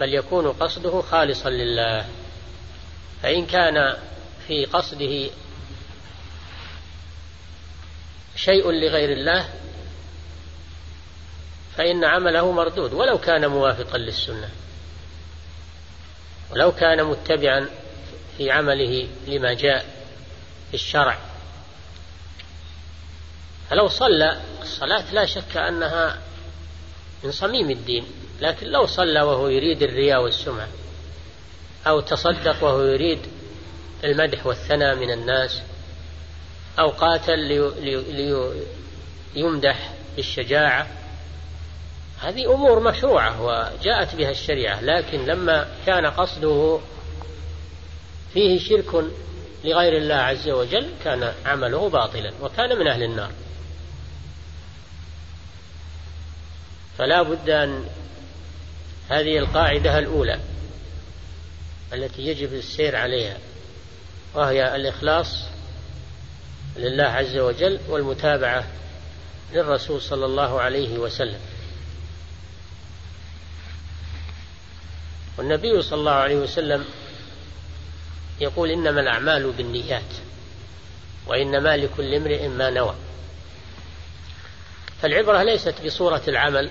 بل 0.00 0.14
يكون 0.14 0.52
قصده 0.52 1.02
خالصا 1.02 1.50
لله. 1.50 2.08
فإن 3.22 3.46
كان 3.46 3.96
في 4.46 4.64
قصده 4.64 5.30
شيء 8.36 8.70
لغير 8.70 9.12
الله 9.12 9.48
فإن 11.76 12.04
عمله 12.04 12.52
مردود 12.52 12.92
ولو 12.92 13.18
كان 13.18 13.46
موافقا 13.46 13.98
للسنة 13.98 14.48
ولو 16.50 16.72
كان 16.72 17.04
متبعا 17.04 17.68
في 18.36 18.50
عمله 18.50 19.08
لما 19.26 19.54
جاء 19.54 19.93
في 20.68 20.74
الشرع. 20.74 21.18
فلو 23.70 23.88
صلى 23.88 24.40
الصلاة 24.62 25.12
لا 25.12 25.26
شك 25.26 25.56
أنها 25.56 26.18
من 27.24 27.32
صميم 27.32 27.70
الدين 27.70 28.06
لكن 28.40 28.66
لو 28.66 28.86
صلى 28.86 29.22
وهو 29.22 29.48
يريد 29.48 29.82
الرياء 29.82 30.22
والسمعة 30.22 30.68
أو 31.86 32.00
تصدق 32.00 32.64
وهو 32.64 32.82
يريد 32.82 33.18
المدح 34.04 34.46
والثناء 34.46 34.96
من 34.96 35.10
الناس 35.10 35.62
أو 36.78 36.88
قاتل 36.88 37.38
ليمدح 39.34 39.94
بالشجاعة 40.16 40.86
هذه 42.20 42.54
أمور 42.54 42.80
مشروعة 42.80 43.42
وجاءت 43.42 44.14
بها 44.14 44.30
الشريعة 44.30 44.80
لكن 44.80 45.26
لما 45.26 45.68
كان 45.86 46.06
قصده 46.06 46.80
فيه 48.32 48.58
شرك 48.58 49.04
لغير 49.64 49.96
الله 49.96 50.14
عز 50.14 50.48
وجل 50.48 50.90
كان 51.04 51.34
عمله 51.44 51.88
باطلا 51.88 52.32
وكان 52.40 52.78
من 52.78 52.86
أهل 52.86 53.02
النار. 53.02 53.30
فلا 56.98 57.22
بد 57.22 57.50
أن 57.50 57.84
هذه 59.08 59.38
القاعدة 59.38 59.98
الأولى 59.98 60.40
التي 61.92 62.22
يجب 62.22 62.54
السير 62.54 62.96
عليها 62.96 63.38
وهي 64.34 64.76
الإخلاص 64.76 65.44
لله 66.76 67.04
عز 67.04 67.36
وجل 67.36 67.80
والمتابعة 67.88 68.64
للرسول 69.52 70.02
صلى 70.02 70.24
الله 70.24 70.60
عليه 70.60 70.98
وسلم. 70.98 71.40
والنبي 75.38 75.82
صلى 75.82 75.98
الله 75.98 76.12
عليه 76.12 76.36
وسلم 76.36 76.84
يقول 78.40 78.70
إنما 78.70 79.00
الأعمال 79.00 79.52
بالنيات 79.52 80.14
وإنما 81.26 81.76
لكل 81.76 82.14
امرئ 82.14 82.48
ما 82.48 82.70
نوى. 82.70 82.94
فالعبرة 85.02 85.42
ليست 85.42 85.74
بصورة 85.84 86.22
العمل 86.28 86.70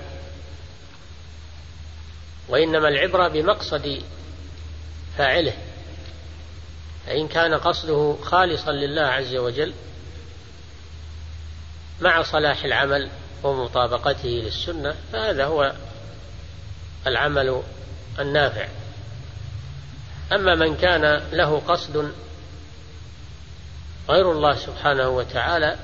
وإنما 2.50 2.88
العبرة 2.88 3.28
بمقصد 3.28 4.02
فاعله. 5.18 5.54
فإن 7.06 7.28
كان 7.28 7.54
قصده 7.54 8.18
خالصا 8.22 8.72
لله 8.72 9.02
عز 9.02 9.36
وجل 9.36 9.74
مع 12.02 12.22
صلاح 12.22 12.64
العمل 12.64 13.10
ومطابقته 13.44 14.30
للسنة 14.30 14.96
فهذا 15.14 15.46
هو 15.46 15.74
العمل 17.08 17.64
النافع. 18.20 18.68
أما 20.32 20.56
من 20.56 20.78
كان 20.78 21.22
له 21.32 21.60
قصد 21.68 22.12
غير 24.10 24.32
الله 24.32 24.56
سبحانه 24.56 25.10
وتعالى 25.10 25.78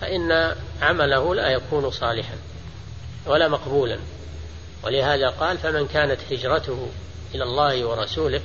فإن 0.00 0.54
عمله 0.82 1.34
لا 1.34 1.48
يكون 1.48 1.90
صالحا 1.90 2.36
ولا 3.26 3.48
مقبولا. 3.48 3.98
ولهذا 4.82 5.28
قال 5.28 5.58
فمن 5.58 5.88
كانت 5.88 6.20
هجرته 6.32 6.88
إلى 7.34 7.44
الله 7.44 7.84
ورسوله 7.84 8.40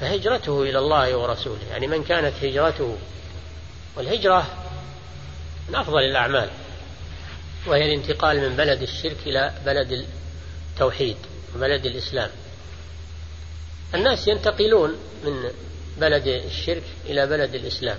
فهجرته 0.00 0.62
إلى 0.62 0.78
الله 0.78 1.16
ورسوله. 1.16 1.66
يعني 1.70 1.86
من 1.86 2.04
كانت 2.04 2.44
هجرته 2.44 2.98
والهجرة 3.96 4.46
من 5.68 5.74
أفضل 5.74 5.98
الأعمال 5.98 6.50
وهي 7.66 7.84
الانتقال 7.84 8.40
من 8.40 8.56
بلد 8.56 8.82
الشرك 8.82 9.16
إلى 9.26 9.52
بلد 9.66 10.06
التوحيد 10.72 11.16
وبلد 11.56 11.86
الإسلام. 11.86 12.30
الناس 13.94 14.28
ينتقلون 14.28 14.96
من 15.24 15.50
بلد 15.98 16.26
الشرك 16.26 16.82
إلى 17.04 17.26
بلد 17.26 17.54
الإسلام 17.54 17.98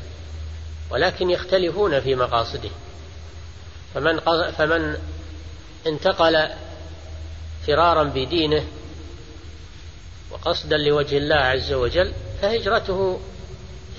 ولكن 0.90 1.30
يختلفون 1.30 2.00
في 2.00 2.16
مقاصده. 2.16 2.70
فمن 3.94 4.20
فمن 4.52 4.98
انتقل 5.88 6.50
فرارا 7.68 8.04
بدينه 8.04 8.68
وقصدا 10.32 10.78
لوجه 10.78 11.18
الله 11.18 11.36
عز 11.36 11.74
وجل 11.74 12.14
فهجرته 12.42 13.20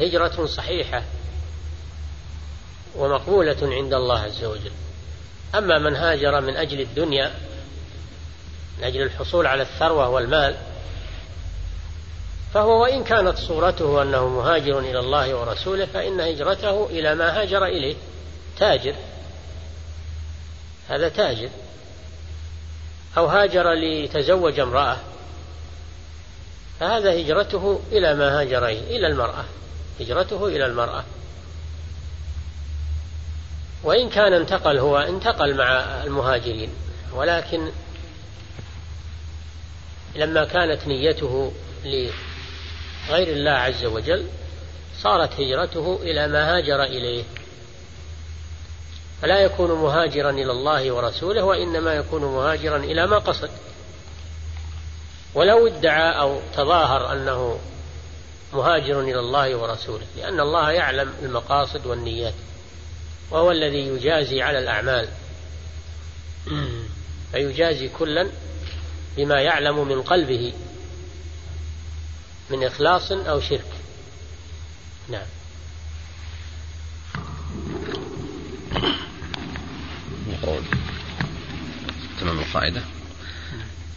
هجرة 0.01 0.47
صحيحة 0.47 1.05
ومقبولة 2.97 3.57
عند 3.63 3.95
الله 3.95 4.19
عز 4.19 4.45
وجل. 4.45 4.73
أما 5.55 5.79
من 5.79 5.97
هاجر 5.97 6.41
من 6.41 6.57
أجل 6.57 6.81
الدنيا 6.81 7.35
من 8.79 8.85
أجل 8.85 9.03
الحصول 9.03 9.47
على 9.47 9.63
الثروة 9.63 10.09
والمال 10.09 10.57
فهو 12.55 12.83
وإن 12.83 13.05
كانت 13.05 13.39
صورته 13.39 14.03
أنه 14.03 14.29
مهاجر 14.29 14.79
إلى 14.79 14.99
الله 14.99 15.35
ورسوله 15.35 15.87
فإن 15.87 16.21
هجرته 16.21 16.87
إلى 16.87 17.15
ما 17.15 17.41
هاجر 17.41 17.65
إليه. 17.65 17.97
تاجر. 18.59 18.95
هذا 20.89 21.09
تاجر. 21.09 21.49
أو 23.17 23.27
هاجر 23.27 23.73
ليتزوج 23.73 24.61
امرأة. 24.61 24.97
فهذا 26.81 27.21
هجرته 27.21 27.81
إلى 27.93 28.15
ما 28.15 28.41
هاجر 28.41 28.69
إلى 28.69 29.07
المرأة. 29.07 29.45
هجرته 30.01 30.47
إلى 30.47 30.67
المرأة. 30.67 31.05
وإن 33.83 34.09
كان 34.09 34.33
انتقل 34.33 34.79
هو 34.79 34.99
انتقل 34.99 35.57
مع 35.57 35.81
المهاجرين. 36.05 36.71
ولكن 37.13 37.69
لما 40.15 40.45
كانت 40.45 40.87
نيته 40.87 41.53
لغير 43.09 43.29
الله 43.29 43.51
عز 43.51 43.85
وجل 43.85 44.27
صارت 45.03 45.41
هجرته 45.41 45.99
إلى 46.03 46.29
ما 46.29 46.57
هاجر 46.57 46.83
إليه. 46.83 47.25
فلا 49.23 49.39
يكون 49.39 49.71
مهاجرا 49.71 50.31
إلى 50.31 50.53
الله 50.53 50.93
ورسوله 50.93 51.43
وإنما 51.43 51.95
يكون 51.95 52.25
مهاجرا 52.25 52.77
إلى 52.77 53.07
ما 53.07 53.19
قصد. 53.19 53.51
ولو 55.35 55.67
ادعى 55.67 56.21
أو 56.21 56.41
تظاهر 56.57 57.13
أنه 57.13 57.59
مهاجر 58.53 59.01
إلى 59.01 59.21
الله 59.21 59.57
ورسوله 59.57 60.07
لأن 60.17 60.41
الله 60.41 60.71
يعلم 60.71 61.13
المقاصد 61.23 61.87
والنيات 61.87 62.35
وهو 63.31 63.51
الذي 63.51 63.87
يجازي 63.87 64.43
على 64.43 64.59
الأعمال. 64.59 65.09
فيجازي 67.33 67.89
كلا 67.89 68.29
بما 69.17 69.41
يعلم 69.41 69.89
من 69.89 70.03
قلبه. 70.03 70.53
من 72.51 72.65
إخلاص 72.65 73.13
أو 73.13 73.41
شرك. 73.41 73.71
نعم. 75.09 75.27
تمام 82.21 82.39
القاعدة. 82.39 82.81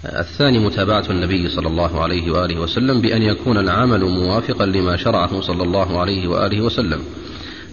الثاني 0.06 0.60
متابعة 0.60 1.06
النبي 1.10 1.50
صلى 1.50 1.68
الله 1.68 2.02
عليه 2.02 2.32
وآله 2.32 2.60
وسلم 2.60 3.02
بأن 3.02 3.22
يكون 3.22 3.58
العمل 3.58 4.06
موافقا 4.06 4.66
لما 4.66 4.98
شرعه 4.98 5.42
صلى 5.42 5.64
الله 5.64 6.00
عليه 6.00 6.28
وآله 6.28 6.62
وسلم. 6.62 7.04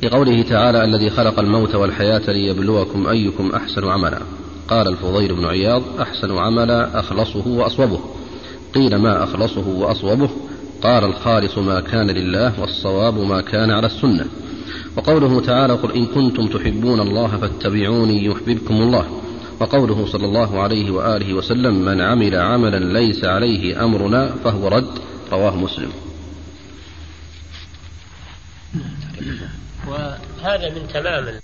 لقوله 0.03 0.43
تعالى 0.43 0.85
الذي 0.85 1.11
خلق 1.11 1.41
الموت 1.41 1.75
والحياة 1.75 2.31
ليبلوكم 2.31 3.07
أيكم 3.07 3.51
أحسن 3.55 3.89
عملا. 3.89 4.20
قال 4.68 4.89
الفضيل 4.89 5.35
بن 5.35 5.45
عياض 5.45 6.01
أحسن 6.01 6.39
عملا 6.39 7.01
أخلصه 7.01 7.49
وأصوبه. 7.49 8.01
قيل 8.75 8.97
ما 8.97 9.25
أخلصه 9.25 9.68
وأصوبه؟ 9.68 10.31
قال 10.85 11.05
الخالص 11.05 11.59
ما 11.59 11.80
كان 11.80 12.11
لله 12.11 12.61
والصواب 12.61 13.18
ما 13.18 13.41
كان 13.41 13.70
على 13.70 13.87
السنة. 13.87 14.26
وقوله 14.97 15.41
تعالى 15.41 15.72
قل 15.72 15.93
إن 15.93 16.07
كنتم 16.07 16.47
تحبون 16.47 17.01
الله 17.01 17.37
فاتبعوني 17.37 18.24
يحببكم 18.24 18.74
الله. 18.74 19.20
وقوله 19.61 20.07
صلى 20.07 20.24
الله 20.24 20.62
عليه 20.62 20.91
وآله 20.91 21.35
وسلم 21.35 21.85
من 21.85 22.01
عمل 22.01 22.35
عملا 22.35 22.99
ليس 22.99 23.24
عليه 23.24 23.85
أمرنا 23.85 24.35
فهو 24.45 24.68
رد. 24.68 24.99
رواه 25.32 25.57
مسلم. 25.57 25.93
وهذا 29.89 30.74
من 30.74 30.89
تمام 30.89 31.43